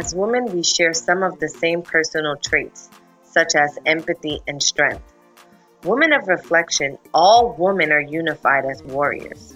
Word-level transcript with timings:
As 0.00 0.14
women, 0.14 0.46
we 0.46 0.62
share 0.62 0.94
some 0.94 1.22
of 1.22 1.38
the 1.40 1.48
same 1.50 1.82
personal 1.82 2.34
traits, 2.36 2.88
such 3.22 3.54
as 3.54 3.78
empathy 3.84 4.40
and 4.48 4.62
strength. 4.62 5.02
Women 5.84 6.14
of 6.14 6.26
reflection, 6.26 6.96
all 7.12 7.54
women 7.58 7.92
are 7.92 8.00
unified 8.00 8.64
as 8.64 8.82
warriors. 8.82 9.54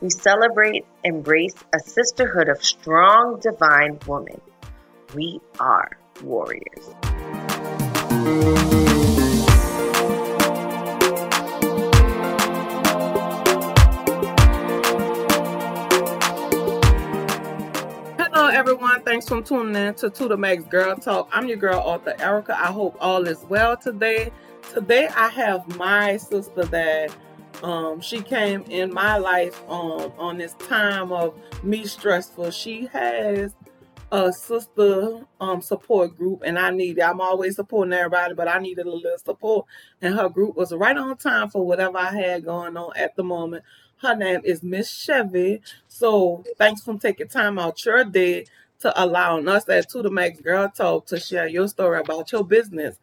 We 0.00 0.08
celebrate, 0.08 0.86
embrace 1.04 1.56
a 1.74 1.78
sisterhood 1.78 2.48
of 2.48 2.64
strong, 2.64 3.38
divine 3.40 3.98
women. 4.06 4.40
We 5.14 5.42
are 5.60 5.98
warriors. 6.22 6.88
Everyone. 18.52 19.02
Thanks 19.02 19.26
for 19.26 19.40
tuning 19.40 19.74
in 19.74 19.94
to 19.94 20.10
To 20.10 20.28
the 20.28 20.36
Max 20.36 20.64
Girl 20.64 20.94
Talk. 20.94 21.30
I'm 21.32 21.48
your 21.48 21.56
girl, 21.56 21.78
Author 21.78 22.14
Erica. 22.18 22.54
I 22.58 22.66
hope 22.66 22.96
all 23.00 23.26
is 23.26 23.42
well 23.48 23.78
today. 23.78 24.30
Today, 24.74 25.08
I 25.08 25.28
have 25.28 25.78
my 25.78 26.18
sister 26.18 26.64
that 26.66 27.16
um, 27.62 28.02
she 28.02 28.20
came 28.20 28.62
in 28.68 28.92
my 28.92 29.16
life 29.16 29.58
um, 29.70 30.12
on 30.18 30.36
this 30.36 30.52
time 30.54 31.12
of 31.12 31.34
me 31.62 31.86
stressful. 31.86 32.50
She 32.50 32.86
has 32.92 33.54
a 34.10 34.30
sister 34.30 35.26
um, 35.40 35.62
support 35.62 36.14
group, 36.14 36.42
and 36.44 36.58
I 36.58 36.70
need. 36.70 36.98
It. 36.98 37.02
I'm 37.02 37.22
always 37.22 37.56
supporting 37.56 37.94
everybody, 37.94 38.34
but 38.34 38.48
I 38.48 38.58
needed 38.58 38.86
a 38.86 38.92
little 38.92 39.16
support, 39.16 39.66
and 40.02 40.14
her 40.14 40.28
group 40.28 40.56
was 40.56 40.72
right 40.72 40.96
on 40.96 41.16
time 41.16 41.48
for 41.48 41.66
whatever 41.66 41.96
I 41.96 42.12
had 42.12 42.44
going 42.44 42.76
on 42.76 42.92
at 42.96 43.16
the 43.16 43.24
moment. 43.24 43.64
Her 44.02 44.16
name 44.16 44.40
is 44.42 44.64
Miss 44.64 44.90
Chevy. 44.90 45.62
So 45.86 46.42
thanks 46.58 46.82
for 46.82 46.98
taking 46.98 47.28
time 47.28 47.56
out 47.56 47.84
your 47.84 48.02
day 48.02 48.46
to 48.80 48.92
allowing 49.00 49.46
us 49.46 49.68
at 49.68 49.88
To 49.90 50.02
the 50.02 50.10
Max 50.10 50.40
Girl 50.40 50.68
Talk 50.68 51.06
to 51.06 51.20
share 51.20 51.46
your 51.46 51.68
story 51.68 52.00
about 52.00 52.32
your 52.32 52.44
business. 52.44 52.98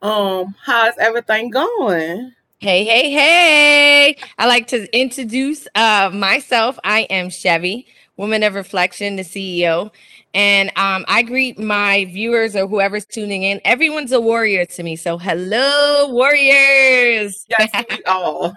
Um, 0.00 0.54
how's 0.62 0.96
everything 0.96 1.50
going? 1.50 2.32
Hey, 2.58 2.84
hey, 2.84 3.10
hey. 3.10 4.16
I 4.38 4.46
like 4.46 4.68
to 4.68 4.88
introduce 4.98 5.68
uh, 5.74 6.10
myself. 6.14 6.78
I 6.82 7.00
am 7.02 7.28
Chevy, 7.28 7.86
Woman 8.16 8.42
of 8.42 8.54
Reflection, 8.54 9.16
the 9.16 9.22
CEO. 9.22 9.90
And 10.34 10.70
um, 10.76 11.04
I 11.08 11.22
greet 11.22 11.58
my 11.58 12.04
viewers 12.06 12.54
or 12.54 12.66
whoever's 12.66 13.04
tuning 13.04 13.42
in. 13.42 13.60
Everyone's 13.64 14.12
a 14.12 14.20
warrior 14.20 14.64
to 14.66 14.82
me. 14.82 14.96
So, 14.96 15.18
hello, 15.18 16.08
warriors. 16.10 17.44
Yes, 17.48 17.70
we 17.90 18.02
all. 18.06 18.54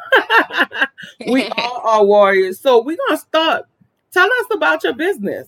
we 1.27 1.47
all 1.49 1.81
are 1.85 2.05
warriors. 2.05 2.59
So, 2.59 2.81
we're 2.81 2.97
going 2.97 3.17
to 3.17 3.25
start. 3.25 3.65
Tell 4.11 4.25
us 4.25 4.45
about 4.51 4.83
your 4.83 4.93
business. 4.93 5.47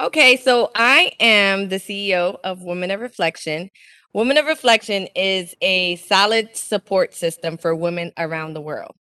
Okay, 0.00 0.36
so 0.36 0.70
I 0.74 1.12
am 1.20 1.68
the 1.68 1.76
CEO 1.76 2.38
of 2.44 2.62
Woman 2.62 2.90
of 2.90 3.00
Reflection. 3.00 3.70
Woman 4.12 4.36
of 4.36 4.46
Reflection 4.46 5.08
is 5.16 5.54
a 5.62 5.96
solid 5.96 6.54
support 6.56 7.14
system 7.14 7.56
for 7.56 7.74
women 7.74 8.12
around 8.18 8.54
the 8.54 8.60
world. 8.60 8.94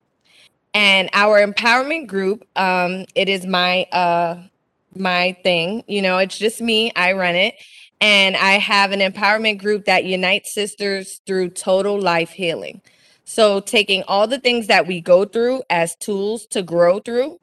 And 0.75 1.09
our 1.13 1.45
empowerment 1.45 2.07
group, 2.07 2.47
um, 2.57 3.05
it 3.15 3.29
is 3.29 3.47
my 3.47 3.85
uh 3.93 4.43
my 4.95 5.37
thing. 5.43 5.83
You 5.87 6.03
know, 6.03 6.19
it's 6.19 6.37
just 6.37 6.61
me. 6.61 6.93
I 6.95 7.13
run 7.13 7.35
it. 7.35 7.55
And 8.01 8.37
I 8.37 8.53
have 8.53 8.91
an 8.91 9.01
empowerment 9.01 9.59
group 9.59 9.85
that 9.85 10.05
unites 10.05 10.53
sisters 10.53 11.21
through 11.27 11.51
total 11.51 11.99
life 11.99 12.31
healing. 12.31 12.81
So 13.25 13.61
taking 13.61 14.03
all 14.07 14.27
the 14.27 14.39
things 14.39 14.67
that 14.67 14.87
we 14.87 15.01
go 15.01 15.25
through 15.25 15.63
as 15.71 15.95
tools 15.97 16.47
to 16.47 16.63
grow 16.63 16.99
through 16.99 17.39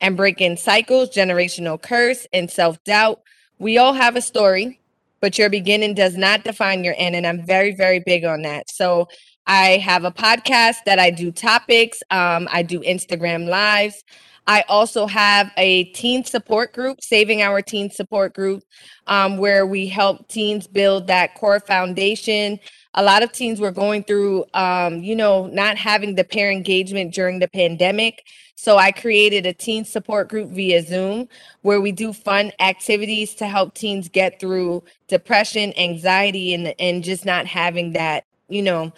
and 0.00 0.16
breaking 0.16 0.58
cycles, 0.58 1.10
generational 1.10 1.82
curse, 1.82 2.26
and 2.32 2.50
self-doubt. 2.50 3.20
We 3.58 3.78
all 3.78 3.94
have 3.94 4.16
a 4.16 4.22
story 4.22 4.80
but 5.20 5.38
your 5.38 5.50
beginning 5.50 5.94
does 5.94 6.16
not 6.16 6.44
define 6.44 6.84
your 6.84 6.94
end. 6.98 7.16
And 7.16 7.26
I'm 7.26 7.44
very, 7.44 7.74
very 7.74 8.00
big 8.00 8.24
on 8.24 8.42
that. 8.42 8.70
So 8.70 9.08
I 9.46 9.78
have 9.78 10.04
a 10.04 10.10
podcast 10.10 10.76
that 10.86 10.98
I 10.98 11.10
do 11.10 11.30
topics, 11.30 12.02
um, 12.10 12.48
I 12.50 12.62
do 12.62 12.80
Instagram 12.80 13.48
lives. 13.48 14.02
I 14.48 14.64
also 14.68 15.06
have 15.06 15.50
a 15.56 15.84
teen 15.84 16.24
support 16.24 16.72
group, 16.72 17.02
Saving 17.02 17.42
Our 17.42 17.62
Teen 17.62 17.90
Support 17.90 18.34
Group, 18.34 18.62
um, 19.08 19.38
where 19.38 19.66
we 19.66 19.88
help 19.88 20.28
teens 20.28 20.68
build 20.68 21.08
that 21.08 21.34
core 21.34 21.58
foundation. 21.58 22.60
A 22.94 23.02
lot 23.02 23.24
of 23.24 23.32
teens 23.32 23.60
were 23.60 23.72
going 23.72 24.04
through, 24.04 24.44
um, 24.54 25.02
you 25.02 25.16
know, 25.16 25.48
not 25.48 25.76
having 25.76 26.14
the 26.14 26.22
peer 26.22 26.50
engagement 26.50 27.12
during 27.12 27.40
the 27.40 27.48
pandemic. 27.48 28.22
So 28.54 28.78
I 28.78 28.92
created 28.92 29.46
a 29.46 29.52
teen 29.52 29.84
support 29.84 30.28
group 30.28 30.50
via 30.50 30.82
Zoom 30.82 31.28
where 31.62 31.80
we 31.80 31.92
do 31.92 32.12
fun 32.12 32.52
activities 32.60 33.34
to 33.34 33.46
help 33.46 33.74
teens 33.74 34.08
get 34.08 34.40
through 34.40 34.84
depression, 35.08 35.76
anxiety, 35.76 36.54
and 36.54 36.74
and 36.78 37.04
just 37.04 37.26
not 37.26 37.46
having 37.46 37.92
that, 37.92 38.24
you 38.48 38.62
know, 38.62 38.92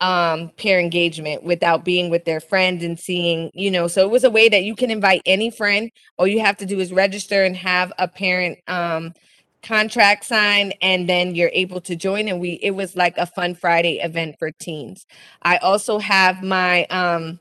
um 0.00 0.50
peer 0.56 0.80
engagement 0.80 1.42
without 1.42 1.84
being 1.84 2.10
with 2.10 2.24
their 2.24 2.40
friends 2.40 2.82
and 2.82 2.98
seeing, 2.98 3.50
you 3.54 3.70
know, 3.70 3.86
so 3.86 4.02
it 4.02 4.10
was 4.10 4.24
a 4.24 4.30
way 4.30 4.48
that 4.48 4.64
you 4.64 4.74
can 4.74 4.90
invite 4.90 5.22
any 5.26 5.50
friend. 5.50 5.90
All 6.16 6.26
you 6.26 6.40
have 6.40 6.56
to 6.58 6.66
do 6.66 6.80
is 6.80 6.92
register 6.92 7.44
and 7.44 7.56
have 7.56 7.92
a 7.98 8.08
parent 8.08 8.58
um 8.68 9.12
contract 9.62 10.24
signed 10.24 10.74
and 10.80 11.06
then 11.06 11.34
you're 11.34 11.50
able 11.52 11.82
to 11.82 11.94
join 11.94 12.28
and 12.28 12.40
we 12.40 12.52
it 12.62 12.70
was 12.70 12.96
like 12.96 13.18
a 13.18 13.26
fun 13.26 13.54
Friday 13.54 13.98
event 14.00 14.36
for 14.38 14.50
teens. 14.50 15.06
I 15.42 15.58
also 15.58 15.98
have 15.98 16.42
my 16.42 16.84
um 16.86 17.38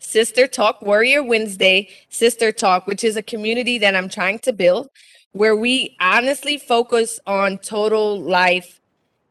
Sister 0.00 0.46
Talk 0.46 0.82
Warrior 0.82 1.22
Wednesday, 1.22 1.88
Sister 2.08 2.52
Talk, 2.52 2.86
which 2.86 3.04
is 3.04 3.16
a 3.16 3.22
community 3.22 3.78
that 3.78 3.94
I'm 3.94 4.08
trying 4.08 4.40
to 4.40 4.52
build 4.52 4.88
where 5.32 5.56
we 5.56 5.96
honestly 6.00 6.58
focus 6.58 7.18
on 7.26 7.58
total 7.58 8.20
life 8.20 8.80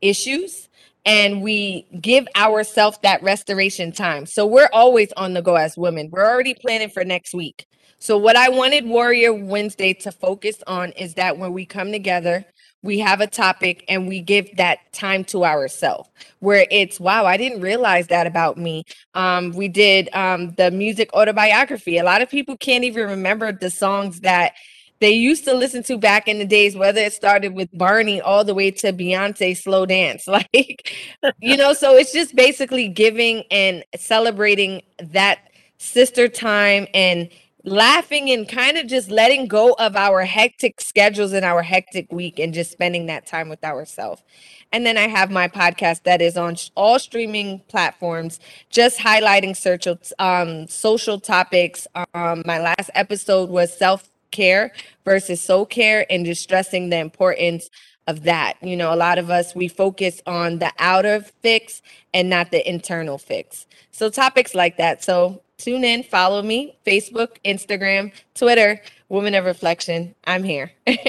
issues 0.02 0.68
and 1.06 1.42
we 1.42 1.88
give 2.00 2.28
ourselves 2.36 3.00
that 3.04 3.24
restoration 3.24 3.92
time. 3.92 4.26
So 4.26 4.46
we're 4.46 4.70
always 4.72 5.12
on 5.14 5.34
the 5.34 5.42
go 5.42 5.56
as 5.56 5.78
women. 5.78 6.10
We're 6.12 6.28
already 6.28 6.54
planning 6.54 6.90
for 6.90 7.04
next 7.04 7.34
week. 7.34 7.66
So 8.00 8.18
what 8.18 8.36
I 8.36 8.50
wanted 8.50 8.86
Warrior 8.86 9.34
Wednesday 9.34 9.94
to 9.94 10.12
focus 10.12 10.58
on 10.68 10.92
is 10.94 11.16
that 11.16 11.38
when 11.38 11.54
we 11.54 11.66
come 11.66 11.92
together, 11.92 12.46
we 12.84 13.00
have 13.00 13.22
a 13.22 13.28
topic 13.28 13.86
and 13.88 14.08
we 14.08 14.22
give 14.22 14.56
that 14.58 14.80
time 14.92 15.24
to 15.24 15.46
ourselves 15.46 16.10
where 16.40 16.66
it's 16.72 17.00
wow 17.00 17.26
i 17.26 17.38
didn't 17.38 17.62
realize 17.62 18.08
that 18.08 18.28
about 18.28 18.58
me 18.58 18.84
um, 19.14 19.52
we 19.52 19.68
did 19.68 20.10
um, 20.14 20.52
the 20.56 20.72
music 20.72 21.14
autobiography 21.14 21.98
a 21.98 22.04
lot 22.04 22.22
of 22.22 22.30
people 22.30 22.58
can't 22.58 22.84
even 22.84 23.08
remember 23.08 23.52
the 23.52 23.70
songs 23.70 24.22
that 24.22 24.54
they 25.02 25.12
used 25.12 25.44
to 25.44 25.54
listen 25.54 25.84
to 25.84 25.98
back 25.98 26.28
in 26.28 26.40
the 26.40 26.46
days 26.46 26.76
whether 26.76 27.02
it 27.02 27.12
started 27.12 27.54
with 27.54 27.70
barney 27.78 28.22
all 28.22 28.46
the 28.46 28.54
way 28.54 28.72
to 28.72 28.94
beyonce 28.94 29.58
slow 29.58 29.86
dance 29.86 30.28
like 30.28 30.96
you 31.42 31.58
know 31.58 31.74
so 31.74 31.98
it's 31.98 32.14
just 32.14 32.36
basically 32.36 32.88
giving 32.88 33.44
and 33.52 33.84
celebrating 33.98 34.82
that 35.00 35.40
sister 35.78 36.30
time 36.30 36.88
and 36.94 37.30
laughing 37.64 38.30
and 38.32 38.48
kind 38.50 38.78
of 38.78 38.88
just 38.88 39.10
letting 39.10 39.48
go 39.48 39.74
of 39.74 39.96
our 39.96 40.24
hectic 40.24 40.82
schedules 40.82 41.34
and 41.34 41.46
our 41.46 41.62
hectic 41.62 42.12
week 42.12 42.40
and 42.40 42.54
just 42.54 42.72
spending 42.72 43.06
that 43.06 43.26
time 43.26 43.50
with 43.50 43.64
ourselves. 43.64 44.24
And 44.72 44.86
then 44.86 44.98
I 44.98 45.08
have 45.08 45.30
my 45.30 45.48
podcast 45.48 46.04
that 46.04 46.22
is 46.22 46.38
on 46.38 46.56
all 46.76 46.98
streaming 46.98 47.60
platforms, 47.68 48.40
just 48.70 49.00
highlighting 49.00 49.56
social, 49.56 50.00
um, 50.18 50.68
social 50.68 51.20
topics. 51.20 51.88
Um, 52.14 52.44
my 52.46 52.60
last 52.60 52.90
episode 52.96 53.50
was 53.50 53.78
self 53.78 54.11
care 54.32 54.72
versus 55.06 55.42
soul 55.42 55.66
care 55.66 56.06
and 56.10 56.26
just 56.26 56.42
stressing 56.42 56.90
the 56.90 56.98
importance 56.98 57.70
of 58.08 58.24
that. 58.24 58.56
You 58.62 58.76
know, 58.76 58.94
a 58.94 58.96
lot 58.96 59.18
of 59.18 59.30
us, 59.30 59.56
we 59.56 59.68
focus 59.68 60.22
on 60.26 60.60
the 60.60 60.72
outer 60.80 61.22
fix 61.42 61.82
and 62.14 62.30
not 62.30 62.52
the 62.52 62.68
internal 62.68 63.18
fix. 63.18 63.66
So 63.92 64.10
topics 64.10 64.56
like 64.56 64.78
that. 64.78 65.04
So 65.04 65.42
tune 65.58 65.84
in, 65.84 66.04
follow 66.04 66.42
me, 66.42 66.78
Facebook, 66.86 67.38
Instagram, 67.46 68.12
Twitter, 68.34 68.82
Woman 69.10 69.36
of 69.36 69.46
Reflection. 69.46 70.16
I'm 70.26 70.44
here. 70.44 70.72
so 70.88 70.96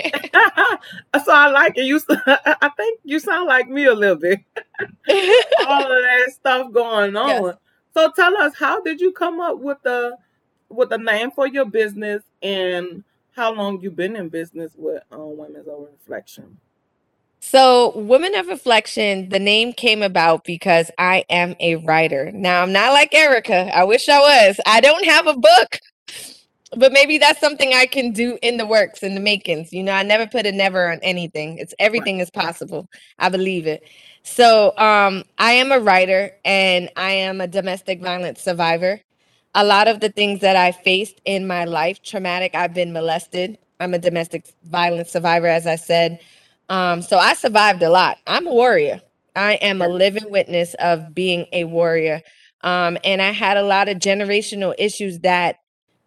I 1.29 1.49
like 1.50 1.79
it. 1.79 1.85
You, 1.85 2.00
I 2.26 2.70
think 2.76 3.00
you 3.05 3.19
sound 3.19 3.49
like 3.49 3.69
me 3.69 3.87
a 3.87 3.94
little 3.94 4.17
bit. 4.17 4.41
All 5.67 5.82
of 5.82 6.02
that 6.02 6.29
stuff 6.32 6.73
going 6.73 7.17
on. 7.17 7.29
Yes. 7.29 7.55
So 7.94 8.11
tell 8.17 8.37
us, 8.38 8.55
how 8.58 8.81
did 8.81 9.00
you 9.00 9.12
come 9.12 9.41
up 9.41 9.58
with 9.58 9.79
the 9.82 10.17
with 10.69 10.88
the 10.88 10.99
name 10.99 11.31
for 11.31 11.47
your 11.47 11.67
business, 11.67 12.23
and 12.43 13.05
how 13.34 13.52
long 13.52 13.81
you 13.81 13.90
been 13.90 14.17
in 14.17 14.29
business 14.29 14.75
with 14.76 15.02
um, 15.11 15.37
Women's 15.37 15.67
of 15.67 15.87
Reflection? 15.90 16.58
So, 17.40 17.93
Women 17.96 18.37
of 18.37 18.46
Reflection, 18.46 19.29
the 19.29 19.40
name 19.40 19.73
came 19.73 20.02
about 20.02 20.44
because 20.44 20.90
I 20.96 21.25
am 21.29 21.56
a 21.58 21.76
writer. 21.76 22.31
Now, 22.32 22.62
I'm 22.62 22.73
not 22.73 22.93
like 22.93 23.12
Erica. 23.14 23.76
I 23.76 23.84
wish 23.84 24.08
I 24.08 24.19
was. 24.20 24.61
I 24.64 24.81
don't 24.81 25.05
have 25.05 25.26
a 25.26 25.34
book, 25.34 25.79
but 26.76 26.93
maybe 26.93 27.19
that's 27.19 27.40
something 27.40 27.75
I 27.75 27.87
can 27.87 28.12
do 28.12 28.38
in 28.43 28.58
the 28.58 28.67
works, 28.67 29.02
in 29.02 29.14
the 29.14 29.20
makings. 29.20 29.73
You 29.73 29.82
know, 29.82 29.93
I 29.93 30.05
never 30.05 30.26
put 30.26 30.46
a 30.46 30.52
never 30.52 30.93
on 30.93 31.00
anything. 31.02 31.58
It's 31.58 31.75
everything 31.81 32.20
is 32.20 32.31
possible. 32.31 32.88
I 33.19 33.28
believe 33.28 33.67
it. 33.67 33.82
So, 34.23 34.76
um, 34.78 35.25
I 35.38 35.52
am 35.52 35.73
a 35.73 35.81
writer 35.81 36.31
and 36.44 36.90
I 36.96 37.11
am 37.11 37.40
a 37.40 37.49
domestic 37.49 38.00
violence 38.00 38.40
survivor. 38.40 39.00
A 39.54 39.64
lot 39.64 39.88
of 39.88 40.00
the 40.00 40.08
things 40.10 40.40
that 40.40 40.56
I 40.56 40.72
faced 40.72 41.20
in 41.25 41.46
my 41.46 41.64
life, 41.64 42.02
traumatic, 42.02 42.54
I've 42.54 42.75
been 42.75 42.93
molested. 42.93 43.58
I'm 43.81 43.94
a 43.94 43.99
domestic 43.99 44.46
violence 44.64 45.10
survivor, 45.10 45.46
as 45.49 45.66
I 45.66 45.76
said 45.76 46.20
Um, 46.69 47.02
so 47.02 47.19
I 47.19 47.34
survived 47.34 47.82
a 47.82 47.90
lot. 47.90 48.19
I'm 48.26 48.46
a 48.46 48.52
warrior. 48.54 49.02
I 49.37 49.54
am 49.54 49.82
a 49.82 49.88
living 49.88 50.31
witness 50.31 50.75
of 50.81 51.14
being 51.14 51.46
a 51.52 51.64
warrior. 51.64 52.22
Um, 52.62 52.99
and 53.04 53.22
I 53.22 53.32
had 53.32 53.56
a 53.58 53.62
lot 53.62 53.88
of 53.88 53.99
generational 53.99 54.75
issues 54.78 55.20
that 55.20 55.58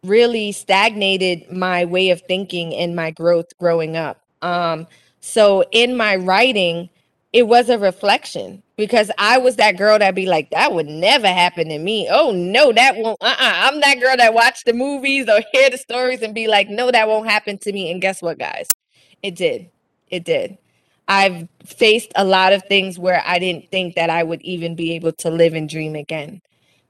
really 0.04 0.52
stagnated 0.52 1.52
my 1.52 1.86
way 1.86 2.10
of 2.12 2.22
thinking 2.24 2.76
and 2.76 2.96
my 2.96 3.12
growth 3.12 3.48
growing 3.60 3.98
up. 3.98 4.22
Um, 4.42 4.88
so 5.22 5.64
in 5.72 5.98
my 5.98 6.16
writing, 6.18 6.90
it 7.36 7.50
was 7.50 7.68
a 7.68 7.78
reflection 7.78 8.64
because 8.78 9.12
I 9.18 9.38
was 9.40 9.58
that 9.58 9.76
girl 9.76 10.00
that 10.00 10.16
be 10.16 10.26
like, 10.26 10.52
that 10.52 10.72
would 10.72 10.86
never 10.86 11.28
happen 11.28 11.68
to 11.68 11.78
me. 11.78 12.08
Oh 12.10 12.32
no, 12.32 12.72
that 12.72 12.96
won't. 12.96 13.18
Uh, 13.20 13.26
uh-uh. 13.26 13.54
I'm 13.56 13.82
that 13.82 14.00
girl 14.00 14.16
that 14.16 14.34
watch 14.34 14.64
the 14.64 14.72
movies 14.72 15.28
or 15.28 15.42
hear 15.52 15.70
the 15.70 15.78
stories 15.78 16.22
and 16.22 16.34
be 16.34 16.48
like, 16.48 16.70
no, 16.70 16.92
that 16.92 17.10
won't 17.10 17.30
happen 17.30 17.58
to 17.58 17.74
me. 17.74 17.92
And 17.92 18.02
guess 18.02 18.22
what, 18.22 18.40
guys? 18.40 18.74
It 19.22 19.36
did. 19.36 19.70
It 20.10 20.24
did. 20.24 20.58
I've 21.10 21.50
faced 21.66 22.14
a 22.16 22.24
lot 22.24 22.54
of 22.54 22.64
things 22.70 22.98
where 22.98 23.22
I 23.26 23.38
didn't 23.38 23.70
think 23.70 23.96
that 23.96 24.10
I 24.10 24.24
would 24.24 24.42
even 24.44 24.74
be 24.74 24.94
able 24.94 25.12
to 25.12 25.30
live 25.30 25.56
and 25.56 25.68
dream 25.68 25.94
again. 25.94 26.42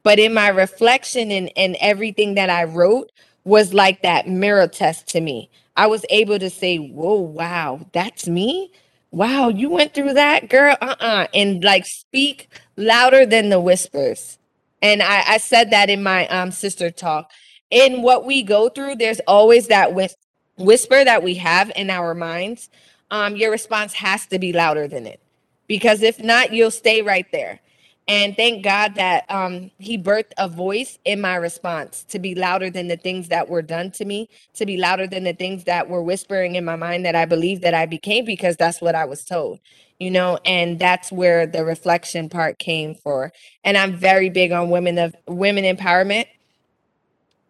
But 0.03 0.19
in 0.19 0.31
my 0.31 0.49
reflection 0.49 1.31
and, 1.31 1.51
and 1.57 1.75
everything 1.79 2.35
that 2.35 2.51
I 2.51 2.65
wrote 2.65 3.11
was 3.45 3.73
like 3.73 4.03
that 4.03 4.27
mirror 4.27 4.67
test 4.67 5.07
to 5.07 5.21
me. 5.21 5.49
I 5.75 5.87
was 5.87 6.05
able 6.11 6.37
to 6.37 6.51
say, 6.51 6.77
Whoa, 6.77 7.15
wow, 7.15 7.79
that's 7.93 8.27
me. 8.27 8.71
Wow, 9.11 9.49
you 9.49 9.69
went 9.69 9.93
through 9.93 10.13
that, 10.13 10.49
girl. 10.49 10.77
Uh-uh. 10.81 11.27
And 11.33 11.63
like 11.63 11.85
speak 11.85 12.49
louder 12.77 13.25
than 13.25 13.49
the 13.49 13.59
whispers. 13.59 14.37
And 14.81 15.01
I, 15.01 15.23
I 15.27 15.37
said 15.37 15.71
that 15.71 15.89
in 15.89 16.03
my 16.03 16.27
um 16.27 16.51
sister 16.51 16.91
talk. 16.91 17.31
In 17.71 18.01
what 18.01 18.25
we 18.25 18.43
go 18.43 18.69
through, 18.69 18.95
there's 18.95 19.21
always 19.21 19.67
that 19.67 19.93
whis- 19.93 20.15
whisper 20.57 21.03
that 21.03 21.23
we 21.23 21.35
have 21.35 21.71
in 21.75 21.89
our 21.89 22.13
minds 22.13 22.69
um, 23.11 23.35
your 23.35 23.51
response 23.51 23.93
has 23.93 24.25
to 24.27 24.39
be 24.39 24.53
louder 24.53 24.87
than 24.87 25.05
it. 25.05 25.19
Because 25.67 26.01
if 26.01 26.21
not, 26.21 26.53
you'll 26.53 26.71
stay 26.71 27.01
right 27.01 27.25
there. 27.31 27.59
And 28.07 28.37
thank 28.37 28.63
God 28.63 28.95
that 28.97 29.25
um, 29.31 29.71
He 29.79 29.97
birthed 29.97 30.33
a 30.37 30.47
voice 30.49 30.99
in 31.05 31.21
my 31.21 31.37
response 31.37 32.03
to 32.09 32.19
be 32.19 32.35
louder 32.35 32.69
than 32.69 32.87
the 32.89 32.97
things 32.97 33.29
that 33.29 33.49
were 33.49 33.63
done 33.63 33.91
to 33.93 34.05
me, 34.05 34.29
to 34.55 34.67
be 34.67 34.77
louder 34.77 35.07
than 35.07 35.25
the 35.25 35.33
things 35.33 35.65
that 35.65 35.89
were 35.89 36.03
whispering 36.03 36.55
in 36.55 36.65
my 36.65 36.77
mind 36.77 37.05
that 37.07 37.15
I 37.15 37.25
believe 37.25 37.61
that 37.61 37.73
I 37.73 37.87
became 37.87 38.25
because 38.25 38.57
that's 38.57 38.81
what 38.81 38.95
I 38.95 39.05
was 39.05 39.25
told, 39.25 39.59
you 39.99 40.11
know. 40.11 40.39
And 40.45 40.79
that's 40.79 41.11
where 41.11 41.47
the 41.47 41.65
reflection 41.65 42.29
part 42.29 42.59
came 42.59 42.95
for. 42.95 43.33
And 43.63 43.77
I'm 43.77 43.95
very 43.95 44.29
big 44.29 44.51
on 44.51 44.69
women 44.69 44.99
of 44.99 45.15
women 45.27 45.63
empowerment. 45.65 46.27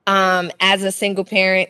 Um, 0.08 0.52
as 0.62 0.84
a 0.84 0.92
single 0.92 1.26
parent 1.26 1.70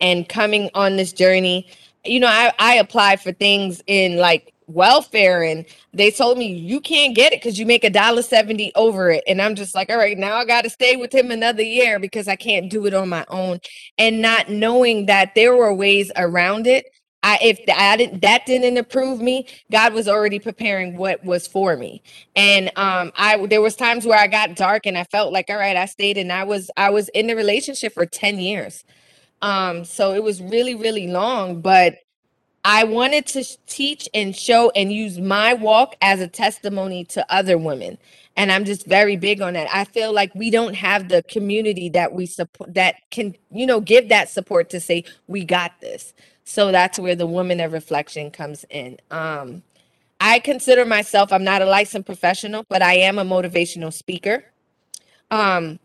and 0.00 0.28
coming 0.28 0.70
on 0.74 0.96
this 0.96 1.12
journey, 1.12 1.68
you 2.04 2.20
know, 2.20 2.28
I, 2.28 2.52
I 2.58 2.76
applied 2.76 3.20
for 3.20 3.32
things 3.32 3.82
in 3.86 4.18
like 4.18 4.52
welfare 4.68 5.42
and 5.42 5.64
they 5.92 6.10
told 6.10 6.38
me 6.38 6.46
you 6.52 6.80
can't 6.80 7.14
get 7.14 7.32
it 7.32 7.40
because 7.40 7.58
you 7.58 7.66
make 7.66 7.84
a 7.84 7.90
dollar 7.90 8.22
70 8.22 8.72
over 8.74 9.10
it 9.10 9.24
and 9.26 9.40
i'm 9.42 9.54
just 9.54 9.74
like 9.74 9.90
all 9.90 9.98
right 9.98 10.18
now 10.18 10.36
i 10.36 10.44
got 10.44 10.62
to 10.64 10.70
stay 10.70 10.96
with 10.96 11.14
him 11.14 11.30
another 11.30 11.62
year 11.62 11.98
because 11.98 12.28
i 12.28 12.36
can't 12.36 12.70
do 12.70 12.86
it 12.86 12.94
on 12.94 13.08
my 13.08 13.24
own 13.28 13.60
and 13.98 14.22
not 14.22 14.48
knowing 14.48 15.06
that 15.06 15.34
there 15.34 15.56
were 15.56 15.72
ways 15.74 16.10
around 16.16 16.66
it 16.66 16.86
I 17.22 17.38
if 17.42 17.58
I 17.74 17.96
didn't 17.96 18.20
that 18.22 18.46
didn't 18.46 18.76
approve 18.78 19.20
me, 19.20 19.48
God 19.72 19.94
was 19.94 20.06
already 20.06 20.38
preparing 20.38 20.96
what 20.96 21.24
was 21.24 21.48
for 21.48 21.76
me. 21.76 22.02
And 22.36 22.70
um 22.76 23.12
I 23.16 23.44
there 23.46 23.62
was 23.62 23.74
times 23.76 24.06
where 24.06 24.18
I 24.18 24.28
got 24.28 24.54
dark 24.54 24.86
and 24.86 24.96
I 24.96 25.04
felt 25.04 25.32
like 25.32 25.46
all 25.50 25.56
right, 25.56 25.76
I 25.76 25.86
stayed 25.86 26.18
and 26.18 26.32
I 26.32 26.44
was 26.44 26.70
I 26.76 26.90
was 26.90 27.08
in 27.10 27.26
the 27.26 27.34
relationship 27.36 27.94
for 27.94 28.06
10 28.06 28.38
years. 28.38 28.84
Um, 29.42 29.84
so 29.84 30.14
it 30.14 30.22
was 30.22 30.42
really, 30.42 30.74
really 30.74 31.08
long, 31.08 31.60
but 31.60 31.96
I 32.68 32.82
wanted 32.82 33.26
to 33.28 33.44
teach 33.68 34.08
and 34.12 34.34
show 34.34 34.70
and 34.70 34.92
use 34.92 35.20
my 35.20 35.54
walk 35.54 35.94
as 36.02 36.20
a 36.20 36.26
testimony 36.26 37.04
to 37.04 37.24
other 37.32 37.56
women. 37.56 37.96
And 38.36 38.50
I'm 38.50 38.64
just 38.64 38.86
very 38.86 39.16
big 39.16 39.40
on 39.40 39.52
that. 39.52 39.68
I 39.72 39.84
feel 39.84 40.12
like 40.12 40.34
we 40.34 40.50
don't 40.50 40.74
have 40.74 41.08
the 41.08 41.22
community 41.22 41.88
that 41.90 42.12
we 42.12 42.26
support 42.26 42.74
that 42.74 42.96
can, 43.12 43.36
you 43.52 43.66
know, 43.66 43.78
give 43.80 44.08
that 44.08 44.30
support 44.30 44.68
to 44.70 44.80
say, 44.80 45.04
we 45.28 45.44
got 45.44 45.80
this. 45.80 46.12
So 46.42 46.72
that's 46.72 46.98
where 46.98 47.14
the 47.14 47.26
woman 47.26 47.60
of 47.60 47.72
reflection 47.72 48.32
comes 48.32 48.64
in. 48.68 48.98
Um, 49.12 49.62
I 50.20 50.40
consider 50.40 50.84
myself, 50.84 51.32
I'm 51.32 51.44
not 51.44 51.62
a 51.62 51.66
licensed 51.66 52.06
professional, 52.06 52.64
but 52.68 52.82
I 52.82 52.94
am 52.94 53.20
a 53.20 53.24
motivational 53.24 53.92
speaker. 53.92 54.44
Um, 55.30 55.78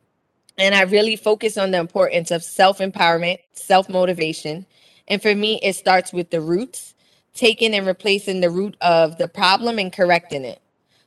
and 0.58 0.74
I 0.74 0.82
really 0.82 1.16
focus 1.16 1.60
on 1.60 1.70
the 1.70 1.80
importance 1.80 2.32
of 2.32 2.44
self 2.44 2.80
empowerment, 2.80 3.38
self 3.54 3.88
motivation. 3.88 4.66
And 5.12 5.22
for 5.22 5.36
me, 5.36 5.60
it 5.62 5.76
starts 5.76 6.14
with 6.14 6.30
the 6.30 6.40
roots, 6.40 6.96
taking 7.34 7.76
and 7.76 7.86
replacing 7.86 8.40
the 8.40 8.50
root 8.50 8.78
of 8.80 9.18
the 9.18 9.28
problem 9.28 9.78
and 9.78 9.92
correcting 9.92 10.46
it. 10.46 10.62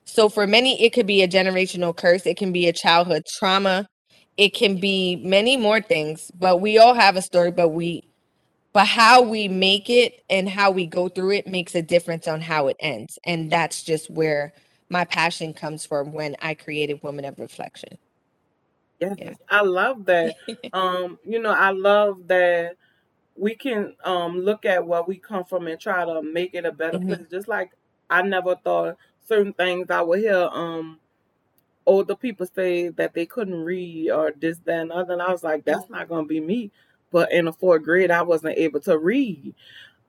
So 0.05 0.29
for 0.29 0.47
many, 0.47 0.81
it 0.83 0.93
could 0.93 1.07
be 1.07 1.23
a 1.23 1.29
generational 1.29 1.97
curse, 1.97 2.27
it 2.27 2.37
can 2.37 2.53
be 2.53 2.69
a 2.69 2.73
childhood 2.75 3.25
trauma, 3.25 3.89
it 4.37 4.51
can 4.51 4.79
be 4.79 5.17
many 5.25 5.57
more 5.57 5.81
things, 5.81 6.31
but 6.39 6.61
we 6.61 6.77
all 6.77 6.93
have 6.93 7.17
a 7.17 7.23
story, 7.23 7.51
but 7.51 7.71
we 7.71 8.07
but 8.75 8.87
how 8.87 9.23
we 9.23 9.49
make 9.49 9.89
it 9.89 10.23
and 10.29 10.51
how 10.51 10.71
we 10.71 10.85
go 10.85 11.09
through 11.09 11.31
it 11.31 11.47
makes 11.47 11.75
a 11.75 11.81
difference 11.81 12.29
on 12.29 12.43
how 12.43 12.67
it 12.67 12.77
ends. 12.81 13.19
And 13.25 13.51
that's 13.51 13.85
just 13.85 14.11
where 14.11 14.53
my 14.91 15.07
passion 15.07 15.55
comes 15.55 15.87
from 15.87 16.13
when 16.13 16.37
I 16.43 16.53
created 16.53 17.01
Women 17.03 17.25
of 17.25 17.39
Reflection. 17.39 17.97
Yes, 19.01 19.17
yeah. 19.19 19.35
I 19.49 19.63
love 19.63 20.05
that. 20.07 20.35
um, 20.75 21.19
you 21.25 21.41
know, 21.41 21.53
I 21.53 21.71
love 21.71 22.27
that 22.27 22.77
we 23.37 23.55
can 23.55 23.95
um 24.05 24.39
look 24.39 24.65
at 24.65 24.87
where 24.87 25.03
we 25.03 25.17
come 25.17 25.45
from 25.45 25.67
and 25.67 25.81
try 25.81 26.05
to 26.05 26.23
make 26.23 26.55
it 26.55 26.65
a 26.65 26.73
better 26.73 26.99
mm-hmm. 26.99 27.09
place. 27.15 27.27
Just 27.31 27.49
like 27.49 27.73
I 28.11 28.23
never 28.23 28.57
thought 28.57 28.97
certain 29.27 29.53
things 29.53 29.91
I 29.91 30.03
would 30.03 30.21
hear 30.21 30.49
um 30.53 30.99
older 31.87 32.15
people 32.15 32.47
say 32.47 32.89
that 32.89 33.15
they 33.15 33.27
couldn't 33.27 33.63
read 33.63 34.11
or 34.11 34.33
this, 34.39 34.59
that, 34.65 34.81
and 34.81 34.93
other. 34.93 35.13
And 35.13 35.23
I 35.23 35.31
was 35.31 35.45
like, 35.45 35.65
that's 35.65 35.91
not 35.91 36.09
gonna 36.09 36.27
be 36.27 36.41
me. 36.41 36.71
But 37.11 37.33
in 37.33 37.45
the 37.45 37.53
fourth 37.53 37.83
grade, 37.83 38.11
I 38.11 38.23
wasn't 38.23 38.59
able 38.59 38.81
to 38.81 38.99
read. 38.99 39.55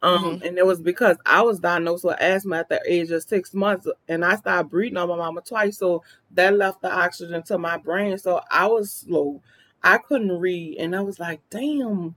Um, 0.02 0.24
mm-hmm. 0.24 0.46
and 0.46 0.58
it 0.58 0.66
was 0.66 0.82
because 0.82 1.18
I 1.26 1.42
was 1.42 1.60
diagnosed 1.60 2.04
with 2.04 2.22
asthma 2.22 2.58
at 2.58 2.70
the 2.70 2.82
age 2.86 3.12
of 3.12 3.24
six 3.24 3.54
months, 3.54 3.88
and 4.08 4.24
I 4.24 4.36
started 4.36 4.70
breathing 4.70 4.98
on 4.98 5.10
my 5.10 5.16
mama 5.16 5.42
twice, 5.42 5.78
so 5.78 6.04
that 6.32 6.56
left 6.56 6.82
the 6.82 6.94
oxygen 6.94 7.42
to 7.44 7.58
my 7.58 7.78
brain. 7.78 8.18
So 8.18 8.42
I 8.52 8.68
was 8.68 8.92
slow. 8.92 9.42
I 9.84 9.98
couldn't 9.98 10.40
read, 10.40 10.78
and 10.78 10.96
I 10.96 11.02
was 11.02 11.20
like, 11.20 11.42
"Damn, 11.50 12.16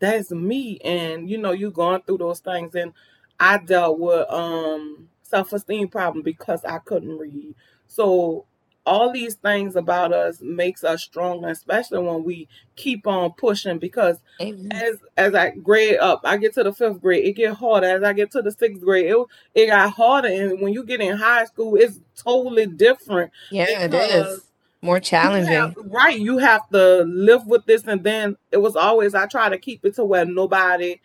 that's 0.00 0.30
me." 0.32 0.78
And 0.84 1.30
you 1.30 1.38
know, 1.38 1.52
you 1.52 1.70
going 1.70 2.02
through 2.02 2.18
those 2.18 2.40
things, 2.40 2.74
and 2.74 2.92
I 3.38 3.58
dealt 3.58 3.98
with 3.98 4.28
um 4.30 5.08
self 5.22 5.52
esteem 5.52 5.88
problem 5.88 6.22
because 6.22 6.64
I 6.64 6.78
couldn't 6.78 7.16
read. 7.16 7.54
So 7.86 8.46
all 8.86 9.12
these 9.12 9.34
things 9.34 9.76
about 9.76 10.12
us 10.12 10.40
makes 10.40 10.84
us 10.84 11.02
stronger, 11.02 11.48
especially 11.48 12.00
when 12.00 12.24
we 12.24 12.48
keep 12.76 13.06
on 13.06 13.32
pushing. 13.32 13.78
Because 13.78 14.18
Amen. 14.40 14.72
as 14.72 14.98
as 15.16 15.34
I 15.34 15.50
grade 15.50 15.98
up, 15.98 16.20
I 16.24 16.36
get 16.36 16.54
to 16.54 16.64
the 16.64 16.72
fifth 16.72 17.00
grade, 17.00 17.24
it 17.24 17.32
get 17.32 17.54
harder. 17.54 17.86
As 17.86 18.02
I 18.02 18.12
get 18.12 18.30
to 18.32 18.42
the 18.42 18.50
sixth 18.50 18.82
grade, 18.82 19.06
it 19.06 19.16
it 19.54 19.66
got 19.66 19.92
harder. 19.92 20.28
And 20.28 20.60
when 20.60 20.72
you 20.72 20.84
get 20.84 21.00
in 21.00 21.16
high 21.16 21.44
school, 21.44 21.76
it's 21.76 22.00
totally 22.16 22.66
different. 22.66 23.32
Yeah, 23.50 23.84
it 23.84 23.94
is 23.94 24.49
more 24.82 25.00
challenging. 25.00 25.52
You 25.52 25.58
have, 25.58 25.76
right, 25.84 26.18
you 26.18 26.38
have 26.38 26.68
to 26.70 27.02
live 27.02 27.46
with 27.46 27.66
this, 27.66 27.84
and 27.86 28.02
then 28.02 28.36
it 28.50 28.58
was 28.58 28.76
always 28.76 29.14
I 29.14 29.26
try 29.26 29.48
to 29.48 29.58
keep 29.58 29.84
it 29.84 29.94
to 29.96 30.04
where 30.04 30.24
nobody 30.24 31.00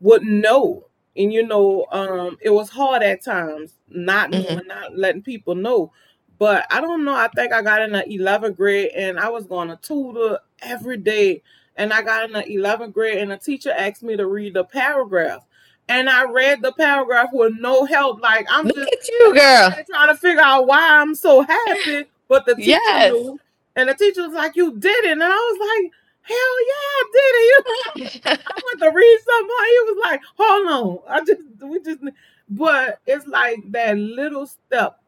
would 0.00 0.22
know. 0.22 0.86
And 1.16 1.32
you 1.32 1.46
know, 1.46 1.86
um, 1.92 2.38
it 2.40 2.50
was 2.50 2.70
hard 2.70 3.02
at 3.02 3.22
times, 3.22 3.74
not 3.88 4.30
mm-hmm. 4.30 4.66
not 4.66 4.96
letting 4.96 5.22
people 5.22 5.54
know. 5.54 5.92
But 6.38 6.66
I 6.70 6.80
don't 6.80 7.04
know. 7.04 7.14
I 7.14 7.28
think 7.28 7.52
I 7.52 7.62
got 7.62 7.82
in 7.82 7.92
the 7.92 8.02
11th 8.02 8.56
grade 8.56 8.90
and 8.96 9.16
I 9.16 9.28
was 9.28 9.46
going 9.46 9.68
to 9.68 9.76
tutor 9.76 10.40
every 10.60 10.96
day. 10.96 11.40
And 11.76 11.92
I 11.92 12.02
got 12.02 12.24
in 12.24 12.32
the 12.32 12.42
11th 12.42 12.92
grade 12.92 13.18
and 13.18 13.30
the 13.30 13.36
teacher 13.36 13.70
asked 13.70 14.02
me 14.02 14.16
to 14.16 14.26
read 14.26 14.54
the 14.54 14.64
paragraph. 14.64 15.46
And 15.88 16.10
I 16.10 16.24
read 16.24 16.60
the 16.60 16.72
paragraph 16.72 17.28
with 17.32 17.52
no 17.60 17.84
help. 17.84 18.20
Like 18.20 18.46
I'm 18.50 18.66
Look 18.66 18.74
just 18.74 18.92
at 18.92 19.08
you, 19.08 19.34
girl. 19.34 19.84
trying 19.88 20.08
to 20.08 20.16
figure 20.16 20.42
out 20.42 20.66
why 20.66 21.00
I'm 21.00 21.14
so 21.14 21.42
happy. 21.42 22.06
But 22.32 22.46
the 22.46 22.54
teacher 22.54 22.70
yes. 22.70 23.12
knew. 23.12 23.38
And 23.76 23.90
the 23.90 23.94
teacher 23.94 24.22
was 24.22 24.32
like, 24.32 24.56
You 24.56 24.72
did 24.78 25.04
it. 25.04 25.12
And 25.12 25.22
I 25.22 25.28
was 25.28 25.58
like, 25.60 25.92
Hell 26.22 26.36
yeah, 26.66 26.88
I 26.96 27.04
did 27.12 27.34
it. 27.34 27.44
You 27.44 28.04
know, 28.24 28.30
I 28.30 28.60
went 28.64 28.80
to 28.80 28.90
read 28.90 29.18
something. 29.28 29.56
He 29.66 29.92
was 29.92 30.02
like, 30.06 30.20
hold 30.38 30.68
on. 30.68 30.98
I 31.08 31.24
just 31.26 31.42
we 31.62 31.80
just 31.80 32.00
but 32.48 33.00
it's 33.06 33.26
like 33.26 33.58
that 33.72 33.98
little 33.98 34.46
step 34.46 34.98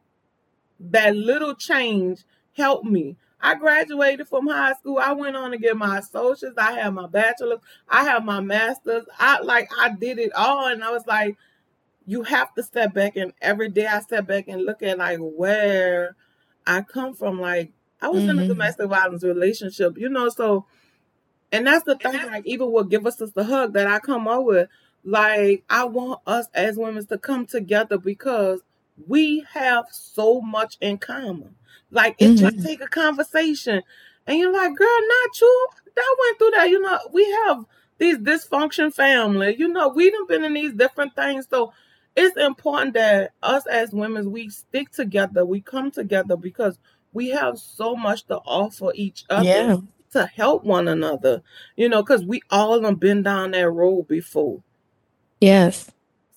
that 0.79 1.15
little 1.15 1.55
change 1.55 2.23
helped 2.53 2.85
me. 2.85 3.15
I 3.41 3.55
graduated 3.55 4.27
from 4.27 4.45
high 4.45 4.73
school. 4.73 4.99
I 4.99 5.13
went 5.13 5.35
on 5.35 5.49
to 5.49 5.57
get 5.57 5.77
my 5.77 5.97
associates. 5.97 6.59
I 6.59 6.73
have 6.73 6.93
my 6.93 7.07
bachelor's. 7.07 7.59
I 7.89 8.03
have 8.03 8.23
my 8.23 8.39
master's. 8.39 9.05
I 9.17 9.39
like 9.41 9.67
I 9.79 9.95
did 9.95 10.19
it 10.19 10.31
all, 10.35 10.67
and 10.67 10.83
I 10.83 10.91
was 10.91 11.07
like, 11.07 11.37
you 12.05 12.21
have 12.21 12.53
to 12.53 12.61
step 12.61 12.93
back. 12.93 13.15
And 13.15 13.33
every 13.41 13.69
day 13.69 13.87
I 13.87 13.99
step 14.01 14.27
back 14.27 14.47
and 14.47 14.63
look 14.63 14.83
at 14.83 14.99
like 14.99 15.17
where 15.19 16.15
I 16.67 16.81
come 16.81 17.13
from. 17.13 17.39
Like 17.39 17.71
I 18.01 18.09
was 18.09 18.21
mm-hmm. 18.21 18.29
in 18.31 18.37
a 18.37 18.41
mm-hmm. 18.41 18.49
domestic 18.49 18.89
violence 18.89 19.23
relationship, 19.23 19.97
you 19.97 20.09
know. 20.09 20.29
So, 20.29 20.65
and 21.51 21.67
that's 21.67 21.85
the 21.85 21.95
thing. 21.95 22.13
Like 22.27 22.45
even 22.45 22.71
what 22.71 22.89
give 22.89 23.05
us 23.05 23.17
the 23.17 23.43
hug 23.43 23.73
that 23.73 23.87
I 23.87 23.99
come 23.99 24.27
up 24.27 24.43
with 24.43 24.69
like 25.05 25.63
I 25.69 25.85
want 25.85 26.21
us 26.25 26.47
as 26.53 26.77
women 26.77 27.05
to 27.05 27.17
come 27.17 27.45
together 27.45 27.97
because 27.97 28.61
we 29.07 29.45
have 29.53 29.85
so 29.91 30.41
much 30.41 30.77
in 30.81 30.97
common. 30.97 31.55
Like 31.91 32.15
it 32.17 32.35
just 32.35 32.57
Mhm. 32.57 32.65
take 32.65 32.81
a 32.81 32.87
conversation, 32.87 33.83
and 34.25 34.39
you're 34.39 34.51
like, 34.51 34.75
girl, 34.75 34.87
not 35.07 35.39
you. 35.39 35.67
That 35.95 36.15
went 36.19 36.39
through 36.39 36.51
that. 36.51 36.69
You 36.69 36.81
know, 36.81 36.99
we 37.13 37.23
have 37.45 37.65
these 37.99 38.17
dysfunction 38.17 38.93
family. 38.93 39.55
You 39.57 39.67
know, 39.67 39.89
we 39.89 40.09
done 40.09 40.25
been 40.27 40.43
in 40.43 40.53
these 40.55 40.73
different 40.73 41.15
things. 41.15 41.47
So 41.47 41.71
it's 42.15 42.37
important 42.37 42.93
that 42.93 43.31
us 43.43 43.65
as 43.67 43.91
women 43.91 44.31
we 44.31 44.49
stick 44.49 44.91
together. 44.91 45.45
We 45.45 45.61
come 45.61 45.91
together 45.91 46.37
because 46.37 46.77
we 47.13 47.29
have 47.29 47.57
so 47.57 47.95
much 47.95 48.25
to 48.27 48.37
offer 48.37 48.91
each 48.95 49.25
other 49.29 49.43
Yeah. 49.43 49.77
to 50.13 50.25
help 50.25 50.63
one 50.63 50.87
another. 50.87 51.41
You 51.75 51.89
know, 51.89 52.01
because 52.03 52.25
we 52.25 52.41
all 52.49 52.81
have 52.83 52.99
been 52.99 53.23
down 53.23 53.51
that 53.51 53.69
road 53.69 54.07
before. 54.07 54.61
Yes. 55.41 55.91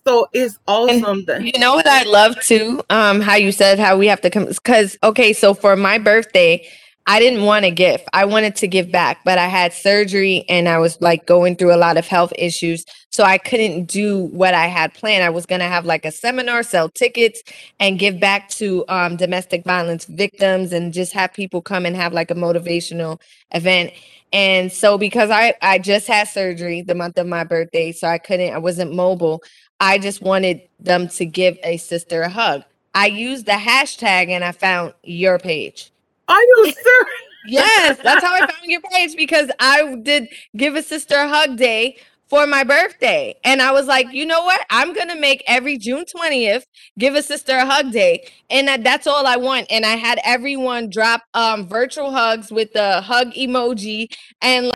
So 0.07 0.27
it's 0.33 0.59
awesome 0.67 1.27
that 1.27 1.43
you 1.43 1.59
know 1.59 1.75
what 1.75 1.87
I 1.87 2.05
love 2.05 2.41
too? 2.41 2.83
Um, 2.89 3.21
how 3.21 3.35
you 3.35 3.53
said 3.53 3.79
how 3.79 3.99
we 3.99 4.07
have 4.07 4.23
to 4.23 4.31
come 4.31 4.47
because 4.47 4.97
okay, 5.03 5.33
so 5.35 5.53
for 5.53 5.77
my 5.77 5.99
birthday, 5.99 6.67
I 7.07 7.21
didn't 7.21 7.45
want 7.45 7.67
a 7.67 7.71
gift. 7.71 8.09
I 8.13 8.25
wanted 8.25 8.57
to 8.57 8.69
give 8.69 8.91
back, 8.91 9.19
but 9.25 9.39
I 9.39 9.47
had 9.47 9.73
surgery 9.73 10.45
and 10.49 10.69
I 10.69 10.79
was 10.79 11.01
like 11.01 11.27
going 11.27 11.57
through 11.57 11.75
a 11.75 11.77
lot 11.77 11.99
of 11.99 12.07
health 12.07 12.33
issues. 12.39 12.85
So 13.19 13.25
I 13.25 13.37
couldn't 13.37 13.87
do 13.87 14.27
what 14.27 14.55
I 14.55 14.67
had 14.69 14.95
planned. 14.95 15.25
I 15.25 15.31
was 15.31 15.45
gonna 15.45 15.67
have 15.67 15.85
like 15.85 16.05
a 16.05 16.13
seminar, 16.13 16.63
sell 16.63 16.89
tickets, 16.89 17.43
and 17.81 17.99
give 17.99 18.21
back 18.21 18.49
to 18.51 18.85
um, 18.87 19.17
domestic 19.17 19.65
violence 19.65 20.05
victims 20.05 20.73
and 20.73 20.93
just 20.93 21.13
have 21.15 21.33
people 21.33 21.61
come 21.61 21.85
and 21.85 21.97
have 21.97 22.13
like 22.13 22.31
a 22.31 22.37
motivational 22.37 23.21
event. 23.51 23.93
And 24.33 24.71
so 24.71 24.99
because 24.99 25.31
I 25.31 25.55
I 25.63 25.81
just 25.81 26.07
had 26.07 26.29
surgery 26.29 26.81
the 26.81 26.95
month 26.95 27.19
of 27.19 27.27
my 27.27 27.43
birthday, 27.43 27.91
so 27.91 28.07
I 28.07 28.19
couldn't, 28.19 28.55
I 28.55 28.59
wasn't 28.59 28.95
mobile. 28.95 29.43
I 29.81 29.99
just 29.99 30.23
wanted 30.23 30.63
them 30.79 31.09
to 31.09 31.27
give 31.27 31.59
a 31.65 31.77
sister 31.77 32.23
a 32.23 32.29
hug. 32.29 32.63
I 32.95 33.07
used 33.07 33.47
the 33.47 33.59
hashtag 33.59 34.29
and 34.29 34.45
I 34.45 34.53
found 34.53 34.95
your 35.03 35.41
page. 35.41 35.91
Are 36.29 36.41
you 36.41 36.65
serious? 36.67 37.23
Yes, 37.49 37.99
that's 38.01 38.23
how 38.23 38.33
I 38.33 38.47
found 38.47 38.63
your 38.63 38.83
page 38.83 39.17
because 39.17 39.51
I 39.59 39.97
did 40.03 40.29
give 40.57 40.77
a 40.77 40.85
sister 40.85 41.17
a 41.17 41.29
hug 41.29 41.57
day 41.57 41.97
for 42.29 42.47
my 42.47 42.63
birthday. 42.63 43.35
And 43.45 43.63
I 43.63 43.73
was 43.73 43.87
like, 43.87 44.13
you 44.13 44.27
know 44.27 44.43
what? 44.43 44.65
I'm 44.71 44.93
going 44.93 45.09
to 45.09 45.19
make 45.19 45.43
every 45.47 45.79
June 45.79 46.05
20th 46.05 46.65
give 46.99 47.15
a 47.15 47.23
sister 47.23 47.57
a 47.57 47.67
hug 47.67 47.93
day. 47.93 48.29
And 48.51 48.69
that, 48.69 48.85
that's 48.85 49.07
all 49.07 49.27
I 49.27 49.37
want. 49.37 49.67
And 49.71 49.85
I 49.85 49.97
had 49.97 50.21
everyone 50.25 50.91
drop 50.91 51.23
um, 51.35 51.67
virtual 51.67 52.13
hugs 52.13 52.51
with 52.51 52.73
the 52.73 53.01
hug 53.01 53.33
emoji 53.33 54.09
and 54.43 54.71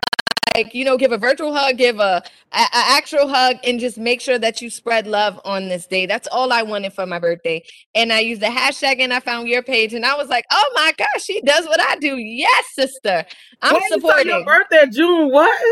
like 0.55 0.75
you 0.75 0.85
know 0.85 0.97
give 0.97 1.13
a 1.13 1.19
virtual 1.19 1.55
hug 1.55 1.79
give 1.79 1.99
a, 1.99 2.23
a, 2.53 2.59
a 2.59 2.69
actual 2.73 3.27
hug 3.27 3.57
and 3.65 3.81
just 3.81 3.97
make 3.97 4.21
sure 4.21 4.39
that 4.39 4.61
you 4.61 4.69
spread 4.69 5.07
love 5.07 5.41
on 5.47 5.69
this 5.69 5.87
day 5.87 6.05
that's 6.05 6.29
all 6.29 6.53
i 6.53 6.63
wanted 6.63 6.93
for 6.93 7.07
my 7.07 7.19
birthday 7.19 7.63
and 7.95 8.13
i 8.13 8.21
used 8.21 8.43
the 8.43 8.47
hashtag 8.47 8.99
and 8.99 9.15
i 9.15 9.21
found 9.21 9.49
your 9.49 9.63
page 9.63 9.95
and 9.95 10.05
i 10.05 10.15
was 10.15 10.29
like 10.29 10.45
oh 10.53 10.73
my 10.75 10.93
gosh 10.99 11.25
she 11.25 11.41
does 11.43 11.65
what 11.67 11.81
i 11.81 11.97
do 11.97 12.17
yes 12.19 12.65
sister 12.75 13.25
i'm 13.63 13.81
supporting 13.89 14.31
so 14.31 14.37
your 14.37 14.45
birthday 14.45 14.85
June 14.91 15.31
what? 15.31 15.63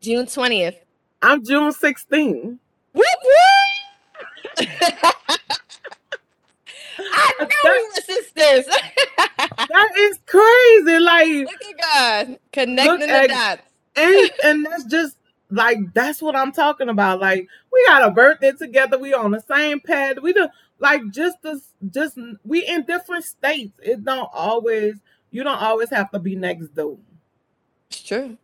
june 0.00 0.26
20th 0.26 0.76
I'm 1.22 1.44
June 1.44 1.72
16. 1.72 2.58
Whoop, 2.92 3.04
whoop. 3.22 4.68
I 6.98 7.32
knew 7.40 7.46
we 7.64 7.70
were 7.70 7.94
sisters. 8.02 8.66
That 9.26 9.90
is 9.98 10.18
crazy. 10.26 10.98
Like 10.98 11.28
Look 11.28 11.64
at 11.64 11.78
God 11.82 12.38
connecting 12.52 13.08
the 13.08 13.28
dots. 13.28 13.62
and 13.96 14.30
and 14.44 14.66
that's 14.66 14.84
just 14.84 15.16
like 15.50 15.78
that's 15.94 16.22
what 16.22 16.36
I'm 16.36 16.52
talking 16.52 16.88
about. 16.88 17.20
Like 17.20 17.46
we 17.72 17.84
got 17.86 18.06
a 18.06 18.10
birthday 18.10 18.52
together. 18.52 18.98
We 18.98 19.14
on 19.14 19.32
the 19.32 19.40
same 19.40 19.80
pad. 19.80 20.22
We 20.22 20.32
do 20.32 20.48
like 20.78 21.02
just 21.10 21.42
this 21.42 21.74
just 21.90 22.18
we 22.44 22.66
in 22.66 22.84
different 22.84 23.24
states. 23.24 23.72
It 23.82 24.04
don't 24.04 24.28
always 24.32 24.96
you 25.30 25.42
don't 25.42 25.62
always 25.62 25.90
have 25.90 26.10
to 26.12 26.18
be 26.18 26.36
next 26.36 26.74
door. 26.74 26.98
It's 27.90 28.02
true. 28.02 28.38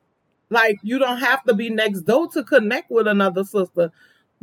Like 0.52 0.78
you 0.82 0.98
don't 0.98 1.18
have 1.18 1.42
to 1.44 1.54
be 1.54 1.70
next 1.70 2.02
door 2.02 2.28
to 2.28 2.44
connect 2.44 2.90
with 2.90 3.08
another 3.08 3.42
sister. 3.42 3.90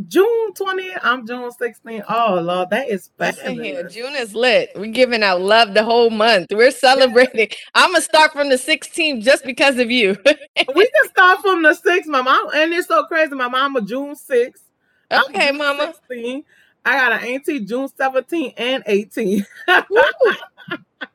June 0.07 0.53
20th, 0.53 0.99
I'm 1.03 1.27
June 1.27 1.51
16th. 1.51 2.03
Oh 2.09 2.39
Lord, 2.41 2.71
that 2.71 2.89
is 2.89 3.11
fabulous. 3.17 3.93
June 3.93 4.15
is 4.15 4.33
lit. 4.33 4.71
We're 4.75 4.91
giving 4.91 5.21
out 5.21 5.41
love 5.41 5.75
the 5.75 5.83
whole 5.83 6.09
month. 6.09 6.47
We're 6.51 6.71
celebrating. 6.71 7.49
I'm 7.75 7.91
gonna 7.91 8.01
start 8.01 8.31
from 8.31 8.49
the 8.49 8.55
16th 8.55 9.21
just 9.21 9.45
because 9.45 9.77
of 9.77 9.91
you. 9.91 10.17
we 10.25 10.89
can 10.89 11.09
start 11.09 11.41
from 11.41 11.61
the 11.61 11.75
sixth. 11.75 12.09
My 12.09 12.23
mom, 12.23 12.47
and 12.55 12.73
it's 12.73 12.87
so 12.87 13.03
crazy. 13.05 13.35
My 13.35 13.49
mama 13.49 13.81
June 13.81 14.15
6th. 14.15 14.63
I'm 15.11 15.25
okay, 15.25 15.49
June 15.49 15.57
mama. 15.57 15.93
16. 15.93 16.43
I 16.85 16.97
got 16.97 17.21
an 17.21 17.27
auntie 17.27 17.59
June 17.61 17.89
17 17.95 18.53
and 18.57 18.83
18. 18.85 19.45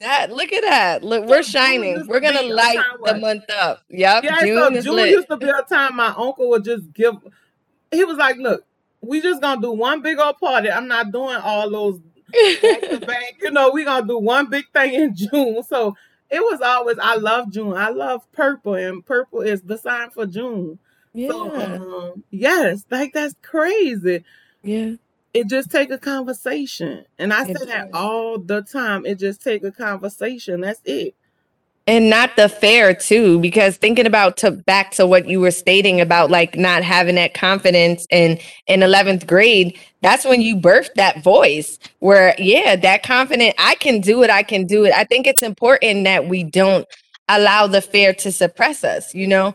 That 0.01 0.33
look 0.33 0.53
at 0.53 0.63
that. 0.63 1.05
Look, 1.05 1.27
we're 1.27 1.43
shining. 1.43 2.07
We're 2.07 2.21
gonna 2.21 2.43
light 2.43 2.79
the 3.05 3.17
month 3.19 3.45
up. 3.51 3.83
Yep. 3.89 4.25
yeah, 4.25 4.41
June 4.41 4.75
so 4.75 4.81
June 4.81 4.97
lit. 4.97 5.11
used 5.11 5.29
to 5.29 5.37
be 5.37 5.49
a 5.49 5.63
time 5.63 5.97
my 5.97 6.09
uncle 6.09 6.49
would 6.51 6.65
just 6.65 6.93
give. 6.93 7.15
He 7.91 8.05
was 8.05 8.17
like, 8.17 8.37
"Look, 8.37 8.65
we 9.01 9.21
just 9.21 9.41
gonna 9.41 9.61
do 9.61 9.73
one 9.73 10.03
big 10.03 10.19
old 10.19 10.39
party. 10.39 10.71
I'm 10.71 10.89
not 10.89 11.13
doing 11.13 11.37
all 11.37 11.71
those 11.71 12.01
back 12.01 12.81
to 12.91 12.99
back. 13.07 13.37
You 13.41 13.51
know, 13.51 13.71
we 13.71 13.85
gonna 13.85 14.07
do 14.07 14.19
one 14.19 14.49
big 14.49 14.65
thing 14.73 14.95
in 14.95 15.15
June." 15.17 15.63
So 15.63 15.97
it 16.31 16.41
was 16.41 16.61
always. 16.61 16.99
I 17.01 17.17
love 17.17 17.53
June. 17.53 17.75
I 17.75 17.91
love 17.91 18.31
purple, 18.33 18.75
and 18.75 19.05
purple 19.05 19.41
is 19.41 19.63
the 19.63 19.79
sign 19.79 20.11
for 20.11 20.27
June. 20.27 20.79
So 21.15 21.57
yeah. 21.57 21.75
um, 21.77 22.25
yes, 22.31 22.85
like 22.91 23.13
that's 23.13 23.37
crazy. 23.43 24.25
Yeah. 24.63 24.95
It 25.35 25.49
just 25.49 25.71
take 25.71 25.91
a 25.91 25.99
conversation. 25.99 27.05
And 27.19 27.33
i 27.33 27.45
say 27.45 27.53
that 27.67 27.91
all 27.93 28.39
the 28.39 28.63
time. 28.63 29.05
It 29.05 29.19
just 29.19 29.43
take 29.43 29.65
a 29.65 29.73
conversation. 29.73 30.61
That's 30.61 30.81
it. 30.85 31.15
And 31.87 32.09
not 32.09 32.37
the 32.37 32.49
fair 32.49 32.95
too 32.95 33.39
because 33.41 33.77
thinking 33.77 34.07
about 34.07 34.39
to 34.39 34.53
back 34.53 34.93
to 34.93 35.07
what 35.07 35.29
you 35.29 35.41
were 35.41 35.51
stating 35.51 36.01
about 36.01 36.31
like 36.31 36.57
not 36.57 36.83
having 36.83 37.17
that 37.17 37.35
confidence 37.35 38.07
in 38.11 38.39
in 38.67 38.81
11th 38.81 39.27
grade 39.27 39.79
that's 40.01 40.25
when 40.25 40.41
you 40.41 40.57
birthed 40.57 40.95
that 40.95 41.23
voice 41.23 41.79
where 41.99 42.35
yeah 42.39 42.75
that 42.75 43.03
confident 43.03 43.55
i 43.59 43.75
can 43.75 44.01
do 44.01 44.23
it 44.23 44.31
i 44.31 44.43
can 44.43 44.65
do 44.67 44.87
it. 44.87 44.95
I 44.95 45.05
think 45.05 45.27
it's 45.27 45.43
important 45.43 46.05
that 46.05 46.27
we 46.27 46.43
don't 46.43 46.87
allow 47.29 47.67
the 47.67 47.83
fear 47.83 48.15
to 48.15 48.33
suppress 48.33 48.83
us 48.83 49.15
you 49.15 49.27
know? 49.27 49.55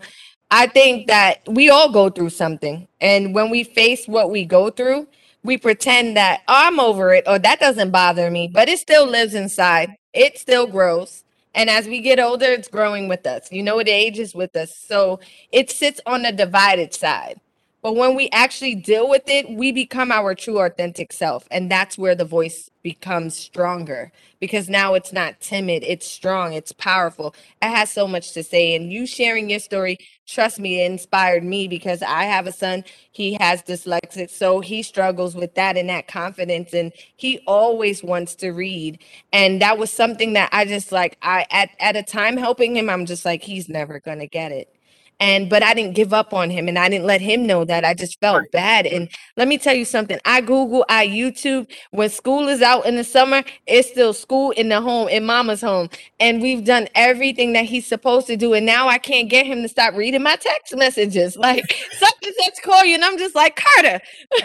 I 0.51 0.67
think 0.67 1.07
that 1.07 1.41
we 1.47 1.69
all 1.69 1.91
go 1.91 2.09
through 2.09 2.31
something. 2.31 2.87
And 2.99 3.35
when 3.35 3.49
we 3.49 3.63
face 3.63 4.07
what 4.07 4.31
we 4.31 4.45
go 4.45 4.69
through 4.69 5.07
we 5.43 5.57
pretend 5.57 6.17
that 6.17 6.41
oh, 6.47 6.53
i'm 6.57 6.79
over 6.79 7.13
it 7.13 7.23
or 7.27 7.39
that 7.39 7.59
doesn't 7.59 7.91
bother 7.91 8.29
me 8.29 8.47
but 8.47 8.69
it 8.69 8.79
still 8.79 9.07
lives 9.07 9.33
inside 9.33 9.95
it 10.13 10.37
still 10.37 10.67
grows 10.67 11.23
and 11.55 11.69
as 11.69 11.87
we 11.87 12.01
get 12.01 12.19
older, 12.19 12.45
it's 12.45 12.67
growing 12.67 13.07
with 13.07 13.25
us. 13.25 13.51
You 13.51 13.63
know, 13.63 13.79
it 13.79 13.89
ages 13.89 14.35
with 14.35 14.55
us. 14.55 14.75
So 14.77 15.19
it 15.51 15.71
sits 15.71 15.99
on 16.05 16.21
the 16.21 16.31
divided 16.31 16.93
side. 16.93 17.41
But 17.81 17.95
when 17.95 18.15
we 18.15 18.29
actually 18.31 18.75
deal 18.75 19.09
with 19.09 19.23
it, 19.27 19.49
we 19.49 19.71
become 19.71 20.11
our 20.11 20.35
true 20.35 20.59
authentic 20.59 21.13
self. 21.13 21.47
And 21.51 21.71
that's 21.71 21.97
where 21.97 22.15
the 22.15 22.25
voice 22.25 22.69
becomes 22.83 23.35
stronger 23.37 24.11
because 24.39 24.69
now 24.69 24.93
it's 24.95 25.13
not 25.13 25.39
timid, 25.41 25.83
it's 25.85 26.07
strong, 26.09 26.53
it's 26.53 26.71
powerful. 26.71 27.35
It 27.61 27.69
has 27.69 27.91
so 27.91 28.07
much 28.07 28.33
to 28.33 28.43
say. 28.43 28.75
And 28.75 28.91
you 28.91 29.05
sharing 29.07 29.49
your 29.49 29.59
story, 29.59 29.97
trust 30.27 30.59
me, 30.59 30.81
it 30.81 30.91
inspired 30.91 31.43
me 31.43 31.67
because 31.67 32.01
I 32.01 32.23
have 32.23 32.47
a 32.47 32.51
son, 32.51 32.83
he 33.11 33.37
has 33.39 33.63
dyslexic. 33.63 34.29
So 34.29 34.59
he 34.61 34.83
struggles 34.83 35.35
with 35.35 35.55
that 35.55 35.77
and 35.77 35.89
that 35.89 36.07
confidence. 36.07 36.73
And 36.73 36.93
he 37.17 37.39
always 37.47 38.03
wants 38.03 38.35
to 38.35 38.51
read 38.51 38.99
and 39.33 39.61
that 39.61 39.77
was 39.77 39.91
something 39.91 40.33
that 40.33 40.49
i 40.51 40.65
just 40.65 40.91
like 40.91 41.17
i 41.21 41.45
at, 41.51 41.69
at 41.79 41.95
a 41.95 42.03
time 42.03 42.37
helping 42.37 42.75
him 42.77 42.89
i'm 42.89 43.05
just 43.05 43.25
like 43.25 43.43
he's 43.43 43.69
never 43.69 43.99
gonna 43.99 44.27
get 44.27 44.51
it 44.51 44.73
and 45.19 45.49
but 45.49 45.63
i 45.63 45.73
didn't 45.73 45.95
give 45.95 46.13
up 46.13 46.33
on 46.33 46.49
him 46.49 46.67
and 46.67 46.77
i 46.79 46.89
didn't 46.89 47.05
let 47.05 47.21
him 47.21 47.45
know 47.45 47.65
that 47.65 47.85
i 47.85 47.93
just 47.93 48.19
felt 48.19 48.39
Right. 48.41 48.51
bad 48.51 48.85
and 48.87 49.09
let 49.37 49.47
me 49.47 49.57
tell 49.57 49.75
you 49.75 49.85
something 49.85 50.19
i 50.25 50.41
google 50.41 50.85
i 50.89 51.07
youtube 51.07 51.69
when 51.91 52.09
school 52.09 52.47
is 52.47 52.61
out 52.61 52.85
in 52.85 52.95
the 52.95 53.03
summer 53.03 53.43
it's 53.67 53.89
still 53.89 54.13
school 54.13 54.51
in 54.51 54.69
the 54.69 54.81
home 54.81 55.07
in 55.09 55.25
mama's 55.25 55.61
home 55.61 55.89
and 56.19 56.41
we've 56.41 56.63
done 56.65 56.87
everything 56.95 57.53
that 57.53 57.65
he's 57.65 57.85
supposed 57.87 58.27
to 58.27 58.37
do 58.37 58.53
and 58.53 58.65
now 58.65 58.87
i 58.87 58.97
can't 58.97 59.29
get 59.29 59.45
him 59.45 59.61
to 59.61 59.69
stop 59.69 59.93
reading 59.95 60.23
my 60.23 60.35
text 60.37 60.75
messages 60.77 61.35
like 61.37 61.63
such 61.97 62.13
and 62.25 62.35
such 62.43 62.61
call 62.63 62.85
you 62.85 62.95
and 62.95 63.03
i'm 63.05 63.17
just 63.17 63.35
like 63.35 63.55
carter 63.57 63.99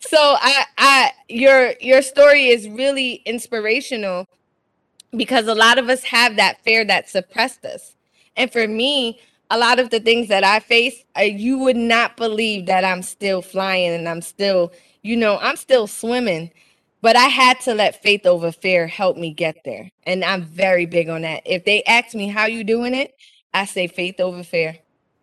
so 0.00 0.18
I, 0.40 0.64
I, 0.78 1.12
your 1.28 1.74
your 1.80 2.02
story 2.02 2.48
is 2.48 2.68
really 2.68 3.14
inspirational 3.24 4.26
because 5.16 5.46
a 5.46 5.54
lot 5.54 5.78
of 5.78 5.88
us 5.88 6.04
have 6.04 6.36
that 6.36 6.62
fear 6.64 6.84
that 6.84 7.08
suppressed 7.08 7.64
us, 7.64 7.94
and 8.36 8.52
for 8.52 8.66
me, 8.66 9.20
a 9.50 9.58
lot 9.58 9.78
of 9.80 9.90
the 9.90 10.00
things 10.00 10.28
that 10.28 10.44
I 10.44 10.60
face, 10.60 11.04
you 11.20 11.58
would 11.58 11.76
not 11.76 12.16
believe 12.16 12.66
that 12.66 12.84
I'm 12.84 13.02
still 13.02 13.42
flying 13.42 13.92
and 13.92 14.08
I'm 14.08 14.22
still, 14.22 14.72
you 15.02 15.16
know, 15.16 15.38
I'm 15.38 15.56
still 15.56 15.86
swimming. 15.86 16.50
But 17.02 17.16
I 17.16 17.24
had 17.26 17.60
to 17.60 17.74
let 17.74 18.02
faith 18.02 18.26
over 18.26 18.52
fear 18.52 18.86
help 18.86 19.16
me 19.16 19.32
get 19.32 19.64
there, 19.64 19.88
and 20.04 20.22
I'm 20.22 20.42
very 20.44 20.84
big 20.84 21.08
on 21.08 21.22
that. 21.22 21.42
If 21.46 21.64
they 21.64 21.82
ask 21.84 22.14
me 22.14 22.28
how 22.28 22.46
you 22.46 22.62
doing 22.62 22.94
it, 22.94 23.14
I 23.54 23.64
say 23.64 23.86
faith 23.86 24.20
over 24.20 24.42
fear. 24.42 24.78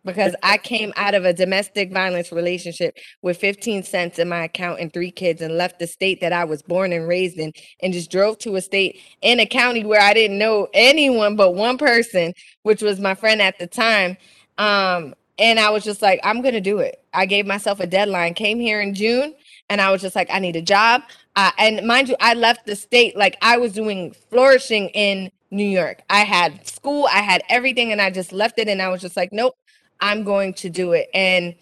Because 0.07 0.35
I 0.41 0.57
came 0.57 0.93
out 0.95 1.13
of 1.13 1.25
a 1.25 1.33
domestic 1.33 1.91
violence 1.91 2.31
relationship 2.31 2.97
with 3.21 3.37
15 3.37 3.83
cents 3.83 4.17
in 4.17 4.29
my 4.29 4.45
account 4.45 4.79
and 4.79 4.91
three 4.91 5.11
kids 5.11 5.41
and 5.41 5.57
left 5.57 5.77
the 5.79 5.85
state 5.85 6.21
that 6.21 6.33
I 6.33 6.45
was 6.45 6.63
born 6.63 6.93
and 6.93 7.07
raised 7.07 7.37
in 7.37 7.51
and 7.81 7.93
just 7.93 8.09
drove 8.09 8.39
to 8.39 8.55
a 8.55 8.61
state 8.61 8.99
in 9.21 9.39
a 9.39 9.45
county 9.45 9.85
where 9.85 10.01
I 10.01 10.13
didn't 10.13 10.39
know 10.39 10.69
anyone 10.73 11.35
but 11.35 11.51
one 11.51 11.77
person, 11.77 12.33
which 12.63 12.81
was 12.81 12.99
my 12.99 13.13
friend 13.13 13.41
at 13.41 13.59
the 13.59 13.67
time. 13.67 14.17
Um, 14.57 15.13
and 15.37 15.59
I 15.59 15.69
was 15.69 15.83
just 15.83 16.01
like, 16.01 16.19
I'm 16.23 16.41
going 16.41 16.55
to 16.55 16.61
do 16.61 16.79
it. 16.79 17.03
I 17.13 17.25
gave 17.25 17.45
myself 17.45 17.79
a 17.79 17.85
deadline, 17.85 18.33
came 18.33 18.59
here 18.59 18.81
in 18.81 18.95
June, 18.95 19.35
and 19.69 19.81
I 19.81 19.91
was 19.91 20.01
just 20.01 20.15
like, 20.15 20.29
I 20.31 20.39
need 20.39 20.55
a 20.55 20.61
job. 20.61 21.03
Uh, 21.35 21.51
and 21.59 21.85
mind 21.85 22.09
you, 22.09 22.15
I 22.19 22.33
left 22.33 22.65
the 22.65 22.75
state 22.75 23.15
like 23.15 23.37
I 23.41 23.57
was 23.57 23.73
doing 23.73 24.15
flourishing 24.29 24.89
in 24.89 25.31
New 25.51 25.67
York. 25.67 26.01
I 26.09 26.21
had 26.21 26.65
school, 26.65 27.07
I 27.11 27.19
had 27.19 27.43
everything, 27.49 27.91
and 27.91 28.01
I 28.01 28.09
just 28.09 28.31
left 28.31 28.57
it. 28.57 28.67
And 28.67 28.81
I 28.81 28.89
was 28.89 29.01
just 29.01 29.15
like, 29.15 29.31
nope, 29.31 29.53
I'm 29.99 30.23
going 30.23 30.53
to 30.55 30.69
do 30.69 30.93
it. 30.93 31.09
And 31.13 31.55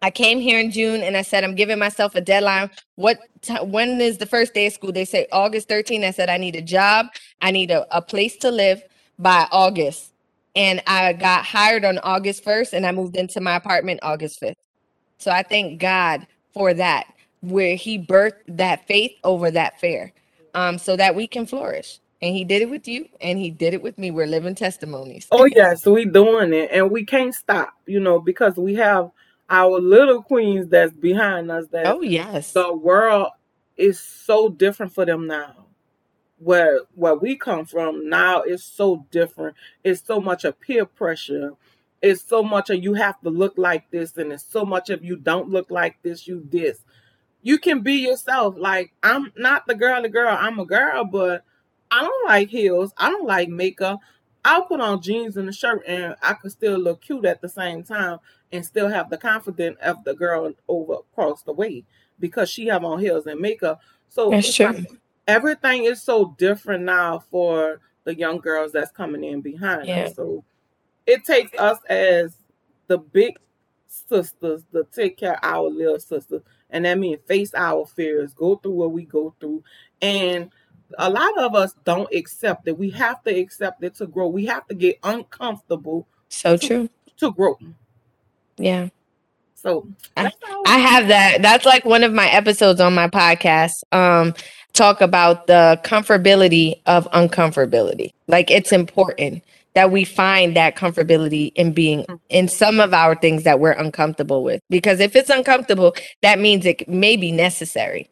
I 0.00 0.10
came 0.10 0.38
here 0.38 0.60
in 0.60 0.70
June 0.70 1.02
and 1.02 1.16
I 1.16 1.22
said, 1.22 1.42
I'm 1.42 1.54
giving 1.54 1.78
myself 1.78 2.14
a 2.14 2.20
deadline. 2.20 2.70
What 2.94 3.18
t- 3.42 3.54
when 3.56 4.00
is 4.00 4.18
the 4.18 4.26
first 4.26 4.54
day 4.54 4.66
of 4.66 4.72
school? 4.72 4.92
They 4.92 5.04
say 5.04 5.26
August 5.32 5.68
13th. 5.68 6.04
I 6.04 6.10
said, 6.12 6.28
I 6.28 6.38
need 6.38 6.54
a 6.54 6.62
job, 6.62 7.06
I 7.42 7.50
need 7.50 7.70
a, 7.70 7.86
a 7.96 8.00
place 8.00 8.36
to 8.38 8.50
live 8.50 8.82
by 9.18 9.48
August. 9.50 10.12
And 10.54 10.82
I 10.86 11.12
got 11.12 11.44
hired 11.44 11.84
on 11.84 11.98
August 11.98 12.44
1st 12.44 12.72
and 12.72 12.86
I 12.86 12.92
moved 12.92 13.16
into 13.16 13.40
my 13.40 13.56
apartment 13.56 14.00
August 14.02 14.40
5th. 14.40 14.54
So 15.18 15.30
I 15.30 15.42
thank 15.42 15.80
God 15.80 16.26
for 16.52 16.74
that, 16.74 17.12
where 17.40 17.74
He 17.76 17.98
birthed 17.98 18.42
that 18.48 18.86
faith 18.86 19.12
over 19.24 19.50
that 19.50 19.80
fear 19.80 20.12
um, 20.54 20.78
so 20.78 20.96
that 20.96 21.14
we 21.14 21.26
can 21.26 21.46
flourish 21.46 22.00
and 22.20 22.34
he 22.34 22.44
did 22.44 22.62
it 22.62 22.70
with 22.70 22.88
you 22.88 23.08
and 23.20 23.38
he 23.38 23.50
did 23.50 23.74
it 23.74 23.82
with 23.82 23.98
me. 23.98 24.10
We're 24.10 24.26
living 24.26 24.54
testimonies. 24.54 25.26
Oh 25.30 25.44
yes 25.44 25.86
we 25.86 26.04
doing 26.04 26.52
it 26.52 26.70
and 26.72 26.90
we 26.90 27.04
can't 27.04 27.34
stop 27.34 27.74
you 27.86 28.00
know 28.00 28.20
because 28.20 28.56
we 28.56 28.74
have 28.76 29.10
our 29.50 29.80
little 29.80 30.22
queens 30.22 30.68
that's 30.68 30.92
behind 30.92 31.50
us 31.50 31.66
that 31.68 31.86
oh 31.86 32.02
yes. 32.02 32.52
the 32.52 32.74
world 32.74 33.28
is 33.76 34.00
so 34.00 34.48
different 34.48 34.92
for 34.92 35.04
them 35.04 35.26
now. 35.26 35.66
Where 36.38 36.80
where 36.94 37.14
we 37.14 37.36
come 37.36 37.64
from 37.64 38.08
now 38.08 38.42
is 38.42 38.64
so 38.64 39.06
different. 39.10 39.56
It's 39.82 40.04
so 40.04 40.20
much 40.20 40.44
of 40.44 40.60
peer 40.60 40.86
pressure. 40.86 41.52
It's 42.00 42.22
so 42.22 42.44
much 42.44 42.70
of 42.70 42.82
you 42.82 42.94
have 42.94 43.20
to 43.22 43.30
look 43.30 43.54
like 43.56 43.90
this 43.90 44.16
and 44.16 44.32
it's 44.32 44.44
so 44.44 44.64
much 44.64 44.90
of 44.90 45.04
you 45.04 45.16
don't 45.16 45.50
look 45.50 45.70
like 45.70 46.00
this 46.02 46.26
you 46.26 46.46
this. 46.50 46.78
You 47.42 47.58
can 47.58 47.80
be 47.80 47.94
yourself. 47.94 48.56
Like 48.58 48.92
i'm 49.02 49.32
not 49.36 49.66
the 49.66 49.74
girl 49.74 50.02
the 50.02 50.08
girl 50.08 50.36
i'm 50.38 50.58
a 50.58 50.66
girl 50.66 51.04
but 51.04 51.44
I 51.90 52.02
don't 52.02 52.26
like 52.26 52.48
heels. 52.48 52.92
I 52.96 53.10
don't 53.10 53.26
like 53.26 53.48
makeup. 53.48 54.00
I'll 54.44 54.62
put 54.62 54.80
on 54.80 55.02
jeans 55.02 55.36
and 55.36 55.48
a 55.48 55.52
shirt 55.52 55.82
and 55.86 56.14
I 56.22 56.34
could 56.34 56.52
still 56.52 56.78
look 56.78 57.02
cute 57.02 57.24
at 57.24 57.40
the 57.40 57.48
same 57.48 57.82
time 57.82 58.18
and 58.52 58.64
still 58.64 58.88
have 58.88 59.10
the 59.10 59.18
confidence 59.18 59.76
of 59.82 60.02
the 60.04 60.14
girl 60.14 60.52
over 60.68 60.94
across 60.94 61.42
the 61.42 61.52
way 61.52 61.84
because 62.20 62.48
she 62.48 62.66
have 62.66 62.84
on 62.84 63.00
heels 63.00 63.26
and 63.26 63.40
makeup. 63.40 63.80
So 64.08 64.30
that's 64.30 64.54
true. 64.54 64.66
Like 64.66 64.86
everything 65.26 65.84
is 65.84 66.02
so 66.02 66.34
different 66.38 66.84
now 66.84 67.18
for 67.30 67.80
the 68.04 68.16
young 68.16 68.38
girls 68.38 68.72
that's 68.72 68.90
coming 68.90 69.24
in 69.24 69.40
behind 69.40 69.86
yeah. 69.86 70.04
us. 70.04 70.16
So 70.16 70.44
it 71.06 71.24
takes 71.24 71.56
us 71.58 71.78
as 71.88 72.36
the 72.86 72.98
big 72.98 73.38
sisters 73.86 74.64
to 74.72 74.86
take 74.92 75.16
care 75.18 75.34
of 75.34 75.40
our 75.42 75.68
little 75.68 76.00
sisters. 76.00 76.42
And 76.70 76.84
that 76.84 76.98
means 76.98 77.20
face 77.26 77.52
our 77.54 77.86
fears, 77.86 78.34
go 78.34 78.56
through 78.56 78.72
what 78.72 78.92
we 78.92 79.04
go 79.04 79.34
through, 79.40 79.62
and 80.00 80.50
a 80.98 81.10
lot 81.10 81.38
of 81.38 81.54
us 81.54 81.74
don't 81.84 82.12
accept 82.14 82.68
it. 82.68 82.78
We 82.78 82.90
have 82.90 83.22
to 83.24 83.38
accept 83.38 83.82
it 83.84 83.96
to 83.96 84.06
grow. 84.06 84.28
We 84.28 84.46
have 84.46 84.66
to 84.68 84.74
get 84.74 84.98
uncomfortable. 85.02 86.06
So 86.28 86.56
to, 86.56 86.66
true. 86.66 86.90
To 87.18 87.32
grow. 87.32 87.58
Yeah. 88.56 88.88
So 89.54 89.88
I, 90.16 90.30
I 90.66 90.78
have 90.78 91.08
that. 91.08 91.42
That's 91.42 91.66
like 91.66 91.84
one 91.84 92.04
of 92.04 92.12
my 92.12 92.28
episodes 92.28 92.80
on 92.80 92.94
my 92.94 93.08
podcast. 93.08 93.82
Um, 93.92 94.34
talk 94.72 95.00
about 95.00 95.46
the 95.46 95.80
comfortability 95.84 96.80
of 96.86 97.10
uncomfortability. 97.10 98.12
Like 98.28 98.50
it's 98.50 98.72
important 98.72 99.42
that 99.74 99.90
we 99.90 100.04
find 100.04 100.56
that 100.56 100.76
comfortability 100.76 101.52
in 101.54 101.72
being 101.72 102.04
mm. 102.04 102.20
in 102.28 102.48
some 102.48 102.80
of 102.80 102.94
our 102.94 103.14
things 103.14 103.42
that 103.44 103.60
we're 103.60 103.72
uncomfortable 103.72 104.42
with. 104.42 104.60
Because 104.70 105.00
if 105.00 105.16
it's 105.16 105.30
uncomfortable, 105.30 105.94
that 106.22 106.38
means 106.38 106.64
it 106.64 106.88
may 106.88 107.16
be 107.16 107.32
necessary 107.32 108.08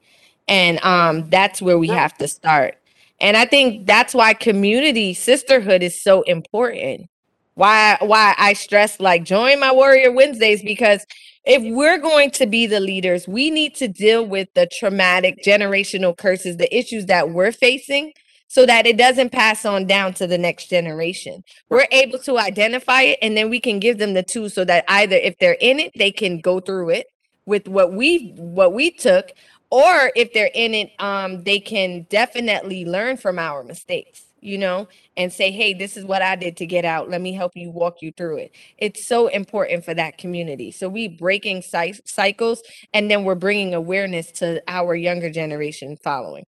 and 0.48 0.82
um 0.84 1.28
that's 1.30 1.60
where 1.62 1.78
we 1.78 1.88
have 1.88 2.16
to 2.18 2.28
start. 2.28 2.76
And 3.20 3.36
i 3.36 3.44
think 3.44 3.86
that's 3.86 4.14
why 4.14 4.34
community 4.34 5.14
sisterhood 5.14 5.82
is 5.82 6.00
so 6.02 6.22
important. 6.22 7.08
Why 7.54 7.96
why 8.00 8.34
i 8.38 8.52
stress 8.52 9.00
like 9.00 9.24
join 9.24 9.60
my 9.60 9.72
warrior 9.72 10.12
wednesdays 10.12 10.62
because 10.62 11.06
if 11.44 11.62
we're 11.74 11.98
going 11.98 12.30
to 12.32 12.46
be 12.46 12.66
the 12.66 12.80
leaders 12.80 13.26
we 13.26 13.50
need 13.50 13.74
to 13.76 13.88
deal 13.88 14.26
with 14.26 14.48
the 14.54 14.66
traumatic 14.66 15.42
generational 15.42 16.16
curses 16.16 16.58
the 16.58 16.76
issues 16.76 17.06
that 17.06 17.30
we're 17.30 17.52
facing 17.52 18.12
so 18.48 18.64
that 18.66 18.86
it 18.86 18.96
doesn't 18.96 19.32
pass 19.32 19.64
on 19.64 19.86
down 19.86 20.14
to 20.14 20.26
the 20.26 20.38
next 20.38 20.68
generation. 20.68 21.42
We're 21.68 21.88
able 21.90 22.18
to 22.20 22.38
identify 22.38 23.02
it 23.02 23.18
and 23.22 23.36
then 23.36 23.50
we 23.50 23.60
can 23.60 23.80
give 23.80 23.98
them 23.98 24.14
the 24.14 24.22
tools 24.22 24.54
so 24.54 24.64
that 24.64 24.84
either 24.88 25.16
if 25.16 25.38
they're 25.38 25.56
in 25.60 25.80
it, 25.80 25.92
they 25.96 26.10
can 26.10 26.40
go 26.40 26.60
through 26.60 26.90
it 26.90 27.06
with 27.44 27.68
what 27.68 27.92
we 27.92 28.32
what 28.36 28.72
we 28.72 28.90
took 28.90 29.30
or 29.76 30.10
if 30.16 30.32
they're 30.32 30.50
in 30.54 30.72
it 30.74 30.90
um 31.00 31.42
they 31.44 31.60
can 31.60 32.06
definitely 32.08 32.84
learn 32.84 33.16
from 33.16 33.38
our 33.38 33.62
mistakes 33.62 34.24
you 34.40 34.56
know 34.56 34.88
and 35.16 35.32
say 35.32 35.50
hey 35.50 35.74
this 35.74 35.96
is 35.96 36.04
what 36.04 36.22
i 36.22 36.36
did 36.36 36.56
to 36.56 36.66
get 36.66 36.84
out. 36.84 37.10
Let 37.10 37.20
me 37.20 37.32
help 37.32 37.52
you 37.56 37.70
walk 37.70 38.00
you 38.00 38.12
through 38.12 38.38
it. 38.38 38.52
It's 38.78 39.04
so 39.04 39.28
important 39.28 39.84
for 39.84 39.94
that 39.94 40.18
community. 40.18 40.70
So 40.70 40.88
we 40.88 41.08
breaking 41.08 41.62
cy- 41.62 42.00
cycles 42.04 42.62
and 42.94 43.10
then 43.10 43.24
we're 43.24 43.34
bringing 43.34 43.74
awareness 43.74 44.30
to 44.32 44.62
our 44.68 44.94
younger 44.94 45.30
generation 45.30 45.96
following. 45.96 46.46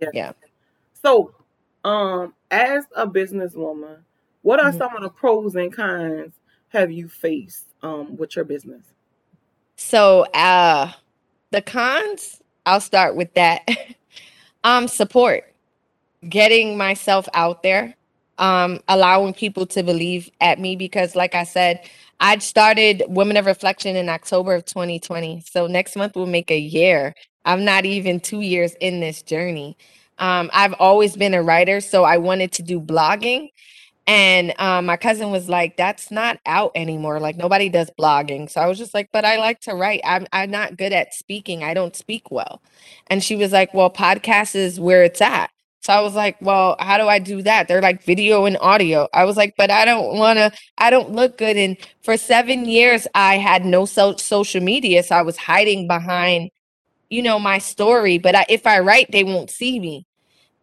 Yeah, 0.00 0.08
yeah. 0.12 0.32
so 1.02 1.34
um 1.84 2.34
as 2.50 2.84
a 2.94 3.06
businesswoman 3.06 3.98
what 4.42 4.60
are 4.60 4.68
mm-hmm. 4.70 4.78
some 4.78 4.96
of 4.96 5.02
the 5.02 5.10
pros 5.10 5.54
and 5.54 5.74
cons 5.74 6.32
have 6.68 6.90
you 6.90 7.08
faced 7.08 7.66
um 7.82 8.16
with 8.16 8.36
your 8.36 8.44
business? 8.44 8.84
So 9.76 10.22
uh 10.34 10.92
the 11.50 11.62
cons 11.62 12.42
I'll 12.66 12.80
start 12.80 13.16
with 13.16 13.32
that. 13.34 13.68
um, 14.64 14.88
support, 14.88 15.52
getting 16.28 16.76
myself 16.76 17.28
out 17.34 17.62
there, 17.62 17.94
um, 18.38 18.80
allowing 18.88 19.34
people 19.34 19.66
to 19.66 19.82
believe 19.82 20.30
at 20.40 20.58
me 20.58 20.76
because, 20.76 21.14
like 21.16 21.34
I 21.34 21.44
said, 21.44 21.88
I 22.20 22.38
started 22.38 23.02
Women 23.08 23.36
of 23.36 23.46
Reflection 23.46 23.96
in 23.96 24.08
October 24.08 24.54
of 24.54 24.64
2020. 24.64 25.42
So 25.50 25.66
next 25.66 25.96
month 25.96 26.16
will 26.16 26.26
make 26.26 26.50
a 26.50 26.58
year. 26.58 27.14
I'm 27.44 27.64
not 27.64 27.84
even 27.84 28.20
two 28.20 28.40
years 28.40 28.74
in 28.80 29.00
this 29.00 29.22
journey. 29.22 29.76
Um, 30.18 30.50
I've 30.52 30.74
always 30.78 31.16
been 31.16 31.34
a 31.34 31.42
writer, 31.42 31.80
so 31.80 32.04
I 32.04 32.18
wanted 32.18 32.52
to 32.52 32.62
do 32.62 32.80
blogging. 32.80 33.50
And 34.06 34.52
um, 34.60 34.86
my 34.86 34.96
cousin 34.98 35.30
was 35.30 35.48
like, 35.48 35.76
"That's 35.78 36.10
not 36.10 36.38
out 36.44 36.72
anymore. 36.74 37.20
Like 37.20 37.36
nobody 37.36 37.70
does 37.70 37.90
blogging." 37.98 38.50
So 38.50 38.60
I 38.60 38.66
was 38.66 38.76
just 38.78 38.92
like, 38.94 39.08
"But 39.12 39.24
I 39.24 39.38
like 39.38 39.60
to 39.60 39.74
write. 39.74 40.02
I'm 40.04 40.26
I'm 40.32 40.50
not 40.50 40.76
good 40.76 40.92
at 40.92 41.14
speaking. 41.14 41.64
I 41.64 41.72
don't 41.74 41.96
speak 41.96 42.30
well." 42.30 42.62
And 43.08 43.22
she 43.24 43.34
was 43.36 43.52
like, 43.52 43.72
"Well, 43.72 43.90
podcast 43.90 44.56
is 44.56 44.78
where 44.78 45.04
it's 45.04 45.22
at." 45.22 45.50
So 45.80 45.92
I 45.94 46.00
was 46.00 46.14
like, 46.14 46.36
"Well, 46.42 46.76
how 46.80 46.98
do 46.98 47.08
I 47.08 47.18
do 47.18 47.40
that?" 47.42 47.66
They're 47.68 47.80
like 47.82 48.02
video 48.04 48.44
and 48.44 48.58
audio. 48.60 49.08
I 49.14 49.24
was 49.24 49.36
like, 49.38 49.54
"But 49.56 49.70
I 49.70 49.86
don't 49.86 50.18
want 50.18 50.38
to. 50.38 50.52
I 50.78 50.90
don't 50.90 51.12
look 51.12 51.38
good." 51.38 51.56
And 51.56 51.76
for 52.02 52.16
seven 52.18 52.66
years, 52.66 53.06
I 53.14 53.38
had 53.38 53.64
no 53.64 53.86
so- 53.86 54.16
social 54.16 54.60
media, 54.62 55.02
so 55.02 55.16
I 55.16 55.22
was 55.22 55.38
hiding 55.38 55.86
behind, 55.88 56.50
you 57.10 57.22
know, 57.22 57.38
my 57.38 57.58
story. 57.58 58.18
But 58.18 58.34
I, 58.36 58.46
if 58.48 58.66
I 58.66 58.80
write, 58.80 59.12
they 59.12 59.24
won't 59.24 59.50
see 59.50 59.80
me. 59.80 60.06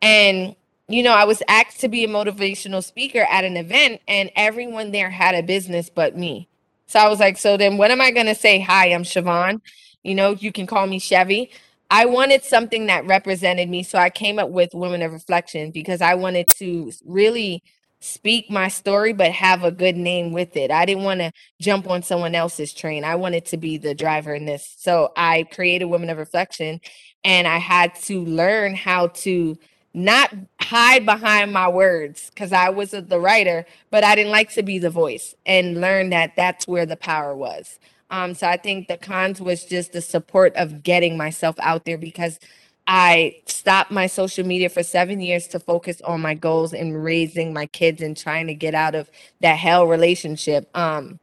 And 0.02 0.56
you 0.94 1.04
know, 1.04 1.14
I 1.14 1.26
was 1.26 1.44
asked 1.48 1.80
to 1.82 1.90
be 1.90 2.04
a 2.04 2.08
motivational 2.08 2.84
speaker 2.84 3.26
at 3.30 3.44
an 3.44 3.58
event, 3.58 4.02
and 4.08 4.32
everyone 4.36 4.92
there 4.92 5.10
had 5.10 5.36
a 5.36 5.44
business 5.44 5.90
but 5.90 6.18
me. 6.18 6.48
So 6.88 7.00
I 7.00 7.08
was 7.08 7.20
like, 7.20 7.38
so 7.38 7.58
then 7.58 7.78
what 7.78 7.92
am 7.92 8.02
I 8.02 8.12
going 8.12 8.26
to 8.26 8.36
say? 8.36 8.60
Hi, 8.60 8.88
I'm 8.88 9.04
Siobhan. 9.04 9.62
You 10.04 10.16
know, 10.16 10.32
you 10.32 10.52
can 10.52 10.68
call 10.68 10.88
me 10.88 11.00
Chevy. 11.00 11.52
I 11.90 12.06
wanted 12.06 12.44
something 12.44 12.88
that 12.88 13.06
represented 13.06 13.70
me. 13.70 13.84
So 13.84 13.98
I 14.00 14.10
came 14.10 14.40
up 14.40 14.50
with 14.50 14.74
Women 14.74 15.02
of 15.02 15.12
Reflection 15.12 15.72
because 15.72 16.02
I 16.02 16.16
wanted 16.16 16.50
to 16.58 16.92
really 17.06 17.64
speak 18.00 18.50
my 18.50 18.68
story, 18.68 19.14
but 19.14 19.32
have 19.32 19.64
a 19.64 19.72
good 19.72 19.96
name 19.96 20.32
with 20.32 20.58
it. 20.58 20.72
I 20.72 20.86
didn't 20.86 21.04
want 21.04 21.20
to 21.20 21.32
jump 21.60 21.90
on 21.90 22.02
someone 22.02 22.34
else's 22.34 22.74
train. 22.74 23.04
I 23.04 23.16
wanted 23.16 23.46
to 23.48 23.58
be 23.58 23.78
the 23.78 23.94
driver 23.94 24.34
in 24.34 24.46
this. 24.46 24.74
So 24.80 25.12
I 25.16 25.44
created 25.44 25.86
Women 25.86 26.10
of 26.10 26.18
Reflection 26.18 26.82
and 27.24 27.48
I 27.48 27.58
had 27.58 27.94
to 28.04 28.26
learn 28.26 28.74
how 28.76 29.08
to 29.08 29.58
not 29.94 30.34
hide 30.62 31.06
behind 31.06 31.52
my 31.52 31.68
words 31.68 32.30
because 32.30 32.54
I 32.54 32.70
was 32.70 32.92
the 32.92 33.20
writer, 33.20 33.66
but 33.90 34.04
I 34.04 34.16
didn't 34.16 34.32
like 34.32 34.52
to 34.54 34.64
be 34.64 34.80
the 34.80 34.90
voice 34.90 35.36
and 35.46 35.82
learn 35.82 36.10
that 36.12 36.36
that's 36.36 36.68
where 36.68 36.86
the 36.86 36.96
power 36.98 37.36
was. 37.36 37.80
Um, 38.10 38.34
so 38.34 38.48
I 38.48 38.58
think 38.58 38.88
the 38.88 38.98
cons 38.98 39.42
was 39.42 39.66
just 39.66 39.94
the 39.94 40.02
support 40.02 40.56
of 40.56 40.84
getting 40.84 41.18
myself 41.18 41.56
out 41.60 41.86
there 41.86 41.98
because 41.98 42.40
I 42.88 43.38
stopped 43.46 43.92
my 43.92 44.08
social 44.08 44.46
media 44.46 44.70
for 44.70 44.84
seven 44.84 45.22
years 45.22 45.48
to 45.50 45.60
focus 45.60 46.02
on 46.02 46.22
my 46.22 46.34
goals 46.34 46.74
and 46.74 47.04
raising 47.04 47.54
my 47.54 47.68
kids 47.68 48.02
and 48.02 48.18
trying 48.18 48.48
to 48.48 48.54
get 48.54 48.76
out 48.76 48.96
of 48.96 49.10
that 49.42 49.58
hell 49.58 49.88
relationship. 49.88 50.70
Um, 50.76 51.20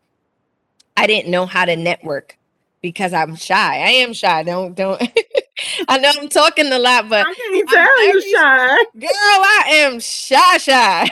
I 0.96 1.06
didn't 1.06 1.30
know 1.30 1.46
how 1.46 1.64
to 1.64 1.76
network 1.76 2.38
because 2.82 3.12
I'm 3.12 3.36
shy. 3.36 3.76
I 3.78 3.90
am 3.90 4.12
shy. 4.12 4.42
Don't 4.44 4.74
don't. 4.74 5.02
I 5.88 5.98
know 5.98 6.12
I'm 6.20 6.28
talking 6.28 6.72
a 6.72 6.78
lot, 6.78 7.08
but 7.08 7.28
I 7.28 7.34
can't 7.34 7.68
tell 7.70 8.04
you 8.06 8.22
shy. 8.22 8.76
Girl, 8.98 9.10
I 9.12 9.64
am 9.70 10.00
shy 10.00 10.58
shy. 10.58 11.10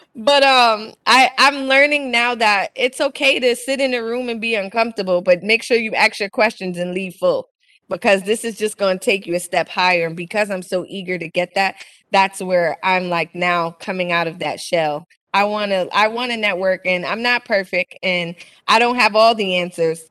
but 0.16 0.42
um 0.44 0.92
I 1.06 1.30
I'm 1.38 1.66
learning 1.66 2.10
now 2.10 2.34
that 2.36 2.72
it's 2.76 3.00
okay 3.00 3.38
to 3.40 3.56
sit 3.56 3.80
in 3.80 3.94
a 3.94 4.02
room 4.02 4.28
and 4.28 4.40
be 4.40 4.54
uncomfortable, 4.54 5.22
but 5.22 5.42
make 5.42 5.62
sure 5.62 5.76
you 5.78 5.94
ask 5.94 6.20
your 6.20 6.30
questions 6.30 6.78
and 6.78 6.92
leave 6.94 7.16
full 7.16 7.48
because 7.88 8.22
this 8.24 8.44
is 8.44 8.58
just 8.58 8.78
going 8.78 8.98
to 8.98 9.04
take 9.04 9.26
you 9.26 9.34
a 9.34 9.40
step 9.40 9.68
higher 9.68 10.06
and 10.06 10.16
because 10.16 10.50
I'm 10.50 10.62
so 10.62 10.84
eager 10.88 11.18
to 11.18 11.28
get 11.28 11.54
that, 11.54 11.76
that's 12.12 12.42
where 12.42 12.78
I'm 12.82 13.10
like 13.10 13.34
now 13.34 13.72
coming 13.72 14.12
out 14.12 14.26
of 14.28 14.40
that 14.40 14.60
shell. 14.60 15.06
I 15.34 15.44
want 15.44 15.70
to 15.72 15.88
I 15.92 16.08
want 16.08 16.32
to 16.32 16.38
network 16.38 16.86
and 16.86 17.04
I'm 17.06 17.22
not 17.22 17.44
perfect 17.44 17.98
and 18.02 18.34
I 18.68 18.78
don't 18.78 18.96
have 18.96 19.16
all 19.16 19.34
the 19.34 19.56
answers, 19.56 20.02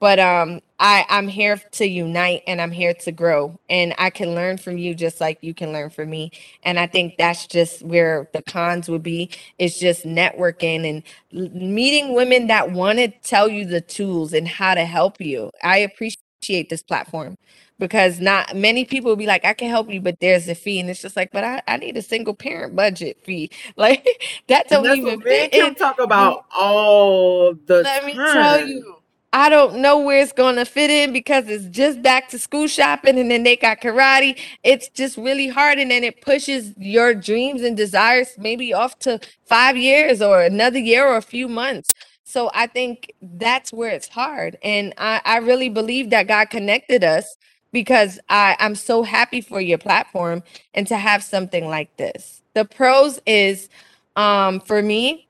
but 0.00 0.18
um 0.20 0.60
I 0.80 1.06
I'm 1.10 1.28
here 1.28 1.58
to 1.72 1.86
unite 1.86 2.42
and 2.48 2.60
I'm 2.60 2.72
here 2.72 2.94
to 2.94 3.12
grow 3.12 3.58
and 3.70 3.94
I 3.98 4.10
can 4.10 4.34
learn 4.34 4.58
from 4.58 4.78
you 4.78 4.94
just 4.94 5.20
like 5.20 5.38
you 5.42 5.54
can 5.54 5.72
learn 5.72 5.90
from 5.90 6.10
me 6.10 6.32
and 6.64 6.78
I 6.80 6.86
think 6.88 7.16
that's 7.18 7.46
just 7.46 7.82
where 7.82 8.28
the 8.34 8.42
cons 8.42 8.88
would 8.90 9.04
be 9.04 9.30
is 9.58 9.78
just 9.78 10.04
networking 10.06 10.88
and 10.88 11.04
meeting 11.54 12.14
women 12.14 12.48
that 12.48 12.72
want 12.72 12.98
to 13.00 13.08
tell 13.08 13.48
you 13.48 13.66
the 13.66 13.82
tools 13.82 14.34
and 14.34 14.48
how 14.48 14.74
to 14.74 14.84
help 14.86 15.20
you. 15.20 15.50
I 15.62 15.78
appreciate 15.78 16.70
this 16.70 16.82
platform 16.82 17.36
because 17.78 18.20
not 18.20 18.56
many 18.56 18.84
people 18.84 19.10
will 19.10 19.16
be 19.16 19.26
like, 19.26 19.44
I 19.44 19.54
can 19.54 19.70
help 19.70 19.90
you, 19.90 20.00
but 20.00 20.20
there's 20.20 20.48
a 20.48 20.54
fee. 20.56 20.80
And 20.80 20.90
it's 20.90 21.02
just 21.02 21.16
like, 21.16 21.32
but 21.32 21.44
I, 21.44 21.62
I 21.68 21.78
need 21.78 21.96
a 21.96 22.02
single 22.02 22.34
parent 22.34 22.76
budget 22.76 23.18
fee. 23.24 23.50
Like 23.76 24.06
that 24.48 24.68
don't 24.68 24.90
even 24.90 25.22
fit. 25.22 25.52
Kim 25.52 25.74
talk 25.74 26.00
about 26.00 26.46
all 26.56 27.54
the 27.54 27.84
Let 27.84 28.04
time. 28.04 28.06
me 28.06 28.20
tell 28.26 28.60
you. 28.60 28.99
I 29.32 29.48
don't 29.48 29.76
know 29.76 30.00
where 30.00 30.20
it's 30.20 30.32
going 30.32 30.56
to 30.56 30.64
fit 30.64 30.90
in 30.90 31.12
because 31.12 31.46
it's 31.48 31.66
just 31.66 32.02
back 32.02 32.28
to 32.30 32.38
school 32.38 32.66
shopping 32.66 33.16
and 33.16 33.30
then 33.30 33.44
they 33.44 33.56
got 33.56 33.80
karate. 33.80 34.36
It's 34.64 34.88
just 34.88 35.16
really 35.16 35.46
hard. 35.46 35.78
And 35.78 35.90
then 35.90 36.02
it 36.02 36.20
pushes 36.20 36.74
your 36.76 37.14
dreams 37.14 37.62
and 37.62 37.76
desires 37.76 38.34
maybe 38.38 38.72
off 38.72 38.98
to 39.00 39.20
five 39.44 39.76
years 39.76 40.20
or 40.20 40.42
another 40.42 40.80
year 40.80 41.06
or 41.06 41.16
a 41.16 41.22
few 41.22 41.46
months. 41.48 41.94
So 42.24 42.50
I 42.54 42.66
think 42.66 43.12
that's 43.22 43.72
where 43.72 43.90
it's 43.90 44.08
hard. 44.08 44.56
And 44.64 44.94
I, 44.98 45.20
I 45.24 45.36
really 45.38 45.68
believe 45.68 46.10
that 46.10 46.26
God 46.26 46.50
connected 46.50 47.04
us 47.04 47.36
because 47.72 48.18
I, 48.28 48.56
I'm 48.58 48.74
so 48.74 49.04
happy 49.04 49.40
for 49.40 49.60
your 49.60 49.78
platform 49.78 50.42
and 50.74 50.88
to 50.88 50.96
have 50.96 51.22
something 51.22 51.68
like 51.68 51.96
this. 51.96 52.42
The 52.54 52.64
pros 52.64 53.20
is 53.26 53.68
um, 54.16 54.58
for 54.58 54.82
me, 54.82 55.28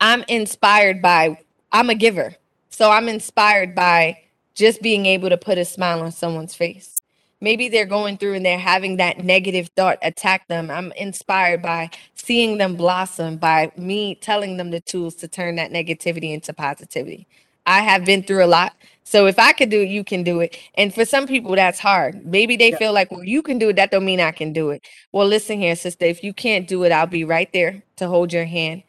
I'm 0.00 0.24
inspired 0.26 1.00
by, 1.00 1.38
I'm 1.70 1.88
a 1.88 1.94
giver. 1.94 2.34
So 2.74 2.90
I'm 2.90 3.08
inspired 3.08 3.72
by 3.72 4.18
just 4.54 4.82
being 4.82 5.06
able 5.06 5.28
to 5.28 5.36
put 5.36 5.58
a 5.58 5.64
smile 5.64 6.00
on 6.00 6.10
someone's 6.10 6.56
face. 6.56 6.98
Maybe 7.40 7.68
they're 7.68 7.86
going 7.86 8.18
through 8.18 8.34
and 8.34 8.44
they're 8.44 8.58
having 8.58 8.96
that 8.96 9.22
negative 9.24 9.70
thought 9.76 9.98
attack 10.02 10.48
them. 10.48 10.72
I'm 10.72 10.90
inspired 10.96 11.62
by 11.62 11.90
seeing 12.16 12.58
them 12.58 12.74
blossom, 12.74 13.36
by 13.36 13.70
me 13.76 14.16
telling 14.16 14.56
them 14.56 14.72
the 14.72 14.80
tools 14.80 15.14
to 15.16 15.28
turn 15.28 15.54
that 15.54 15.70
negativity 15.70 16.34
into 16.34 16.52
positivity. 16.52 17.28
I 17.64 17.80
have 17.80 18.04
been 18.04 18.24
through 18.24 18.44
a 18.44 18.48
lot. 18.48 18.74
So 19.04 19.26
if 19.26 19.38
I 19.38 19.52
could 19.52 19.70
do 19.70 19.82
it, 19.82 19.88
you 19.88 20.02
can 20.02 20.24
do 20.24 20.40
it. 20.40 20.58
And 20.74 20.92
for 20.92 21.04
some 21.04 21.28
people, 21.28 21.54
that's 21.54 21.78
hard. 21.78 22.26
Maybe 22.26 22.56
they 22.56 22.72
yeah. 22.72 22.78
feel 22.78 22.92
like, 22.92 23.08
well, 23.12 23.22
you 23.22 23.40
can 23.40 23.56
do 23.56 23.68
it. 23.68 23.76
That 23.76 23.92
don't 23.92 24.04
mean 24.04 24.20
I 24.20 24.32
can 24.32 24.52
do 24.52 24.70
it. 24.70 24.84
Well, 25.12 25.28
listen 25.28 25.60
here, 25.60 25.76
sister. 25.76 26.06
If 26.06 26.24
you 26.24 26.34
can't 26.34 26.66
do 26.66 26.82
it, 26.82 26.90
I'll 26.90 27.06
be 27.06 27.22
right 27.22 27.52
there 27.52 27.84
to 27.98 28.08
hold 28.08 28.32
your 28.32 28.46
hand. 28.46 28.82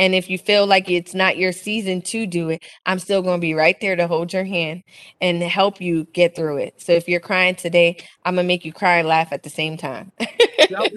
And 0.00 0.14
if 0.14 0.30
you 0.30 0.38
feel 0.38 0.66
like 0.66 0.88
it's 0.88 1.12
not 1.12 1.36
your 1.36 1.52
season 1.52 2.00
to 2.02 2.26
do 2.26 2.48
it, 2.48 2.64
I'm 2.86 2.98
still 2.98 3.20
going 3.20 3.38
to 3.38 3.40
be 3.40 3.52
right 3.52 3.78
there 3.82 3.96
to 3.96 4.06
hold 4.06 4.32
your 4.32 4.46
hand 4.46 4.82
and 5.20 5.42
help 5.42 5.78
you 5.78 6.04
get 6.14 6.34
through 6.34 6.56
it. 6.56 6.80
So 6.80 6.92
if 6.92 7.06
you're 7.06 7.20
crying 7.20 7.54
today, 7.54 7.98
I'm 8.24 8.36
gonna 8.36 8.48
make 8.48 8.64
you 8.64 8.72
cry 8.72 8.96
and 8.96 9.06
laugh 9.06 9.30
at 9.30 9.42
the 9.42 9.50
same 9.50 9.76
time. 9.76 10.10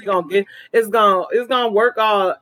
gonna 0.05 0.27
get 0.29 0.45
it's 0.71 0.87
gonna 0.87 1.25
it's 1.31 1.49
gonna 1.49 1.69
work 1.69 1.97
all 1.97 2.35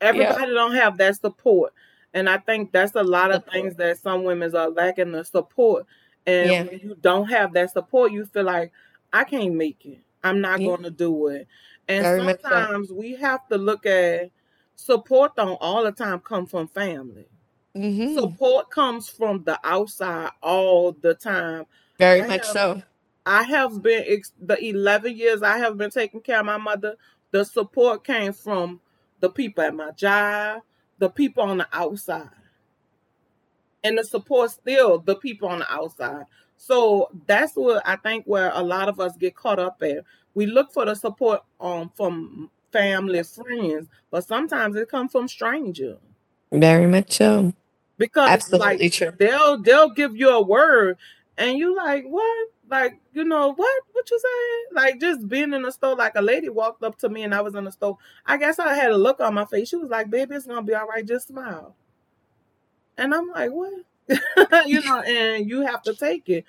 everybody 0.00 0.54
don't 0.54 0.74
have 0.74 0.96
that 0.96 1.20
support. 1.20 1.74
And 2.14 2.30
I 2.30 2.38
think 2.38 2.72
that's 2.72 2.94
a 2.94 3.02
lot 3.02 3.30
of 3.30 3.44
things 3.44 3.74
that 3.76 3.98
some 3.98 4.24
women 4.24 4.56
are 4.56 4.70
lacking 4.70 5.12
the 5.12 5.22
support. 5.22 5.84
And 6.26 6.50
yeah. 6.50 6.62
when 6.62 6.80
you 6.80 6.96
don't 6.98 7.28
have 7.28 7.52
that 7.52 7.72
support, 7.72 8.10
you 8.10 8.24
feel 8.24 8.44
like 8.44 8.72
I 9.12 9.24
can't 9.24 9.54
make 9.54 9.84
it. 9.84 9.98
I'm 10.24 10.40
not 10.40 10.60
yeah. 10.60 10.68
going 10.68 10.82
to 10.84 10.90
do 10.90 11.26
it. 11.26 11.46
And 11.88 12.40
sometimes 12.40 12.90
we 12.90 13.16
have 13.16 13.46
to 13.48 13.58
look 13.58 13.84
at 13.84 14.30
support 14.76 15.34
don't 15.34 15.58
all 15.60 15.82
the 15.82 15.92
time 15.92 16.20
come 16.20 16.46
from 16.46 16.68
family. 16.68 17.26
Mm-hmm. 17.74 18.14
Support 18.14 18.70
comes 18.70 19.08
from 19.08 19.42
the 19.44 19.58
outside 19.64 20.30
all 20.42 20.92
the 20.92 21.14
time. 21.14 21.64
Very 21.98 22.22
I 22.22 22.26
much 22.26 22.46
have, 22.46 22.52
so. 22.52 22.82
I 23.24 23.42
have 23.42 23.82
been 23.82 24.22
the 24.40 24.64
11 24.64 25.16
years 25.16 25.42
I 25.42 25.58
have 25.58 25.76
been 25.76 25.90
taking 25.90 26.20
care 26.20 26.40
of 26.40 26.46
my 26.46 26.58
mother. 26.58 26.94
The 27.32 27.44
support 27.44 28.04
came 28.04 28.32
from 28.32 28.80
the 29.20 29.28
people 29.28 29.64
at 29.64 29.74
my 29.74 29.90
job, 29.90 30.62
the 30.98 31.10
people 31.10 31.42
on 31.42 31.58
the 31.58 31.68
outside. 31.72 32.30
And 33.82 33.98
the 33.98 34.04
support 34.04 34.50
still 34.50 34.98
the 34.98 35.16
people 35.16 35.48
on 35.48 35.60
the 35.60 35.72
outside. 35.72 36.24
So 36.56 37.10
that's 37.26 37.54
what 37.54 37.86
I 37.86 37.96
think 37.96 38.24
where 38.24 38.50
a 38.54 38.62
lot 38.62 38.88
of 38.88 39.00
us 39.00 39.16
get 39.16 39.36
caught 39.36 39.58
up 39.58 39.82
at. 39.82 40.04
We 40.34 40.46
look 40.46 40.72
for 40.72 40.84
the 40.84 40.94
support 40.94 41.42
um 41.60 41.90
from 41.94 42.50
family, 42.76 43.22
friends, 43.22 43.88
but 44.10 44.24
sometimes 44.24 44.76
it 44.76 44.90
comes 44.90 45.12
from 45.12 45.28
strangers. 45.28 45.98
Very 46.52 46.86
much 46.86 47.12
so. 47.12 47.52
Because 47.98 48.28
Absolutely 48.28 48.78
like 48.78 48.92
true. 48.92 49.12
they'll 49.18 49.58
they'll 49.62 49.90
give 49.90 50.16
you 50.16 50.28
a 50.28 50.42
word 50.42 50.98
and 51.38 51.58
you 51.58 51.74
like, 51.74 52.04
what? 52.04 52.48
Like, 52.68 53.00
you 53.12 53.24
know, 53.24 53.54
what? 53.54 53.82
What 53.92 54.10
you 54.10 54.20
saying? 54.20 54.64
Like 54.84 55.00
just 55.00 55.28
being 55.28 55.52
in 55.52 55.62
the 55.62 55.70
store, 55.70 55.94
like 55.94 56.14
a 56.16 56.22
lady 56.22 56.48
walked 56.48 56.82
up 56.82 56.98
to 56.98 57.08
me 57.08 57.22
and 57.22 57.34
I 57.34 57.40
was 57.40 57.54
in 57.54 57.64
the 57.64 57.72
store. 57.72 57.96
I 58.26 58.36
guess 58.36 58.58
I 58.58 58.74
had 58.74 58.90
a 58.90 58.96
look 58.96 59.20
on 59.20 59.34
my 59.34 59.44
face. 59.44 59.68
She 59.68 59.76
was 59.76 59.88
like, 59.90 60.10
baby, 60.10 60.34
it's 60.34 60.46
gonna 60.46 60.62
be 60.62 60.74
all 60.74 60.86
right, 60.86 61.06
just 61.06 61.28
smile. 61.28 61.74
And 62.98 63.14
I'm 63.14 63.28
like, 63.28 63.50
what? 63.50 63.72
you 64.66 64.82
know, 64.82 65.00
and 65.00 65.48
you 65.48 65.62
have 65.62 65.82
to 65.82 65.94
take 65.94 66.28
it. 66.28 66.44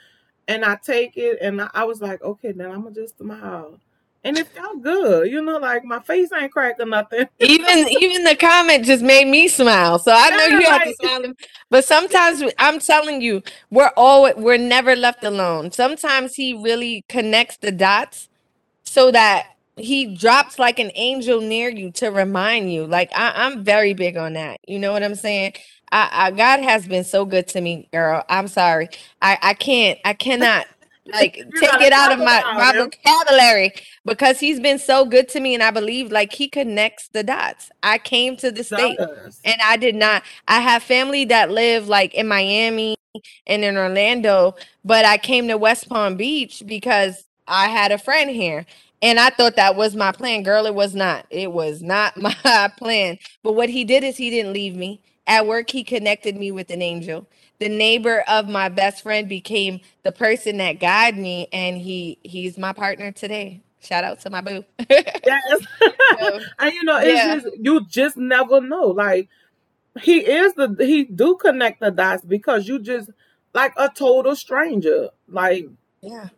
And 0.47 0.63
I 0.63 0.77
take 0.77 1.17
it 1.17 1.39
and 1.41 1.61
I, 1.61 1.69
I 1.73 1.83
was 1.83 2.01
like, 2.01 2.21
okay, 2.21 2.51
then 2.51 2.71
I'm 2.71 2.83
gonna 2.83 2.95
just 2.95 3.17
smile 3.17 3.79
and 4.23 4.37
it 4.37 4.47
felt 4.47 4.81
good. 4.81 5.31
You 5.31 5.41
know, 5.41 5.57
like 5.57 5.83
my 5.85 5.99
face 5.99 6.29
ain't 6.33 6.51
cracked 6.51 6.81
or 6.81 6.85
nothing. 6.85 7.27
even 7.39 7.87
even 8.01 8.23
the 8.23 8.35
comment 8.35 8.85
just 8.85 9.03
made 9.03 9.27
me 9.27 9.47
smile. 9.47 9.99
So 9.99 10.11
I 10.13 10.29
know 10.31 10.57
you 10.57 10.65
have 10.65 10.83
to 10.83 10.95
smile. 11.01 11.33
But 11.69 11.85
sometimes 11.85 12.43
I'm 12.57 12.79
telling 12.79 13.21
you, 13.21 13.41
we're 13.69 13.91
all 13.95 14.31
we're 14.35 14.57
never 14.57 14.95
left 14.95 15.23
alone. 15.23 15.71
Sometimes 15.71 16.35
he 16.35 16.53
really 16.53 17.05
connects 17.09 17.57
the 17.57 17.71
dots 17.71 18.29
so 18.83 19.11
that 19.11 19.47
he 19.77 20.15
drops 20.15 20.57
like 20.57 20.79
an 20.79 20.91
angel 20.95 21.39
near 21.39 21.69
you 21.69 21.91
to 21.91 22.09
remind 22.09 22.73
you. 22.73 22.85
Like 22.85 23.11
I, 23.15 23.45
am 23.45 23.63
very 23.63 23.93
big 23.93 24.17
on 24.17 24.33
that. 24.33 24.59
You 24.67 24.79
know 24.79 24.91
what 24.91 25.03
I'm 25.03 25.15
saying? 25.15 25.53
I, 25.91 26.09
I 26.11 26.31
God 26.31 26.61
has 26.61 26.87
been 26.87 27.03
so 27.03 27.25
good 27.25 27.47
to 27.49 27.61
me, 27.61 27.87
girl. 27.93 28.23
I'm 28.27 28.47
sorry. 28.47 28.89
I 29.21 29.37
I 29.41 29.53
can't. 29.53 29.99
I 30.03 30.13
cannot 30.13 30.67
like 31.13 31.35
take 31.35 31.81
it 31.81 31.93
out 31.93 32.11
of 32.11 32.19
my, 32.19 32.41
my 32.55 32.73
vocabulary 32.73 33.71
because 34.05 34.39
he's 34.39 34.59
been 34.59 34.79
so 34.79 35.05
good 35.05 35.27
to 35.29 35.39
me 35.39 35.53
and 35.53 35.63
i 35.63 35.71
believe 35.71 36.11
like 36.11 36.33
he 36.33 36.47
connects 36.47 37.07
the 37.09 37.23
dots 37.23 37.69
i 37.83 37.97
came 37.97 38.35
to 38.35 38.51
the 38.51 38.63
state 38.63 38.97
and 39.45 39.61
i 39.63 39.77
did 39.77 39.95
not 39.95 40.23
i 40.47 40.59
have 40.59 40.83
family 40.83 41.25
that 41.25 41.51
live 41.51 41.87
like 41.87 42.13
in 42.13 42.27
miami 42.27 42.95
and 43.45 43.63
in 43.63 43.77
orlando 43.77 44.55
but 44.83 45.05
i 45.05 45.17
came 45.17 45.47
to 45.47 45.57
west 45.57 45.89
palm 45.89 46.15
beach 46.15 46.63
because 46.65 47.25
i 47.47 47.67
had 47.67 47.91
a 47.91 47.97
friend 47.97 48.29
here 48.29 48.65
and 49.01 49.19
I 49.19 49.29
thought 49.29 49.55
that 49.57 49.75
was 49.75 49.95
my 49.95 50.11
plan. 50.11 50.41
Girl, 50.41 50.65
it 50.65 50.73
was 50.73 50.95
not. 50.95 51.27
It 51.29 51.51
was 51.51 51.83
not 51.83 52.17
my 52.43 52.71
plan. 52.77 53.19
But 53.43 53.53
what 53.53 53.69
he 53.69 53.83
did 53.83 54.03
is 54.03 54.17
he 54.17 54.29
didn't 54.29 54.53
leave 54.53 54.75
me. 54.75 55.01
At 55.27 55.45
work, 55.45 55.69
he 55.69 55.83
connected 55.83 56.35
me 56.35 56.51
with 56.51 56.69
an 56.69 56.81
angel 56.81 57.27
the 57.59 57.69
neighbor 57.69 58.23
of 58.27 58.47
my 58.47 58.69
best 58.69 59.03
friend 59.03 59.27
became 59.27 59.79
the 60.03 60.11
person 60.11 60.57
that 60.57 60.73
guided 60.79 61.19
me 61.19 61.47
and 61.51 61.77
he 61.77 62.19
he's 62.23 62.57
my 62.57 62.73
partner 62.73 63.11
today. 63.11 63.61
Shout 63.79 64.03
out 64.03 64.19
to 64.21 64.29
my 64.29 64.41
boo. 64.41 64.63
Yes. 64.89 65.61
So, 66.19 66.39
and 66.59 66.73
you 66.73 66.83
know 66.83 66.97
it's 66.97 67.07
yeah. 67.07 67.35
just 67.35 67.47
you 67.59 67.85
just 67.85 68.17
never 68.17 68.61
know. 68.61 68.87
Like 68.87 69.29
he 70.01 70.19
is 70.19 70.53
the 70.53 70.75
he 70.79 71.03
do 71.03 71.35
connect 71.35 71.79
the 71.79 71.91
dots 71.91 72.23
because 72.23 72.67
you 72.67 72.79
just 72.79 73.09
like 73.53 73.73
a 73.77 73.89
total 73.89 74.35
stranger. 74.35 75.09
Like 75.27 75.67
yeah. 76.01 76.29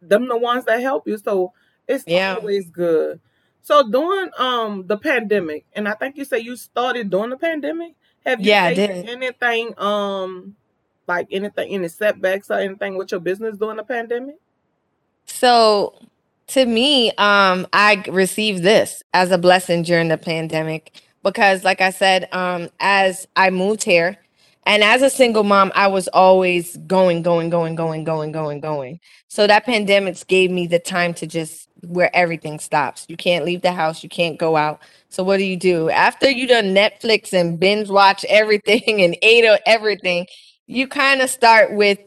them 0.00 0.28
the 0.28 0.36
ones 0.36 0.66
that 0.66 0.80
help 0.80 1.08
you. 1.08 1.18
So 1.18 1.52
it's 1.88 2.04
yeah. 2.06 2.34
always 2.34 2.70
good. 2.70 3.20
So 3.62 3.88
during 3.90 4.30
um 4.38 4.86
the 4.86 4.96
pandemic 4.96 5.66
and 5.74 5.88
i 5.88 5.92
think 5.92 6.16
you 6.16 6.24
say 6.24 6.38
you 6.38 6.56
started 6.56 7.10
during 7.10 7.30
the 7.30 7.36
pandemic 7.36 7.94
have 8.28 8.40
you 8.40 8.50
yeah, 8.50 8.64
I 8.64 8.74
did. 8.74 9.08
anything 9.08 9.78
um 9.78 10.54
like 11.06 11.28
anything 11.30 11.70
any 11.70 11.88
setbacks 11.88 12.50
or 12.50 12.58
anything 12.58 12.96
with 12.96 13.10
your 13.10 13.20
business 13.20 13.56
during 13.56 13.78
the 13.78 13.84
pandemic? 13.84 14.36
So 15.24 15.94
to 16.48 16.66
me, 16.66 17.10
um, 17.12 17.66
I 17.72 18.02
received 18.08 18.62
this 18.62 19.02
as 19.12 19.30
a 19.30 19.38
blessing 19.38 19.82
during 19.82 20.08
the 20.08 20.18
pandemic 20.18 21.02
because 21.22 21.64
like 21.64 21.80
I 21.80 21.90
said, 21.90 22.28
um, 22.32 22.68
as 22.80 23.26
I 23.36 23.50
moved 23.50 23.84
here 23.84 24.18
and 24.68 24.84
as 24.84 25.00
a 25.00 25.08
single 25.08 25.44
mom, 25.44 25.72
I 25.74 25.86
was 25.86 26.08
always 26.08 26.76
going, 26.76 27.22
going, 27.22 27.48
going, 27.48 27.74
going, 27.74 28.04
going, 28.04 28.32
going, 28.32 28.60
going. 28.60 29.00
So 29.26 29.46
that 29.46 29.64
pandemic 29.64 30.26
gave 30.26 30.50
me 30.50 30.66
the 30.66 30.78
time 30.78 31.14
to 31.14 31.26
just 31.26 31.70
where 31.86 32.14
everything 32.14 32.58
stops. 32.58 33.06
You 33.08 33.16
can't 33.16 33.46
leave 33.46 33.62
the 33.62 33.72
house, 33.72 34.02
you 34.02 34.10
can't 34.10 34.38
go 34.38 34.58
out. 34.58 34.82
So 35.08 35.22
what 35.24 35.38
do 35.38 35.44
you 35.44 35.56
do? 35.56 35.88
After 35.88 36.28
you 36.28 36.46
done 36.46 36.74
Netflix 36.74 37.32
and 37.32 37.58
binge 37.58 37.88
watch 37.88 38.26
everything 38.28 39.00
and 39.02 39.16
ate 39.22 39.46
everything, 39.64 40.26
you 40.66 40.86
kind 40.86 41.22
of 41.22 41.30
start 41.30 41.72
with, 41.72 41.98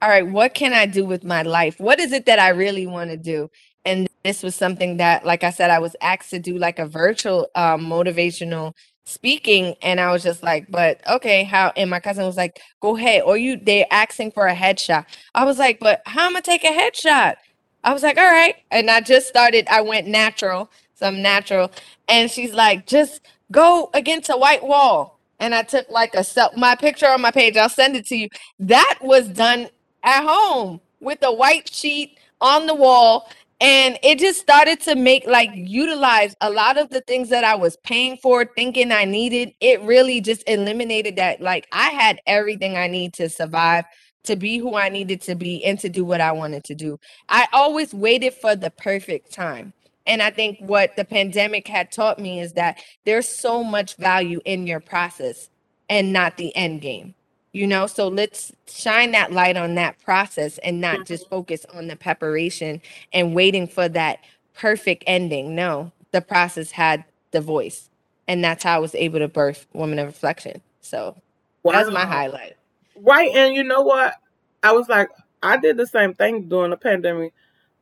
all 0.00 0.08
right, 0.08 0.28
what 0.28 0.54
can 0.54 0.72
I 0.72 0.86
do 0.86 1.04
with 1.04 1.24
my 1.24 1.42
life? 1.42 1.80
What 1.80 1.98
is 1.98 2.12
it 2.12 2.26
that 2.26 2.38
I 2.38 2.50
really 2.50 2.86
want 2.86 3.10
to 3.10 3.16
do? 3.16 3.50
And 3.84 4.08
this 4.22 4.44
was 4.44 4.54
something 4.54 4.98
that, 4.98 5.26
like 5.26 5.42
I 5.42 5.50
said, 5.50 5.70
I 5.70 5.80
was 5.80 5.96
asked 6.00 6.30
to 6.30 6.38
do 6.38 6.58
like 6.58 6.78
a 6.78 6.86
virtual 6.86 7.48
um, 7.56 7.86
motivational 7.86 8.74
speaking 9.04 9.74
and 9.82 10.00
I 10.00 10.10
was 10.12 10.22
just 10.22 10.42
like, 10.42 10.66
but 10.70 11.00
okay, 11.08 11.44
how 11.44 11.72
and 11.76 11.90
my 11.90 12.00
cousin 12.00 12.24
was 12.24 12.36
like, 12.36 12.60
go 12.80 12.96
ahead. 12.96 13.22
Or 13.22 13.36
you 13.36 13.56
they're 13.56 13.86
asking 13.90 14.32
for 14.32 14.46
a 14.46 14.54
headshot. 14.54 15.06
I 15.34 15.44
was 15.44 15.58
like, 15.58 15.78
but 15.80 16.02
how 16.06 16.26
am 16.26 16.36
I 16.36 16.40
take 16.40 16.64
a 16.64 16.68
headshot? 16.68 17.36
I 17.84 17.92
was 17.92 18.02
like, 18.02 18.16
all 18.16 18.24
right. 18.24 18.56
And 18.70 18.90
I 18.90 19.00
just 19.00 19.28
started, 19.28 19.68
I 19.68 19.82
went 19.82 20.06
natural, 20.06 20.70
so 20.94 21.06
i'm 21.06 21.20
natural. 21.20 21.70
And 22.08 22.30
she's 22.30 22.54
like, 22.54 22.86
just 22.86 23.20
go 23.52 23.90
against 23.94 24.30
a 24.30 24.36
white 24.36 24.64
wall. 24.64 25.20
And 25.38 25.54
I 25.54 25.62
took 25.62 25.88
like 25.90 26.14
a 26.14 26.24
self 26.24 26.56
my 26.56 26.74
picture 26.74 27.06
on 27.06 27.20
my 27.20 27.30
page. 27.30 27.56
I'll 27.56 27.68
send 27.68 27.96
it 27.96 28.06
to 28.06 28.16
you. 28.16 28.28
That 28.58 28.98
was 29.02 29.28
done 29.28 29.68
at 30.02 30.24
home 30.24 30.80
with 31.00 31.18
a 31.22 31.32
white 31.32 31.72
sheet 31.72 32.18
on 32.40 32.66
the 32.66 32.74
wall 32.74 33.28
and 33.60 33.98
it 34.02 34.18
just 34.18 34.40
started 34.40 34.80
to 34.82 34.94
make 34.94 35.26
like 35.26 35.50
utilize 35.54 36.34
a 36.40 36.50
lot 36.50 36.76
of 36.76 36.90
the 36.90 37.00
things 37.02 37.28
that 37.30 37.44
I 37.44 37.54
was 37.54 37.76
paying 37.84 38.16
for, 38.18 38.44
thinking 38.44 38.92
I 38.92 39.04
needed. 39.04 39.52
It 39.60 39.80
really 39.82 40.20
just 40.20 40.42
eliminated 40.48 41.16
that. 41.16 41.40
Like 41.40 41.66
I 41.72 41.90
had 41.90 42.20
everything 42.26 42.76
I 42.76 42.88
need 42.88 43.14
to 43.14 43.28
survive, 43.28 43.84
to 44.24 44.36
be 44.36 44.58
who 44.58 44.76
I 44.76 44.88
needed 44.88 45.20
to 45.22 45.34
be, 45.34 45.64
and 45.64 45.78
to 45.80 45.88
do 45.88 46.04
what 46.04 46.20
I 46.20 46.32
wanted 46.32 46.64
to 46.64 46.74
do. 46.74 46.98
I 47.28 47.46
always 47.52 47.94
waited 47.94 48.34
for 48.34 48.56
the 48.56 48.70
perfect 48.70 49.32
time. 49.32 49.72
And 50.06 50.20
I 50.20 50.30
think 50.30 50.58
what 50.60 50.96
the 50.96 51.04
pandemic 51.04 51.66
had 51.66 51.90
taught 51.90 52.18
me 52.18 52.40
is 52.40 52.52
that 52.54 52.78
there's 53.04 53.28
so 53.28 53.64
much 53.64 53.96
value 53.96 54.40
in 54.44 54.66
your 54.66 54.80
process 54.80 55.48
and 55.88 56.12
not 56.12 56.36
the 56.36 56.54
end 56.56 56.82
game 56.82 57.14
you 57.54 57.68
know 57.68 57.86
so 57.86 58.08
let's 58.08 58.52
shine 58.66 59.12
that 59.12 59.32
light 59.32 59.56
on 59.56 59.76
that 59.76 59.98
process 60.00 60.58
and 60.58 60.80
not 60.80 61.06
just 61.06 61.24
mm-hmm. 61.24 61.36
focus 61.36 61.64
on 61.72 61.86
the 61.86 61.96
preparation 61.96 62.82
and 63.12 63.34
waiting 63.34 63.66
for 63.66 63.88
that 63.88 64.18
perfect 64.54 65.04
ending. 65.06 65.54
No 65.54 65.92
the 66.10 66.20
process 66.20 66.72
had 66.72 67.04
the 67.30 67.40
voice 67.40 67.88
and 68.28 68.44
that's 68.44 68.62
how 68.62 68.76
i 68.76 68.78
was 68.78 68.94
able 68.94 69.18
to 69.20 69.28
birth 69.28 69.66
woman 69.72 69.98
of 69.98 70.06
reflection. 70.06 70.60
So 70.80 71.16
wow. 71.62 71.72
that's 71.72 71.90
my 71.90 72.04
highlight. 72.04 72.56
Right 72.96 73.30
and 73.34 73.54
you 73.54 73.64
know 73.64 73.80
what? 73.82 74.14
I 74.62 74.72
was 74.72 74.88
like 74.88 75.08
i 75.42 75.56
did 75.56 75.76
the 75.76 75.86
same 75.86 76.12
thing 76.12 76.48
during 76.48 76.70
the 76.70 76.76
pandemic. 76.76 77.32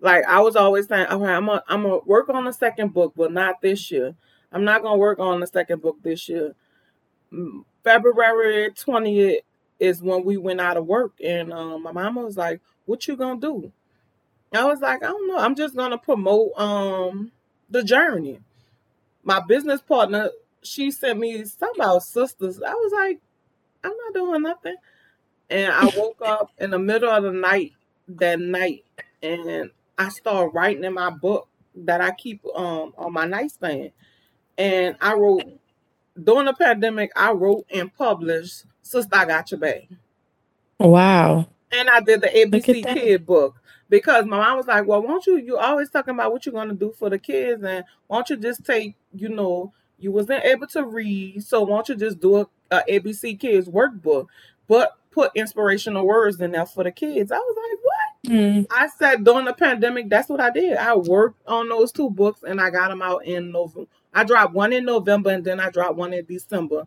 Like 0.01 0.25
i 0.27 0.41
was 0.41 0.55
always 0.55 0.87
saying 0.87 1.07
all 1.07 1.19
right 1.19 1.35
i'm 1.35 1.47
gonna 1.47 1.65
I'm 1.67 1.83
gonna 1.83 2.01
work 2.05 2.29
on 2.29 2.45
the 2.45 2.53
second 2.53 2.93
book 2.93 3.15
but 3.17 3.33
not 3.33 3.63
this 3.63 3.91
year. 3.91 4.15
I'm 4.53 4.65
not 4.65 4.83
gonna 4.83 4.99
work 4.99 5.19
on 5.19 5.41
the 5.41 5.47
second 5.47 5.81
book 5.81 5.97
this 6.03 6.29
year. 6.29 6.55
February 7.83 8.71
20th 8.73 9.39
is 9.83 10.03
when 10.03 10.25
we 10.25 10.37
went 10.37 10.61
out 10.61 10.77
of 10.77 10.87
work 10.87 11.13
and 11.23 11.53
um, 11.53 11.83
my 11.83 11.93
mama 11.93 12.23
was 12.23 12.37
like, 12.37 12.61
What 12.87 13.07
you 13.09 13.17
gonna 13.17 13.41
do? 13.41 13.73
I 14.55 14.65
was 14.65 14.81
like, 14.81 15.03
I 15.03 15.09
don't 15.09 15.29
know. 15.29 15.39
I'm 15.39 15.55
just 15.57 15.77
gonna 15.77 15.99
promote 15.99 16.53
um 16.59 17.33
the 17.71 17.83
journey. 17.83 18.41
My 19.25 19.41
business 19.41 19.81
partner, 19.83 20.31
she 20.63 20.91
sent 20.91 21.19
me 21.19 21.45
something 21.45 21.81
about 21.81 22.03
sisters. 22.03 22.61
I 22.63 22.73
was 22.75 22.93
like, 22.93 23.21
I'm 23.85 23.93
not 23.93 24.15
doing 24.15 24.43
nothing. 24.43 24.77
And 25.51 25.73
I 25.73 25.89
woke 25.89 26.21
up 26.25 26.51
in 26.59 26.71
the 26.71 26.79
middle 26.79 27.11
of 27.11 27.25
the 27.25 27.33
night 27.33 27.73
that 28.09 28.41
night 28.41 28.85
and 29.23 29.71
I 29.99 30.09
started 30.09 30.55
writing 30.55 30.85
in 30.85 30.95
my 30.95 31.11
book 31.11 31.49
that 31.75 32.01
I 32.01 32.13
keep 32.13 32.45
um 32.55 32.95
on 32.99 33.13
my 33.13 33.27
nightstand. 33.27 33.93
And 34.59 34.97
I 35.01 35.15
wrote 35.15 35.45
during 36.23 36.47
the 36.47 36.55
pandemic, 36.55 37.11
I 37.17 37.33
wrote 37.33 37.67
and 37.73 37.93
published 37.95 38.65
Sister, 38.83 39.15
I 39.15 39.25
Got 39.25 39.51
Your 39.51 39.61
Back. 39.61 39.89
Wow. 40.79 41.49
And 41.71 41.89
I 41.89 42.01
did 42.01 42.21
the 42.21 42.29
ABC 42.29 42.85
Kid 42.85 43.25
book 43.25 43.57
because 43.89 44.25
my 44.27 44.39
mom 44.39 44.57
was 44.59 44.67
like, 44.67 44.87
Well, 44.87 45.03
won't 45.03 45.27
you 45.27 45.39
you 45.39 45.57
always 45.57 45.91
talking 45.91 46.15
about 46.15 46.33
what 46.33 46.45
you're 46.45 46.55
gonna 46.55 46.75
do 46.75 46.93
for 46.99 47.09
the 47.09 47.19
kids 47.19 47.63
and 47.63 47.85
won't 48.09 48.29
you 48.31 48.37
just 48.37 48.65
take, 48.65 48.97
you 49.15 49.29
know, 49.29 49.73
you 49.99 50.11
wasn't 50.11 50.45
able 50.45 50.67
to 50.69 50.85
read, 50.85 51.43
so 51.45 51.63
won't 51.63 51.89
you 51.89 51.95
just 51.95 52.21
do 52.21 52.37
a, 52.37 52.47
a 52.71 52.83
ABC 52.89 53.39
Kids 53.39 53.69
workbook, 53.69 54.27
but 54.67 54.97
put 55.11 55.31
inspirational 55.35 56.07
words 56.07 56.41
in 56.41 56.53
there 56.53 56.67
for 56.67 56.85
the 56.85 56.91
kids. 56.91 57.31
I 57.31 57.39
was 57.39 57.57
like, 57.57 57.79
What? 57.83 58.39
Mm. 58.41 58.67
I 58.71 58.89
said 58.99 59.25
during 59.25 59.45
the 59.45 59.55
pandemic, 59.55 60.09
that's 60.09 60.29
what 60.29 60.41
I 60.41 60.51
did. 60.51 60.77
I 60.77 60.95
worked 60.95 61.47
on 61.47 61.69
those 61.69 61.93
two 61.93 62.11
books 62.11 62.43
and 62.43 62.61
I 62.61 62.71
got 62.71 62.89
them 62.89 63.03
out 63.03 63.25
in 63.25 63.53
November. 63.53 63.89
I 64.13 64.25
dropped 64.25 64.55
one 64.55 64.73
in 64.73 64.85
November 64.85 65.31
and 65.31 65.45
then 65.45 65.61
I 65.61 65.71
dropped 65.71 65.97
one 65.97 66.13
in 66.13 66.25
December. 66.25 66.87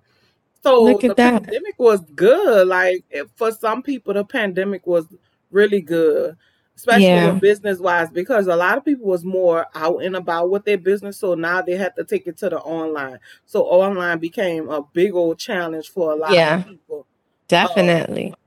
So 0.63 0.83
Look 0.83 1.03
at 1.03 1.09
the 1.09 1.15
that. 1.15 1.43
pandemic 1.43 1.75
was 1.77 2.01
good. 2.15 2.67
Like 2.67 3.05
for 3.35 3.51
some 3.51 3.83
people, 3.83 4.13
the 4.13 4.25
pandemic 4.25 4.88
was 4.88 5.05
really 5.51 5.81
good, 5.81 6.38
especially 6.75 7.05
yeah. 7.05 7.31
business 7.31 7.79
wise, 7.79 8.09
because 8.09 8.47
a 8.47 8.55
lot 8.55 8.77
of 8.77 8.85
people 8.85 9.05
was 9.05 9.23
more 9.23 9.67
out 9.75 10.03
and 10.03 10.15
about 10.15 10.49
with 10.49 10.65
their 10.65 10.77
business. 10.77 11.17
So 11.17 11.35
now 11.35 11.61
they 11.61 11.75
had 11.75 11.95
to 11.97 12.03
take 12.03 12.25
it 12.25 12.38
to 12.38 12.49
the 12.49 12.59
online. 12.59 13.19
So 13.45 13.63
online 13.63 14.19
became 14.19 14.69
a 14.69 14.81
big 14.81 15.13
old 15.13 15.38
challenge 15.38 15.89
for 15.89 16.11
a 16.11 16.15
lot 16.15 16.33
yeah. 16.33 16.59
of 16.59 16.67
people. 16.67 17.07
Definitely. 17.47 18.33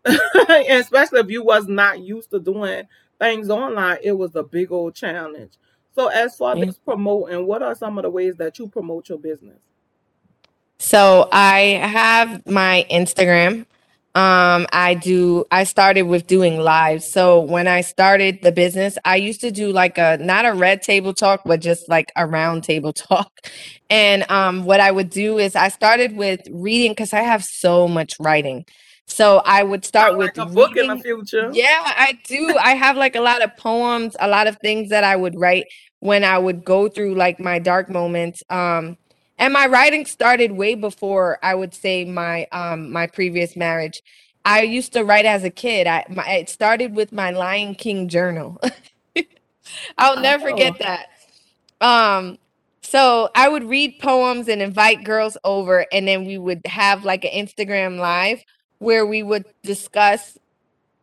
Um, 0.49 0.65
especially 0.71 1.21
if 1.21 1.29
you 1.29 1.45
was 1.45 1.69
not 1.69 2.01
used 2.01 2.31
to 2.31 2.41
doing 2.41 2.85
things 3.19 3.51
online, 3.51 3.99
it 4.03 4.13
was 4.13 4.35
a 4.35 4.43
big 4.43 4.73
old 4.73 4.95
challenge. 4.95 5.53
So 5.99 6.07
as 6.07 6.37
far 6.37 6.57
as 6.57 6.79
promoting, 6.79 7.45
what 7.45 7.61
are 7.61 7.75
some 7.75 7.99
of 7.99 8.05
the 8.05 8.11
ways 8.11 8.37
that 8.37 8.57
you 8.61 8.69
promote 8.69 9.09
your 9.09 9.19
business? 9.19 9.59
So 10.79 11.29
I 11.33 11.81
have 11.83 12.47
my 12.47 12.87
Instagram. 12.89 13.67
Um, 14.15 14.69
I 14.73 14.95
do, 14.95 15.45
I 15.51 15.65
started 15.65 16.03
with 16.03 16.29
doing 16.29 16.61
live. 16.61 17.03
So 17.03 17.41
when 17.41 17.67
I 17.67 17.81
started 17.81 18.43
the 18.43 18.53
business, 18.53 18.97
I 19.05 19.17
used 19.17 19.41
to 19.41 19.51
do 19.51 19.73
like 19.73 19.99
a, 19.99 20.19
not 20.21 20.47
a 20.47 20.53
red 20.53 20.83
table 20.83 21.15
talk, 21.15 21.43
but 21.45 21.59
just 21.59 21.89
like 21.89 22.13
a 22.15 22.29
round 22.29 22.63
table 22.63 22.93
talk. 23.09 23.33
And 23.91 24.25
um, 24.31 24.67
what 24.67 24.79
I 24.79 24.93
would 24.93 25.11
do 25.11 25.37
is 25.39 25.57
I 25.57 25.67
started 25.67 26.17
with 26.17 26.43
reading 26.49 26.93
because 26.93 27.13
I 27.13 27.23
have 27.23 27.43
so 27.43 27.89
much 27.89 28.15
writing. 28.21 28.67
So 29.09 29.39
I 29.45 29.63
would 29.63 29.85
start 29.85 30.17
like 30.19 30.37
with 30.37 30.47
a 30.47 30.47
book 30.47 30.77
in 30.77 30.87
the 30.87 30.99
future. 30.99 31.51
Yeah, 31.53 31.81
I 31.83 32.19
do. 32.25 32.57
I 32.61 32.75
have 32.75 32.97
like 32.97 33.17
a 33.17 33.21
lot 33.21 33.43
of 33.43 33.57
poems, 33.57 34.15
a 34.21 34.29
lot 34.29 34.47
of 34.47 34.59
things 34.59 34.91
that 34.91 35.03
I 35.03 35.17
would 35.17 35.35
write 35.35 35.65
when 36.01 36.25
I 36.25 36.39
would 36.39 36.65
go 36.65 36.89
through 36.89 37.15
like 37.15 37.41
my 37.41 37.59
dark 37.59 37.89
moments. 37.89 38.43
Um, 38.51 38.97
and 39.39 39.53
my 39.53 39.67
writing 39.67 40.05
started 40.05 40.53
way 40.53 40.75
before 40.75 41.39
I 41.43 41.55
would 41.55 41.75
say 41.75 42.05
my 42.05 42.47
um 42.53 42.91
my 42.93 43.07
previous 43.07 43.57
marriage. 43.57 44.03
I 44.45 44.63
used 44.63 44.93
to 44.95 45.05
write 45.05 45.27
as 45.27 45.45
a 45.45 45.51
kid. 45.51 45.87
I 45.87 46.05
my, 46.09 46.29
it 46.29 46.49
started 46.49 46.95
with 46.95 47.13
my 47.13 47.31
Lion 47.31 47.75
King 47.75 48.09
journal. 48.09 48.61
I'll 49.99 50.21
never 50.21 50.51
forget 50.51 50.75
oh. 50.81 50.85
that. 50.85 51.07
Um 51.81 52.39
so 52.83 53.29
I 53.35 53.49
would 53.49 53.65
read 53.65 53.99
poems 54.01 54.49
and 54.49 54.63
invite 54.63 55.05
girls 55.05 55.37
over 55.45 55.87
and 55.93 56.09
then 56.09 56.25
we 56.25 56.39
would 56.39 56.63
have 56.67 57.05
like 57.05 57.25
an 57.25 57.47
Instagram 57.47 57.99
live 57.99 58.43
where 58.79 59.07
we 59.07 59.23
would 59.23 59.45
discuss 59.63 60.39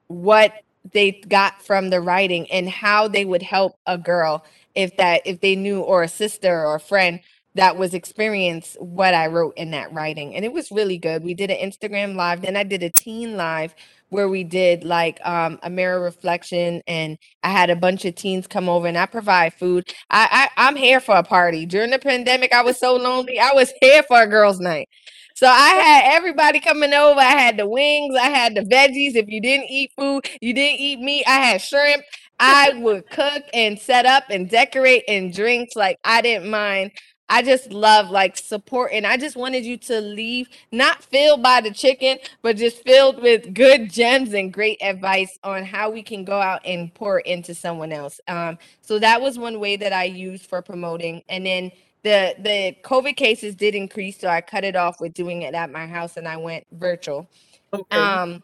what 0.07 0.53
they 0.91 1.11
got 1.11 1.61
from 1.61 1.89
the 1.89 2.01
writing 2.01 2.49
and 2.51 2.69
how 2.69 3.07
they 3.07 3.25
would 3.25 3.41
help 3.41 3.77
a 3.85 3.97
girl 3.97 4.43
if 4.75 4.97
that 4.97 5.21
if 5.25 5.41
they 5.41 5.55
knew 5.55 5.81
or 5.81 6.03
a 6.03 6.07
sister 6.09 6.65
or 6.65 6.75
a 6.75 6.79
friend 6.79 7.21
that 7.55 7.77
was 7.77 7.93
experience 7.93 8.77
what 8.79 9.13
I 9.13 9.27
wrote 9.27 9.55
in 9.57 9.71
that 9.71 9.93
writing. 9.93 10.35
And 10.35 10.45
it 10.45 10.53
was 10.53 10.71
really 10.71 10.97
good. 10.97 11.23
We 11.23 11.33
did 11.33 11.51
an 11.51 11.57
Instagram 11.69 12.15
live, 12.15 12.41
then 12.41 12.55
I 12.55 12.63
did 12.63 12.83
a 12.83 12.89
teen 12.89 13.37
live 13.37 13.75
where 14.09 14.29
we 14.29 14.43
did 14.43 14.83
like 14.83 15.19
um, 15.25 15.59
a 15.63 15.69
mirror 15.69 16.01
reflection 16.01 16.81
and 16.87 17.17
I 17.43 17.49
had 17.49 17.69
a 17.69 17.75
bunch 17.75 18.05
of 18.05 18.15
teens 18.15 18.47
come 18.47 18.69
over 18.69 18.87
and 18.87 18.97
I 18.97 19.05
provide 19.05 19.53
food. 19.53 19.89
I, 20.09 20.49
I 20.57 20.67
I'm 20.67 20.75
here 20.75 20.99
for 20.99 21.15
a 21.15 21.23
party. 21.23 21.65
During 21.65 21.91
the 21.91 21.99
pandemic, 21.99 22.53
I 22.53 22.61
was 22.63 22.79
so 22.79 22.95
lonely. 22.95 23.39
I 23.39 23.53
was 23.53 23.73
here 23.81 24.03
for 24.03 24.21
a 24.21 24.27
girls' 24.27 24.59
night. 24.59 24.89
So 25.35 25.47
I 25.47 25.69
had 25.69 26.15
everybody 26.15 26.59
coming 26.59 26.93
over. 26.93 27.19
I 27.19 27.23
had 27.31 27.57
the 27.57 27.67
wings, 27.67 28.15
I 28.15 28.29
had 28.29 28.55
the 28.55 28.61
veggies. 28.61 29.15
If 29.15 29.27
you 29.27 29.41
didn't 29.41 29.69
eat 29.69 29.91
food, 29.97 30.29
you 30.41 30.53
didn't 30.53 30.79
eat 30.79 30.99
meat. 30.99 31.25
I 31.27 31.39
had 31.39 31.61
shrimp. 31.61 32.03
I 32.39 32.73
would 32.75 33.09
cook 33.09 33.43
and 33.53 33.79
set 33.79 34.05
up 34.05 34.25
and 34.29 34.49
decorate 34.49 35.03
and 35.07 35.33
drinks. 35.33 35.75
Like 35.75 35.99
I 36.03 36.21
didn't 36.21 36.49
mind 36.49 36.91
I 37.27 37.41
just 37.41 37.71
love 37.71 38.11
like 38.11 38.37
support, 38.37 38.91
and 38.93 39.05
I 39.05 39.17
just 39.17 39.35
wanted 39.35 39.65
you 39.65 39.77
to 39.77 39.99
leave 39.99 40.47
not 40.71 41.03
filled 41.03 41.41
by 41.41 41.59
the 41.61 41.71
chicken, 41.71 42.19
but 42.43 42.55
just 42.55 42.83
filled 42.83 43.21
with 43.21 43.53
good 43.53 43.91
gems 43.91 44.33
and 44.33 44.53
great 44.53 44.77
advice 44.81 45.39
on 45.43 45.63
how 45.63 45.89
we 45.89 46.03
can 46.03 46.23
go 46.23 46.39
out 46.39 46.61
and 46.65 46.93
pour 46.93 47.19
into 47.19 47.55
someone 47.55 47.91
else. 47.91 48.19
Um, 48.27 48.59
so 48.81 48.99
that 48.99 49.21
was 49.21 49.39
one 49.39 49.59
way 49.59 49.75
that 49.75 49.91
I 49.91 50.03
used 50.03 50.45
for 50.45 50.61
promoting, 50.61 51.23
and 51.27 51.45
then 51.45 51.71
the 52.03 52.35
the 52.39 52.77
COVID 52.83 53.15
cases 53.15 53.55
did 53.55 53.73
increase, 53.73 54.19
so 54.19 54.27
I 54.27 54.41
cut 54.41 54.63
it 54.63 54.75
off 54.75 55.01
with 55.01 55.13
doing 55.13 55.41
it 55.41 55.55
at 55.55 55.71
my 55.71 55.87
house, 55.87 56.17
and 56.17 56.27
I 56.27 56.37
went 56.37 56.65
virtual. 56.73 57.27
Okay. 57.73 57.97
Um, 57.97 58.43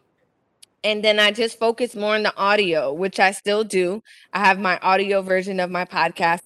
and 0.84 1.04
then 1.04 1.18
I 1.20 1.30
just 1.30 1.58
focus 1.58 1.94
more 1.94 2.14
on 2.14 2.22
the 2.24 2.36
audio, 2.36 2.92
which 2.92 3.20
I 3.20 3.30
still 3.30 3.64
do. 3.64 4.02
I 4.32 4.40
have 4.40 4.58
my 4.58 4.78
audio 4.78 5.22
version 5.22 5.60
of 5.60 5.70
my 5.70 5.84
podcast 5.84 6.40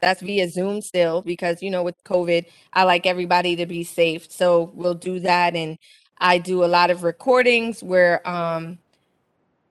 that's 0.00 0.20
via 0.20 0.48
Zoom 0.48 0.82
still 0.82 1.22
because 1.22 1.62
you 1.62 1.70
know 1.70 1.82
with 1.82 2.02
COVID, 2.04 2.46
I 2.72 2.84
like 2.84 3.06
everybody 3.06 3.56
to 3.56 3.66
be 3.66 3.84
safe. 3.84 4.30
So 4.30 4.70
we'll 4.74 4.94
do 4.94 5.20
that 5.20 5.54
and 5.56 5.78
I 6.18 6.38
do 6.38 6.64
a 6.64 6.66
lot 6.66 6.90
of 6.90 7.02
recordings 7.02 7.82
where 7.82 8.26
um 8.28 8.78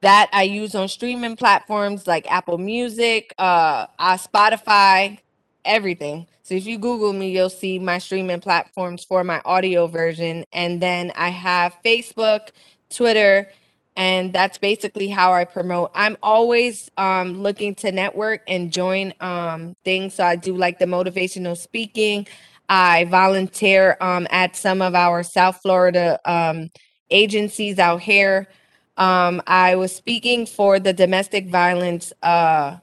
that 0.01 0.29
I 0.33 0.43
use 0.43 0.75
on 0.75 0.87
streaming 0.87 1.35
platforms 1.35 2.05
like 2.07 2.31
Apple 2.31 2.57
Music, 2.57 3.33
uh, 3.37 3.87
uh 3.99 4.17
Spotify, 4.17 5.19
everything. 5.63 6.27
So 6.43 6.53
if 6.53 6.67
you 6.67 6.77
Google 6.77 7.13
me, 7.13 7.31
you'll 7.31 7.49
see 7.49 7.79
my 7.79 7.97
streaming 7.97 8.39
platforms 8.39 9.03
for 9.03 9.23
my 9.23 9.41
audio 9.45 9.87
version. 9.87 10.45
And 10.53 10.79
then 10.79 11.11
I 11.15 11.29
have 11.29 11.75
Facebook, 11.83 12.49
Twitter, 12.89 13.49
and 13.95 14.33
that's 14.33 14.57
basically 14.57 15.07
how 15.07 15.33
I 15.33 15.45
promote. 15.45 15.91
I'm 15.95 16.17
always 16.21 16.91
um, 16.97 17.41
looking 17.41 17.75
to 17.75 17.91
network 17.91 18.41
and 18.47 18.71
join 18.71 19.13
um, 19.21 19.75
things. 19.85 20.15
So 20.15 20.25
I 20.25 20.35
do 20.35 20.55
like 20.55 20.79
the 20.79 20.85
motivational 20.85 21.57
speaking. 21.57 22.27
I 22.67 23.05
volunteer 23.05 23.97
um, 24.01 24.27
at 24.31 24.55
some 24.55 24.81
of 24.81 24.95
our 24.95 25.23
South 25.23 25.61
Florida 25.61 26.19
um, 26.25 26.71
agencies 27.09 27.79
out 27.79 28.01
here. 28.01 28.49
Um, 28.97 29.41
I 29.47 29.75
was 29.75 29.95
speaking 29.95 30.45
for 30.45 30.79
the 30.79 30.93
Domestic 30.93 31.47
Violence 31.47 32.11
uh, 32.23 32.77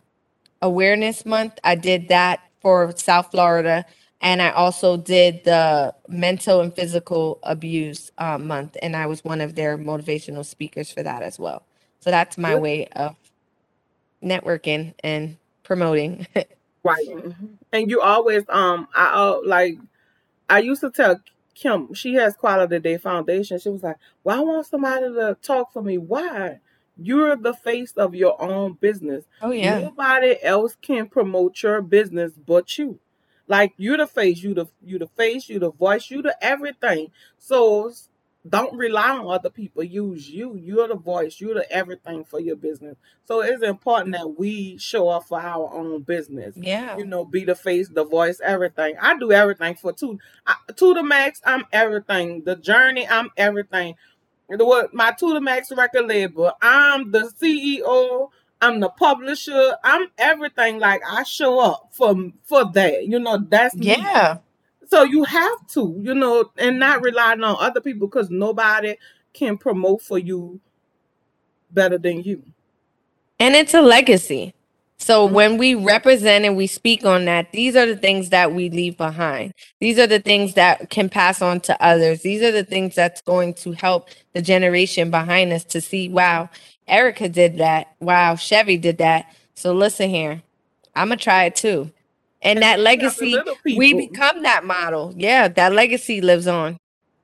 Awareness 0.63 1.27
Month. 1.27 1.59
I 1.65 1.75
did 1.75 2.09
that 2.09 2.41
for 2.61 2.93
South 2.97 3.31
Florida 3.31 3.85
and 4.23 4.41
I 4.41 4.51
also 4.51 4.97
did 4.97 5.45
the 5.45 5.95
mental 6.09 6.61
and 6.61 6.75
physical 6.75 7.41
abuse 7.43 8.11
uh, 8.19 8.39
month, 8.39 8.77
and 8.81 8.97
I 8.97 9.07
was 9.07 9.25
one 9.25 9.41
of 9.41 9.57
their 9.57 9.77
motivational 9.77 10.45
speakers 10.45 10.91
for 10.91 11.03
that 11.03 11.23
as 11.23 11.39
well. 11.39 11.65
So 12.01 12.11
that's 12.11 12.39
my 12.39 12.55
way 12.57 12.87
of 12.87 13.17
networking 14.23 14.95
and 15.03 15.37
promoting. 15.65 16.27
right, 16.85 17.09
and 17.73 17.91
you 17.91 18.01
always 18.01 18.45
um 18.49 18.89
I 18.95 19.13
uh, 19.13 19.41
like 19.45 19.79
I 20.49 20.61
used 20.61 20.83
to 20.83 20.91
tell 20.91 21.21
Kim 21.55 21.93
she 21.93 22.15
has 22.15 22.37
Quality 22.37 22.79
Day 22.79 22.99
Foundation. 22.99 23.59
She 23.59 23.71
was 23.71 23.83
like, 23.83 23.97
"Well, 24.23 24.39
I 24.39 24.43
want 24.43 24.67
somebody 24.67 25.09
to 25.09 25.37
talk 25.43 25.73
for 25.73 25.83
me. 25.83 25.99
Why?" 25.99 26.61
You're 26.99 27.37
the 27.37 27.55
face 27.55 27.93
of 27.97 28.15
your 28.15 28.41
own 28.41 28.75
business. 28.75 29.25
Oh 29.41 29.51
yeah. 29.51 29.81
Nobody 29.81 30.37
else 30.43 30.77
can 30.81 31.09
promote 31.09 31.63
your 31.63 31.81
business 31.81 32.33
but 32.47 32.79
you. 32.79 33.01
Like 33.53 33.75
you 33.77 33.99
the 33.99 34.07
face, 34.07 34.43
you 34.43 34.55
the 34.55 34.65
you 34.83 34.99
the 34.99 35.09
face, 35.09 35.51
you 35.51 35.59
the 35.59 35.71
voice, 35.71 36.11
you 36.11 36.23
the 36.23 36.35
everything. 36.43 37.09
So 37.37 37.93
don't 38.49 38.75
rely 38.75 39.11
on 39.11 39.27
other 39.31 39.51
people. 39.51 39.83
Use 39.85 40.31
you. 40.31 40.57
You're 40.57 40.89
the 40.89 40.95
voice. 40.95 41.39
You're 41.39 41.57
the 41.57 41.71
everything 41.71 42.25
for 42.25 42.41
your 42.41 42.57
business. 42.57 42.97
So 43.27 43.43
it's 43.43 43.63
important 43.63 44.15
that 44.15 44.39
we 44.39 44.79
show 44.79 45.11
up 45.11 45.25
for 45.25 45.39
our 45.39 45.71
own 45.71 46.01
business. 46.01 46.55
Yeah. 46.57 46.97
You 46.97 47.05
know, 47.05 47.27
be 47.27 47.45
the 47.45 47.55
face, 47.55 47.91
the 47.91 48.07
voice, 48.07 48.41
everything. 48.43 48.95
I 48.99 49.19
do 49.19 49.33
everything 49.33 49.75
for 49.75 49.93
two. 49.93 50.19
I, 50.47 50.55
to 50.75 50.95
the 50.95 51.03
max, 51.03 51.43
I'm 51.45 51.67
everything. 51.73 52.45
The 52.45 52.57
journey, 52.57 53.07
I'm 53.07 53.29
everything. 53.37 53.97
The 54.49 54.65
what 54.65 54.95
my 54.95 55.11
to 55.11 55.35
the 55.35 55.43
max 55.43 55.71
record 55.71 56.07
label. 56.07 56.53
I'm 56.63 57.11
the 57.11 57.31
CEO 57.39 58.31
I'm 58.63 58.81
the 58.81 58.89
publisher. 58.89 59.77
I'm 59.83 60.07
everything. 60.17 60.79
Like 60.79 61.03
I 61.07 61.25
show 61.25 61.59
up 61.59 61.89
for 61.91 62.15
for 62.45 62.65
that. 62.73 63.07
You 63.07 63.19
know, 63.19 63.39
that's 63.49 63.75
me. 63.75 63.89
yeah. 63.89 64.39
So 64.89 65.03
you 65.03 65.25
have 65.25 65.67
to, 65.69 65.99
you 66.01 66.15
know, 66.15 66.51
and 66.59 66.79
not 66.79 67.03
relying 67.03 67.43
on 67.43 67.57
other 67.59 67.81
people 67.81 68.07
because 68.07 68.31
nobody 68.31 68.97
can 69.33 69.59
promote 69.59 70.03
for 70.03 70.19
you 70.19 70.61
better 71.71 71.99
than 71.99 72.23
you. 72.23 72.43
And 73.41 73.55
it's 73.55 73.75
a 73.75 73.81
legacy. 73.83 74.55
So 75.03 75.27
mm-hmm. 75.27 75.35
when 75.35 75.59
we 75.59 75.75
represent 75.75 76.45
and 76.45 76.57
we 76.57 76.69
speak 76.69 77.05
on 77.05 77.25
that, 77.25 77.51
these 77.51 77.75
are 77.75 77.87
the 77.87 77.97
things 77.97 78.31
that 78.31 78.53
we 78.53 78.71
leave 78.71 78.97
behind. 78.97 79.53
These 79.81 79.99
are 79.99 80.07
the 80.07 80.21
things 80.21 80.55
that 80.55 80.91
can 80.91 81.09
pass 81.09 81.43
on 81.43 81.61
to 81.63 81.85
others. 81.85 82.23
These 82.23 82.43
are 82.43 82.53
the 82.53 82.63
things 82.63 82.95
that's 82.95 83.21
going 83.21 83.55
to 83.55 83.73
help 83.73 84.11
the 84.33 84.43
generation 84.43 85.11
behind 85.11 85.53
us 85.53 85.65
to 85.65 85.81
see, 85.81 86.09
wow, 86.09 86.51
Erica 86.89 87.29
did 87.29 87.59
that. 87.59 87.95
Wow, 88.01 88.37
Chevy 88.37 88.77
did 88.77 88.99
that. 88.99 89.35
So 89.55 89.73
listen 89.73 90.11
here, 90.11 90.43
I'm 90.95 91.09
gonna 91.09 91.17
try 91.17 91.45
it 91.45 91.57
too. 91.57 91.91
And, 92.43 92.59
and 92.59 92.63
that 92.63 92.81
legacy, 92.81 93.39
we 93.65 93.95
become 93.95 94.43
that 94.43 94.65
model. 94.65 95.15
Yeah, 95.17 95.49
that 95.49 95.73
legacy 95.73 96.21
lives 96.21 96.47
on, 96.47 96.77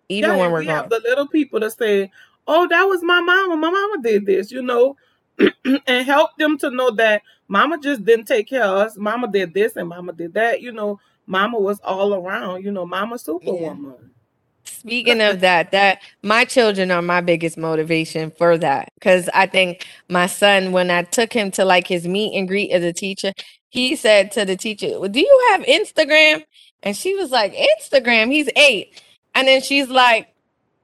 even 0.09 0.31
yeah, 0.31 0.37
when 0.37 0.53
we're 0.53 0.61
we 0.61 0.67
gone. 0.67 0.83
Have 0.83 0.91
the 0.91 1.01
little 1.01 1.27
people 1.27 1.59
that 1.61 1.73
say, 1.73 2.11
"Oh, 2.47 2.69
that 2.69 2.85
was 2.85 3.03
my 3.03 3.21
mama. 3.21 3.57
My 3.57 3.71
mama 3.71 4.03
did 4.03 4.27
this," 4.27 4.53
you 4.53 4.63
know, 4.63 4.97
and 5.87 6.07
help 6.07 6.37
them 6.39 6.57
to 6.59 6.71
know 6.71 6.93
that 6.93 7.23
mama 7.49 7.79
just 7.79 8.05
didn't 8.05 8.27
take 8.27 8.49
care 8.49 8.65
of 8.65 8.79
us. 8.79 8.97
Mama 8.97 9.27
did 9.27 9.55
this 9.55 9.75
and 9.77 9.89
mama 9.89 10.13
did 10.13 10.35
that. 10.35 10.63
You 10.63 10.71
know, 10.73 11.01
mama 11.27 11.59
was 11.59 11.81
all 11.81 12.15
around. 12.15 12.65
You 12.65 12.71
know, 12.71 12.87
mama 12.87 13.19
superwoman. 13.19 13.95
Yeah. 14.01 14.08
Speaking 14.69 15.21
of 15.21 15.41
that, 15.41 15.73
that 15.73 16.01
my 16.23 16.45
children 16.45 16.91
are 16.91 17.03
my 17.03 17.21
biggest 17.21 17.59
motivation 17.59 18.31
for 18.31 18.59
that. 18.59 18.91
Cause 19.01 19.29
I 19.35 19.47
think 19.47 19.87
my 20.09 20.27
son, 20.27 20.73
when 20.73 20.91
I 20.91 21.03
took 21.03 21.33
him 21.33 21.51
to 21.53 21.65
like 21.65 21.87
his 21.87 22.07
meet 22.07 22.39
and 22.39 22.47
greet 22.47 22.71
as 22.71 22.85
a 22.85 22.93
teacher, 22.93 23.33
he 23.71 23.97
said 23.97 24.33
to 24.33 24.45
the 24.45 24.57
teacher, 24.57 25.01
well, 25.01 25.09
Do 25.09 25.21
you 25.21 25.49
have 25.51 25.63
Instagram? 25.63 26.45
And 26.83 26.97
she 26.97 27.15
was 27.17 27.31
like, 27.31 27.55
Instagram, 27.55 28.33
he's 28.33 28.49
eight. 28.57 29.03
And 29.35 29.49
then 29.49 29.63
she's 29.63 29.89
like, 29.89 30.29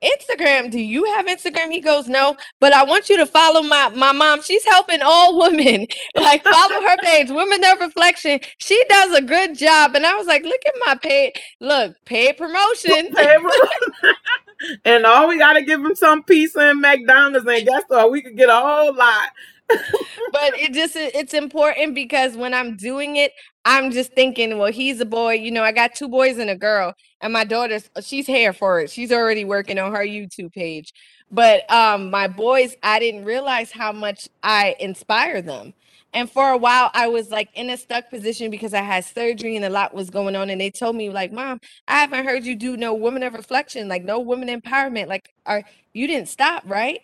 Instagram. 0.04 0.70
Do 0.70 0.78
you 0.78 1.04
have 1.14 1.26
Instagram? 1.26 1.70
He 1.70 1.80
goes, 1.80 2.08
No, 2.08 2.36
but 2.60 2.72
I 2.72 2.84
want 2.84 3.08
you 3.08 3.16
to 3.16 3.26
follow 3.26 3.62
my 3.62 3.88
my 3.90 4.12
mom. 4.12 4.42
She's 4.42 4.64
helping 4.64 5.00
all 5.02 5.38
women. 5.42 5.86
Like 6.14 6.44
follow 6.44 6.80
her 6.80 6.96
page, 7.02 7.30
Women 7.30 7.64
of 7.64 7.80
Reflection. 7.80 8.40
She 8.58 8.82
does 8.88 9.14
a 9.14 9.22
good 9.22 9.56
job. 9.56 9.94
And 9.94 10.06
I 10.06 10.14
was 10.14 10.26
like, 10.26 10.44
Look 10.44 10.60
at 10.66 10.74
my 10.86 10.94
page. 10.96 11.34
Look, 11.60 11.96
paid 12.04 12.36
promotion. 12.36 13.14
and 14.84 15.06
all 15.06 15.28
we 15.28 15.38
gotta 15.38 15.62
give 15.62 15.80
him 15.80 15.94
some 15.94 16.22
pizza 16.22 16.60
and 16.60 16.80
McDonald's, 16.80 17.46
and 17.46 17.66
guess 17.66 17.82
what? 17.88 18.10
We 18.10 18.22
could 18.22 18.36
get 18.36 18.48
a 18.48 18.54
whole 18.54 18.94
lot 18.94 19.30
but 19.68 20.58
it 20.58 20.72
just 20.72 20.94
it's 20.96 21.34
important 21.34 21.94
because 21.94 22.36
when 22.36 22.54
I'm 22.54 22.76
doing 22.76 23.16
it, 23.16 23.32
I'm 23.64 23.90
just 23.90 24.12
thinking, 24.12 24.58
well, 24.58 24.72
he's 24.72 25.00
a 25.00 25.06
boy. 25.06 25.34
You 25.34 25.50
know, 25.50 25.62
I 25.62 25.72
got 25.72 25.94
two 25.94 26.08
boys 26.08 26.38
and 26.38 26.50
a 26.50 26.56
girl, 26.56 26.94
and 27.20 27.32
my 27.32 27.44
daughter's 27.44 27.88
she's 28.02 28.26
here 28.26 28.52
for 28.52 28.80
it. 28.80 28.90
She's 28.90 29.12
already 29.12 29.44
working 29.44 29.78
on 29.78 29.92
her 29.92 30.04
YouTube 30.04 30.52
page. 30.52 30.92
But 31.30 31.68
um, 31.70 32.10
my 32.10 32.28
boys, 32.28 32.76
I 32.82 32.98
didn't 32.98 33.24
realize 33.24 33.72
how 33.72 33.92
much 33.92 34.28
I 34.42 34.76
inspire 34.78 35.42
them. 35.42 35.74
And 36.12 36.30
for 36.30 36.50
a 36.50 36.56
while, 36.56 36.90
I 36.94 37.08
was 37.08 37.30
like 37.30 37.48
in 37.54 37.70
a 37.70 37.76
stuck 37.76 38.08
position 38.08 38.50
because 38.50 38.72
I 38.72 38.82
had 38.82 39.04
surgery 39.04 39.56
and 39.56 39.64
a 39.64 39.70
lot 39.70 39.94
was 39.94 40.10
going 40.10 40.36
on. 40.36 40.48
And 40.48 40.60
they 40.60 40.70
told 40.70 40.94
me, 40.94 41.10
like, 41.10 41.32
Mom, 41.32 41.60
I 41.88 42.00
haven't 42.00 42.24
heard 42.24 42.44
you 42.44 42.54
do 42.54 42.76
no 42.76 42.94
women 42.94 43.24
of 43.24 43.34
reflection, 43.34 43.88
like 43.88 44.04
no 44.04 44.20
women 44.20 44.48
empowerment. 44.48 45.08
Like, 45.08 45.34
are 45.44 45.64
you 45.92 46.06
didn't 46.06 46.28
stop, 46.28 46.62
right? 46.66 47.00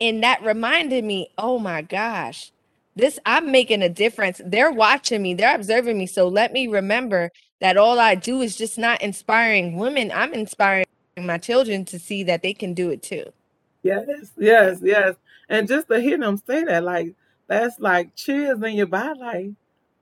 And 0.00 0.22
that 0.22 0.42
reminded 0.42 1.04
me, 1.04 1.30
oh 1.38 1.58
my 1.58 1.82
gosh, 1.82 2.52
this 2.96 3.18
I'm 3.26 3.50
making 3.50 3.82
a 3.82 3.88
difference. 3.88 4.40
They're 4.44 4.72
watching 4.72 5.22
me, 5.22 5.34
they're 5.34 5.54
observing 5.54 5.98
me. 5.98 6.06
So 6.06 6.28
let 6.28 6.52
me 6.52 6.66
remember 6.66 7.30
that 7.60 7.76
all 7.76 7.98
I 7.98 8.14
do 8.14 8.40
is 8.40 8.56
just 8.56 8.78
not 8.78 9.02
inspiring 9.02 9.76
women. 9.76 10.12
I'm 10.12 10.32
inspiring 10.34 10.86
my 11.16 11.38
children 11.38 11.84
to 11.86 11.98
see 11.98 12.24
that 12.24 12.42
they 12.42 12.52
can 12.52 12.74
do 12.74 12.90
it 12.90 13.02
too. 13.02 13.24
Yes, 13.82 14.32
yes, 14.36 14.80
yes. 14.82 15.14
And 15.48 15.68
just 15.68 15.88
to 15.88 16.00
hear 16.00 16.18
them 16.18 16.40
say 16.46 16.64
that, 16.64 16.82
like 16.84 17.14
that's 17.46 17.78
like 17.78 18.14
chills 18.14 18.62
in 18.62 18.74
your 18.74 18.86
body, 18.86 19.20
like 19.20 19.50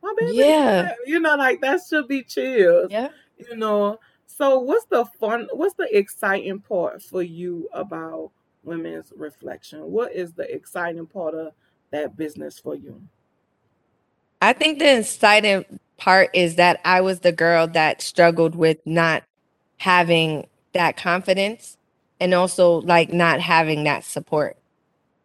my 0.03 0.15
baby. 0.19 0.37
Yeah. 0.37 0.95
You 1.07 1.21
know, 1.21 1.37
like 1.37 1.61
that 1.61 1.81
should 1.89 2.09
be 2.09 2.23
chills. 2.23 2.89
Yeah. 2.91 3.09
You 3.39 3.57
know. 3.57 3.99
So 4.27 4.61
what's 4.61 4.87
the 4.87 5.05
fun 5.21 5.49
what's 5.53 5.75
the 5.75 5.89
exciting 5.97 6.61
part 6.61 7.03
for 7.03 7.23
you 7.23 7.69
about 7.73 8.31
women's 8.65 9.13
reflection? 9.17 9.81
What 9.81 10.13
is 10.13 10.33
the 10.33 10.53
exciting 10.53 11.07
part 11.07 11.35
of 11.35 11.53
that 11.91 12.17
business 12.17 12.59
for 12.59 12.75
you? 12.75 13.01
I 14.41 14.53
think 14.53 14.79
the 14.79 14.99
exciting 14.99 15.65
part 15.97 16.31
is 16.33 16.57
that 16.57 16.81
I 16.85 17.01
was 17.01 17.21
the 17.21 17.33
girl 17.33 17.69
that 17.69 18.03
struggled 18.03 18.55
with 18.57 18.79
not 18.85 19.23
having 19.77 20.47
that 20.73 20.97
confidence 20.97 21.77
and 22.19 22.35
also 22.35 22.81
like 22.81 23.13
not 23.13 23.41
having 23.41 23.85
that 23.85 24.05
support. 24.05 24.57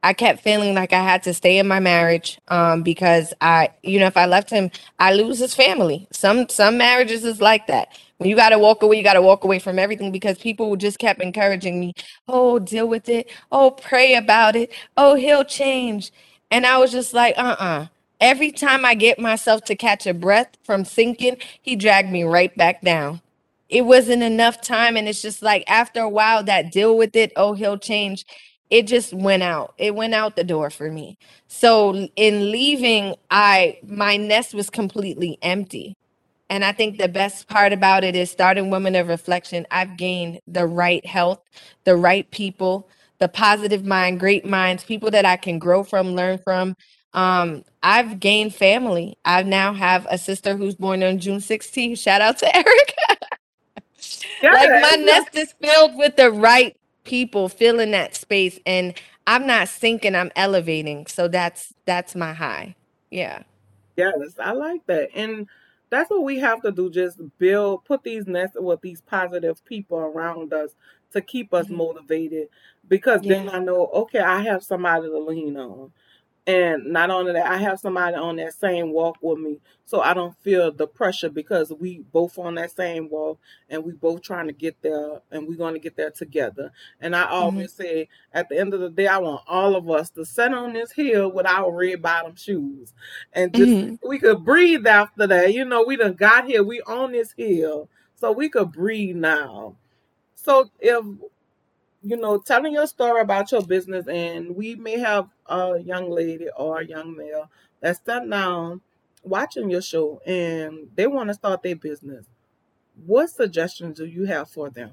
I 0.03 0.13
kept 0.13 0.41
feeling 0.41 0.75
like 0.75 0.93
I 0.93 1.01
had 1.03 1.23
to 1.23 1.33
stay 1.33 1.57
in 1.57 1.67
my 1.67 1.79
marriage 1.79 2.39
um, 2.49 2.83
because 2.83 3.33
I, 3.41 3.69
you 3.83 3.99
know, 3.99 4.05
if 4.07 4.15
I 4.15 4.25
left 4.25 4.49
him, 4.49 4.71
I 4.99 5.13
lose 5.13 5.39
his 5.39 5.55
family. 5.55 6.07
Some 6.11 6.47
some 6.49 6.77
marriages 6.77 7.25
is 7.25 7.41
like 7.41 7.67
that. 7.67 7.89
When 8.17 8.29
you 8.29 8.35
got 8.35 8.49
to 8.49 8.59
walk 8.59 8.81
away, 8.83 8.97
you 8.97 9.03
got 9.03 9.13
to 9.13 9.21
walk 9.21 9.43
away 9.43 9.59
from 9.59 9.77
everything 9.79 10.11
because 10.11 10.37
people 10.37 10.75
just 10.75 10.99
kept 10.99 11.21
encouraging 11.21 11.79
me. 11.79 11.93
Oh, 12.27 12.59
deal 12.59 12.87
with 12.87 13.09
it. 13.09 13.29
Oh, 13.51 13.71
pray 13.71 14.15
about 14.15 14.55
it. 14.55 14.71
Oh, 14.95 15.15
he'll 15.15 15.43
change. 15.43 16.11
And 16.51 16.65
I 16.65 16.77
was 16.77 16.91
just 16.91 17.13
like, 17.13 17.37
uh 17.37 17.55
uh 17.59 17.87
Every 18.19 18.51
time 18.51 18.83
I 18.83 18.95
get 18.95 19.19
myself 19.19 19.63
to 19.65 19.75
catch 19.75 20.07
a 20.07 20.13
breath 20.13 20.57
from 20.63 20.85
sinking, 20.85 21.37
he 21.61 21.75
dragged 21.75 22.11
me 22.11 22.23
right 22.23 22.55
back 22.57 22.81
down. 22.81 23.21
It 23.69 23.81
wasn't 23.83 24.23
enough 24.23 24.61
time. 24.61 24.97
And 24.97 25.07
it's 25.07 25.21
just 25.21 25.43
like 25.43 25.63
after 25.67 25.99
a 26.01 26.09
while, 26.09 26.43
that 26.43 26.71
deal 26.71 26.97
with 26.97 27.15
it, 27.15 27.31
oh, 27.35 27.53
he'll 27.53 27.77
change. 27.77 28.25
It 28.70 28.84
just 28.88 29.13
went 29.13 29.43
out. 29.43 29.74
It 29.78 29.95
went 29.95 30.13
out 30.13 30.36
the 30.36 30.43
door 30.43 30.70
for 30.70 30.91
me. 30.91 31.18
So 31.47 32.09
in 32.15 32.51
leaving, 32.51 33.15
I 33.32 33.80
my 33.86 34.18
nest 34.18 34.53
was 34.53 34.70
completely 34.70 35.38
empty. 35.41 35.95
And 36.49 36.63
I 36.63 36.72
think 36.72 36.97
the 36.97 37.09
best 37.09 37.47
part 37.49 37.74
about 37.74 38.03
it 38.03 38.15
is 38.15 38.32
starting 38.32 38.70
Women 38.70 38.95
of 38.95 39.09
Reflection, 39.09 39.68
I've 39.70 39.97
gained 39.97 40.39
the 40.47 40.65
right 40.65 41.05
health, 41.05 41.41
the 41.84 41.97
right 41.97 42.30
people, 42.32 42.89
the 43.20 43.28
positive 43.28 43.86
mind, 43.86 44.20
great 44.20 44.45
minds, 44.45 44.84
people 44.86 45.11
that 45.11 45.26
I 45.26 45.36
can 45.36 45.59
grow 45.59 45.84
from, 45.84 46.15
learn 46.15 46.38
from, 46.38 46.76
um, 47.13 47.63
I've 47.82 48.20
gained 48.20 48.53
family. 48.53 49.18
I 49.26 49.41
now 49.43 49.74
have 49.74 50.05
a 50.09 50.20
sister 50.20 50.55
who's 50.55 50.76
born 50.76 51.03
on 51.03 51.18
June 51.20 51.39
16th. 51.39 51.97
Shout 51.99 52.22
out 52.22 52.38
to 52.39 52.55
Erica. 52.55 53.18
like 54.51 54.70
my 54.70 54.97
nest 54.99 55.30
is 55.34 55.53
filled 55.59 55.97
with 55.97 56.15
the 56.15 56.32
right 56.32 56.76
people 57.07 57.47
filling 57.47 57.91
that 57.91 58.15
space 58.15 58.59
and 58.65 58.93
I'm 59.25 59.47
not 59.47 59.69
sinking, 59.69 60.13
I'm 60.13 60.31
elevating. 60.35 61.07
So 61.07 61.27
that's 61.27 61.73
that's 61.85 62.15
my 62.15 62.33
high. 62.33 62.75
Yeah. 63.09 63.43
Yes, 63.95 64.13
I 64.39 64.51
like 64.51 64.85
that. 64.87 65.09
And 65.15 65.47
that's 65.89 66.09
what 66.09 66.23
we 66.23 66.37
have 66.39 66.61
to 66.61 66.71
do 66.71 66.89
just 66.89 67.19
build 67.39 67.85
put 67.85 68.03
these 68.03 68.27
nests 68.27 68.57
with 68.59 68.81
these 68.81 69.01
positive 69.01 69.63
people 69.65 69.97
around 69.97 70.53
us 70.53 70.71
to 71.13 71.21
keep 71.21 71.53
us 71.53 71.65
mm-hmm. 71.65 71.77
motivated 71.77 72.49
because 72.89 73.23
yeah. 73.23 73.35
then 73.35 73.49
I 73.49 73.59
know 73.59 73.87
okay, 73.87 74.19
I 74.19 74.41
have 74.41 74.63
somebody 74.63 75.07
to 75.07 75.17
lean 75.17 75.57
on. 75.57 75.91
And 76.47 76.93
not 76.93 77.09
only 77.09 77.33
that, 77.33 77.45
I 77.45 77.57
have 77.57 77.77
somebody 77.77 78.15
on 78.15 78.37
that 78.37 78.53
same 78.53 78.93
walk 78.93 79.17
with 79.21 79.37
me. 79.37 79.59
So 79.83 79.99
I 79.99 80.13
don't 80.13 80.35
feel 80.39 80.71
the 80.71 80.87
pressure 80.87 81.29
because 81.29 81.73
we 81.77 81.99
both 82.13 82.39
on 82.39 82.55
that 82.55 82.71
same 82.71 83.09
walk 83.09 83.37
and 83.69 83.83
we 83.83 83.91
both 83.91 84.21
trying 84.21 84.47
to 84.47 84.53
get 84.53 84.81
there 84.81 85.19
and 85.29 85.45
we're 85.45 85.57
going 85.57 85.73
to 85.73 85.79
get 85.79 85.97
there 85.97 86.09
together. 86.09 86.71
And 87.01 87.13
I 87.17 87.23
mm-hmm. 87.23 87.33
always 87.33 87.73
mm-hmm. 87.73 87.81
say 87.81 88.09
at 88.31 88.47
the 88.47 88.57
end 88.57 88.73
of 88.73 88.79
the 88.79 88.89
day, 88.89 89.07
I 89.07 89.17
want 89.17 89.43
all 89.45 89.75
of 89.75 89.89
us 89.89 90.09
to 90.11 90.23
sit 90.23 90.53
on 90.53 90.71
this 90.71 90.93
hill 90.93 91.33
with 91.33 91.45
our 91.45 91.69
red 91.69 92.01
bottom 92.01 92.37
shoes. 92.37 92.93
And 93.33 93.53
just 93.53 93.69
mm-hmm. 93.69 94.07
we 94.07 94.17
could 94.17 94.45
breathe 94.45 94.87
after 94.87 95.27
that. 95.27 95.53
You 95.53 95.65
know, 95.65 95.83
we 95.83 95.97
done 95.97 96.13
got 96.13 96.45
here, 96.45 96.63
we 96.63 96.79
on 96.81 97.11
this 97.11 97.33
hill. 97.37 97.89
So 98.15 98.31
we 98.31 98.47
could 98.47 98.71
breathe 98.71 99.17
now. 99.17 99.75
So 100.35 100.71
if 100.79 101.03
you 102.07 102.17
know, 102.17 102.37
telling 102.37 102.73
your 102.73 102.87
story 102.87 103.21
about 103.21 103.51
your 103.51 103.61
business, 103.61 104.07
and 104.07 104.55
we 104.55 104.75
may 104.75 104.97
have 104.99 105.27
a 105.47 105.79
young 105.79 106.09
lady 106.09 106.47
or 106.55 106.79
a 106.79 106.85
young 106.85 107.15
male 107.15 107.49
that's 107.81 107.99
sitting 108.05 108.29
down 108.29 108.81
watching 109.23 109.69
your 109.69 109.81
show 109.81 110.21
and 110.25 110.89
they 110.95 111.05
want 111.05 111.27
to 111.29 111.33
start 111.33 111.61
their 111.61 111.75
business. 111.75 112.25
What 113.05 113.29
suggestions 113.29 113.97
do 113.97 114.05
you 114.05 114.25
have 114.25 114.49
for 114.49 114.69
them? 114.69 114.91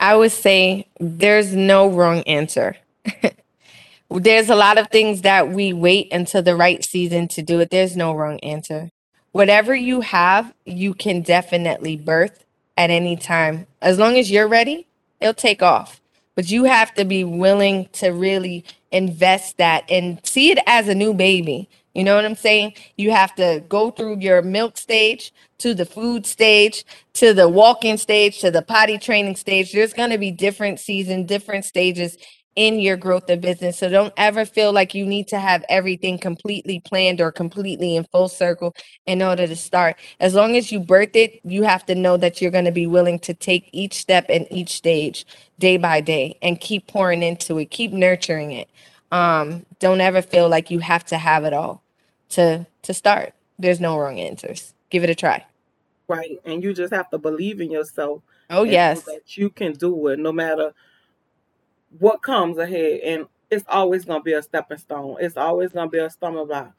I 0.00 0.16
would 0.16 0.32
say 0.32 0.88
there's 0.98 1.54
no 1.54 1.88
wrong 1.88 2.22
answer. 2.22 2.76
there's 4.10 4.50
a 4.50 4.56
lot 4.56 4.78
of 4.78 4.88
things 4.88 5.22
that 5.22 5.50
we 5.50 5.72
wait 5.72 6.12
until 6.12 6.42
the 6.42 6.56
right 6.56 6.84
season 6.84 7.28
to 7.28 7.42
do 7.42 7.60
it. 7.60 7.70
There's 7.70 7.96
no 7.96 8.12
wrong 8.12 8.40
answer. 8.40 8.90
Whatever 9.32 9.74
you 9.74 10.00
have, 10.00 10.52
you 10.64 10.94
can 10.94 11.22
definitely 11.22 11.96
birth 11.96 12.44
at 12.76 12.90
any 12.90 13.16
time. 13.16 13.66
As 13.80 13.98
long 13.98 14.16
as 14.16 14.30
you're 14.30 14.48
ready, 14.48 14.86
it'll 15.20 15.34
take 15.34 15.62
off. 15.62 16.00
But 16.34 16.50
you 16.50 16.64
have 16.64 16.94
to 16.94 17.04
be 17.04 17.24
willing 17.24 17.88
to 17.92 18.08
really 18.08 18.64
invest 18.90 19.58
that 19.58 19.84
and 19.90 20.20
see 20.24 20.50
it 20.50 20.58
as 20.66 20.88
a 20.88 20.94
new 20.94 21.14
baby. 21.14 21.68
You 21.94 22.02
know 22.02 22.16
what 22.16 22.24
I'm 22.24 22.34
saying? 22.34 22.74
You 22.96 23.12
have 23.12 23.34
to 23.36 23.62
go 23.68 23.92
through 23.92 24.18
your 24.18 24.42
milk 24.42 24.76
stage 24.76 25.32
to 25.58 25.74
the 25.74 25.86
food 25.86 26.26
stage 26.26 26.84
to 27.14 27.32
the 27.32 27.48
walking 27.48 27.96
stage 27.96 28.40
to 28.40 28.50
the 28.50 28.62
potty 28.62 28.98
training 28.98 29.36
stage. 29.36 29.72
There's 29.72 29.92
going 29.92 30.10
to 30.10 30.18
be 30.18 30.32
different 30.32 30.80
seasons, 30.80 31.26
different 31.26 31.64
stages 31.64 32.18
in 32.56 32.78
your 32.78 32.96
growth 32.96 33.28
of 33.30 33.40
business. 33.40 33.78
So 33.78 33.88
don't 33.88 34.12
ever 34.16 34.44
feel 34.44 34.72
like 34.72 34.94
you 34.94 35.04
need 35.04 35.28
to 35.28 35.38
have 35.38 35.64
everything 35.68 36.18
completely 36.18 36.80
planned 36.80 37.20
or 37.20 37.32
completely 37.32 37.96
in 37.96 38.04
full 38.04 38.28
circle 38.28 38.74
in 39.06 39.22
order 39.22 39.46
to 39.46 39.56
start. 39.56 39.96
As 40.20 40.34
long 40.34 40.56
as 40.56 40.70
you 40.70 40.80
birth 40.80 41.16
it, 41.16 41.40
you 41.44 41.64
have 41.64 41.84
to 41.86 41.94
know 41.94 42.16
that 42.16 42.40
you're 42.40 42.50
going 42.50 42.64
to 42.64 42.72
be 42.72 42.86
willing 42.86 43.18
to 43.20 43.34
take 43.34 43.68
each 43.72 43.94
step 43.94 44.26
and 44.28 44.46
each 44.50 44.70
stage 44.70 45.26
day 45.58 45.76
by 45.76 46.00
day 46.00 46.38
and 46.42 46.60
keep 46.60 46.86
pouring 46.86 47.22
into 47.22 47.58
it, 47.58 47.70
keep 47.70 47.92
nurturing 47.92 48.52
it. 48.52 48.68
Um, 49.10 49.64
don't 49.78 50.00
ever 50.00 50.22
feel 50.22 50.48
like 50.48 50.70
you 50.70 50.80
have 50.80 51.04
to 51.06 51.18
have 51.18 51.44
it 51.44 51.52
all 51.52 51.82
to 52.30 52.66
to 52.82 52.94
start. 52.94 53.32
There's 53.58 53.80
no 53.80 53.98
wrong 53.98 54.18
answers. 54.18 54.74
Give 54.90 55.04
it 55.04 55.10
a 55.10 55.14
try. 55.14 55.44
Right. 56.08 56.40
And 56.44 56.62
you 56.62 56.74
just 56.74 56.92
have 56.92 57.08
to 57.10 57.18
believe 57.18 57.60
in 57.60 57.70
yourself. 57.70 58.22
Oh 58.50 58.64
yes. 58.64 59.04
That 59.04 59.36
you 59.36 59.50
can 59.50 59.72
do 59.72 60.08
it 60.08 60.18
no 60.18 60.32
matter 60.32 60.72
what 61.98 62.22
comes 62.22 62.58
ahead. 62.58 63.00
And 63.00 63.26
it's 63.50 63.64
always 63.68 64.04
gonna 64.04 64.22
be 64.22 64.32
a 64.32 64.42
stepping 64.42 64.78
stone. 64.78 65.16
It's 65.20 65.36
always 65.36 65.72
gonna 65.72 65.90
be 65.90 65.98
a 65.98 66.10
stumbling 66.10 66.46
block. 66.46 66.72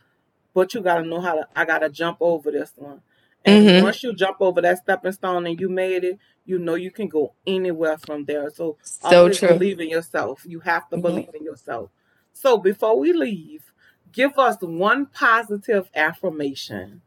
But 0.54 0.74
you 0.74 0.82
gotta 0.82 1.04
know 1.04 1.22
how 1.22 1.36
to 1.36 1.48
I 1.56 1.66
gotta 1.66 1.90
jump 1.90 2.18
over 2.20 2.52
this 2.52 2.72
one. 2.76 3.02
And 3.44 3.68
mm-hmm. 3.68 3.84
once 3.84 4.02
you 4.02 4.14
jump 4.14 4.38
over 4.40 4.60
that 4.62 4.80
stepping 4.80 5.12
stone 5.12 5.46
and 5.46 5.60
you 5.60 5.70
made 5.70 6.04
it, 6.04 6.18
you 6.46 6.58
know 6.58 6.76
you 6.76 6.90
can 6.90 7.08
go 7.08 7.34
anywhere 7.46 7.98
from 7.98 8.26
there. 8.26 8.50
So, 8.50 8.78
so 8.82 9.30
true. 9.30 9.50
believe 9.50 9.80
in 9.80 9.90
yourself. 9.90 10.44
You 10.46 10.60
have 10.62 10.90
to 10.90 10.96
mm-hmm. 10.96 11.02
believe 11.04 11.30
in 11.34 11.44
yourself. 11.44 11.92
So 12.34 12.58
before 12.58 12.98
we 12.98 13.14
leave, 13.14 13.72
give 14.12 14.38
us 14.40 14.58
one 14.62 15.06
positive 15.06 15.90
affirmation. 15.94 17.02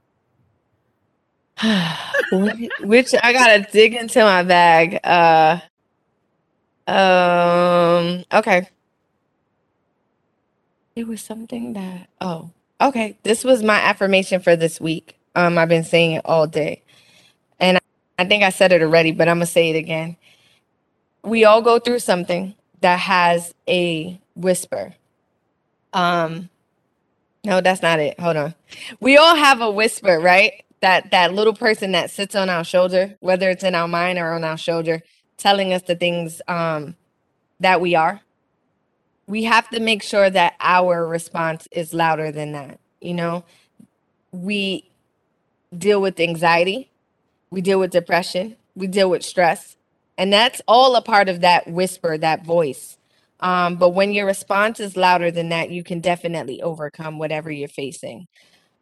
Which 2.32 3.14
I 3.20 3.32
gotta 3.32 3.66
dig 3.72 3.94
into 3.94 4.20
my 4.20 4.44
bag. 4.44 5.00
Uh 5.02 5.58
um, 6.88 8.24
okay. 8.32 8.68
It 10.96 11.06
was 11.06 11.20
something 11.20 11.74
that, 11.74 12.08
oh, 12.20 12.50
okay. 12.80 13.18
This 13.22 13.44
was 13.44 13.62
my 13.62 13.76
affirmation 13.76 14.40
for 14.40 14.56
this 14.56 14.80
week. 14.80 15.16
Um, 15.34 15.58
I've 15.58 15.68
been 15.68 15.84
saying 15.84 16.12
it 16.12 16.22
all 16.24 16.46
day. 16.46 16.82
And 17.60 17.78
I 18.18 18.24
think 18.24 18.42
I 18.42 18.50
said 18.50 18.72
it 18.72 18.82
already, 18.82 19.12
but 19.12 19.28
I'm 19.28 19.40
to 19.40 19.46
say 19.46 19.70
it 19.70 19.76
again. 19.76 20.16
We 21.22 21.44
all 21.44 21.62
go 21.62 21.78
through 21.78 22.00
something 22.00 22.54
that 22.80 22.98
has 23.00 23.54
a 23.68 24.20
whisper. 24.34 24.94
Um, 25.92 26.48
no, 27.44 27.60
that's 27.60 27.82
not 27.82 28.00
it. 28.00 28.18
Hold 28.18 28.36
on. 28.36 28.54
We 29.00 29.16
all 29.16 29.36
have 29.36 29.60
a 29.60 29.70
whisper, 29.70 30.18
right? 30.18 30.64
That 30.80 31.10
that 31.10 31.34
little 31.34 31.54
person 31.54 31.92
that 31.92 32.10
sits 32.10 32.34
on 32.34 32.48
our 32.48 32.64
shoulder, 32.64 33.16
whether 33.20 33.50
it's 33.50 33.64
in 33.64 33.74
our 33.74 33.88
mind 33.88 34.18
or 34.18 34.32
on 34.32 34.44
our 34.44 34.56
shoulder, 34.56 35.02
telling 35.38 35.72
us 35.72 35.82
the 35.82 35.96
things 35.96 36.42
um, 36.48 36.96
that 37.60 37.80
we 37.80 37.94
are, 37.94 38.20
we 39.26 39.44
have 39.44 39.68
to 39.70 39.80
make 39.80 40.02
sure 40.02 40.28
that 40.28 40.54
our 40.60 41.06
response 41.06 41.68
is 41.70 41.94
louder 41.94 42.30
than 42.32 42.52
that. 42.52 42.80
You 43.00 43.14
know, 43.14 43.44
we 44.32 44.90
deal 45.76 46.00
with 46.02 46.18
anxiety, 46.18 46.90
we 47.50 47.60
deal 47.60 47.78
with 47.78 47.92
depression, 47.92 48.56
we 48.74 48.86
deal 48.86 49.08
with 49.08 49.22
stress, 49.22 49.76
and 50.16 50.32
that's 50.32 50.60
all 50.66 50.96
a 50.96 51.02
part 51.02 51.28
of 51.28 51.40
that 51.40 51.68
whisper, 51.68 52.18
that 52.18 52.44
voice. 52.44 52.96
Um, 53.40 53.76
but 53.76 53.90
when 53.90 54.12
your 54.12 54.26
response 54.26 54.80
is 54.80 54.96
louder 54.96 55.30
than 55.30 55.50
that, 55.50 55.70
you 55.70 55.84
can 55.84 56.00
definitely 56.00 56.60
overcome 56.60 57.18
whatever 57.18 57.52
you're 57.52 57.68
facing. 57.68 58.26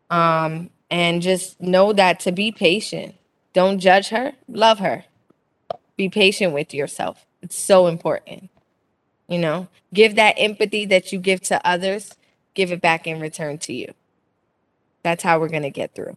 Um, 0.09 0.71
and 0.91 1.21
just 1.21 1.61
know 1.61 1.93
that 1.93 2.21
to 2.21 2.33
be 2.33 2.53
patient, 2.53 3.17
don't 3.53 3.81
judge 3.81 4.09
her, 4.09 4.33
love 4.49 4.79
her 4.79 5.05
be 5.97 6.09
patient 6.09 6.53
with 6.53 6.75
yourself. 6.75 7.27
It's 7.43 7.59
so 7.59 7.87
important. 7.87 8.51
You 9.29 9.39
know, 9.39 9.69
give 9.93 10.17
that 10.17 10.35
empathy 10.39 10.85
that 10.87 11.13
you 11.13 11.19
give 11.19 11.41
to 11.43 11.67
others, 11.67 12.15
give 12.55 12.71
it 12.71 12.81
back 12.81 13.07
in 13.07 13.21
return 13.21 13.59
to 13.59 13.73
you. 13.73 13.93
That's 15.03 15.23
how 15.23 15.41
we're 15.41 15.49
going 15.49 15.63
to 15.63 15.71
get 15.71 15.95
through. 15.95 16.17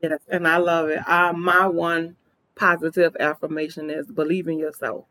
Yes, 0.00 0.20
and 0.28 0.46
I 0.46 0.56
love 0.56 0.88
it. 0.88 1.08
Uh, 1.08 1.32
my 1.32 1.66
one 1.66 2.16
positive 2.54 3.16
affirmation 3.18 3.90
is 3.90 4.06
believe 4.06 4.48
in 4.48 4.58
yourself. 4.58 5.04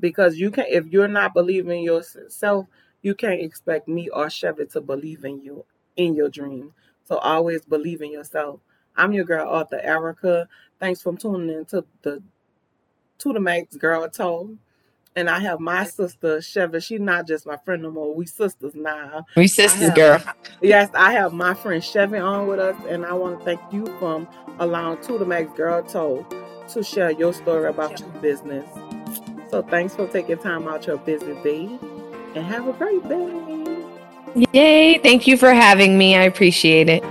Because 0.00 0.36
you 0.36 0.50
can 0.50 0.66
if 0.68 0.86
you're 0.86 1.08
not 1.08 1.34
believing 1.34 1.82
yourself, 1.82 2.66
you 3.02 3.14
can't 3.14 3.40
expect 3.40 3.88
me 3.88 4.08
or 4.10 4.30
Chevy 4.30 4.66
to 4.66 4.80
believe 4.80 5.24
in 5.24 5.40
you 5.40 5.64
in 5.96 6.14
your 6.14 6.28
dream. 6.28 6.72
So 7.04 7.18
always 7.18 7.64
believe 7.64 8.02
in 8.02 8.12
yourself. 8.12 8.60
I'm 8.96 9.12
your 9.12 9.24
girl, 9.24 9.48
Author 9.48 9.80
Erica. 9.82 10.48
Thanks 10.78 11.02
for 11.02 11.16
tuning 11.16 11.56
in 11.56 11.64
to 11.66 11.84
the 12.02 12.22
to 13.18 13.32
the 13.32 13.40
max 13.40 13.76
girl 13.76 14.08
told. 14.08 14.56
and 15.18 15.28
I 15.28 15.40
have 15.40 15.58
my 15.58 15.84
sister 15.84 16.40
Chevy. 16.40 16.78
She's 16.80 17.00
not 17.00 17.26
just 17.26 17.44
my 17.44 17.56
friend 17.56 17.82
no 17.82 17.90
more. 17.90 18.14
We 18.14 18.24
sisters 18.26 18.74
now. 18.76 19.26
We 19.36 19.48
sisters, 19.48 19.88
have, 19.88 19.94
girl. 19.96 20.22
Yes, 20.62 20.90
I 20.94 21.12
have 21.12 21.32
my 21.32 21.54
friend 21.54 21.82
Chevy 21.82 22.18
on 22.18 22.46
with 22.46 22.60
us, 22.60 22.76
and 22.88 23.04
I 23.04 23.12
want 23.14 23.40
to 23.40 23.44
thank 23.44 23.60
you 23.72 23.86
for 23.98 24.26
allowing 24.60 25.00
To 25.02 25.18
The 25.18 25.24
Max 25.24 25.52
Girl 25.56 25.82
Told 25.82 26.32
to 26.68 26.82
share 26.84 27.10
your 27.10 27.32
story 27.32 27.68
about 27.68 27.98
your 27.98 28.08
business. 28.20 28.68
So 29.50 29.62
thanks 29.62 29.96
for 29.96 30.06
taking 30.06 30.38
time 30.38 30.68
out 30.68 30.86
your 30.86 30.98
busy 30.98 31.34
day, 31.42 31.78
and 32.36 32.44
have 32.44 32.68
a 32.68 32.72
great 32.74 33.02
day. 33.08 34.44
Yay! 34.52 34.98
Thank 34.98 35.26
you 35.26 35.36
for 35.36 35.52
having 35.52 35.98
me. 35.98 36.14
I 36.14 36.22
appreciate 36.22 36.88
it. 36.88 37.02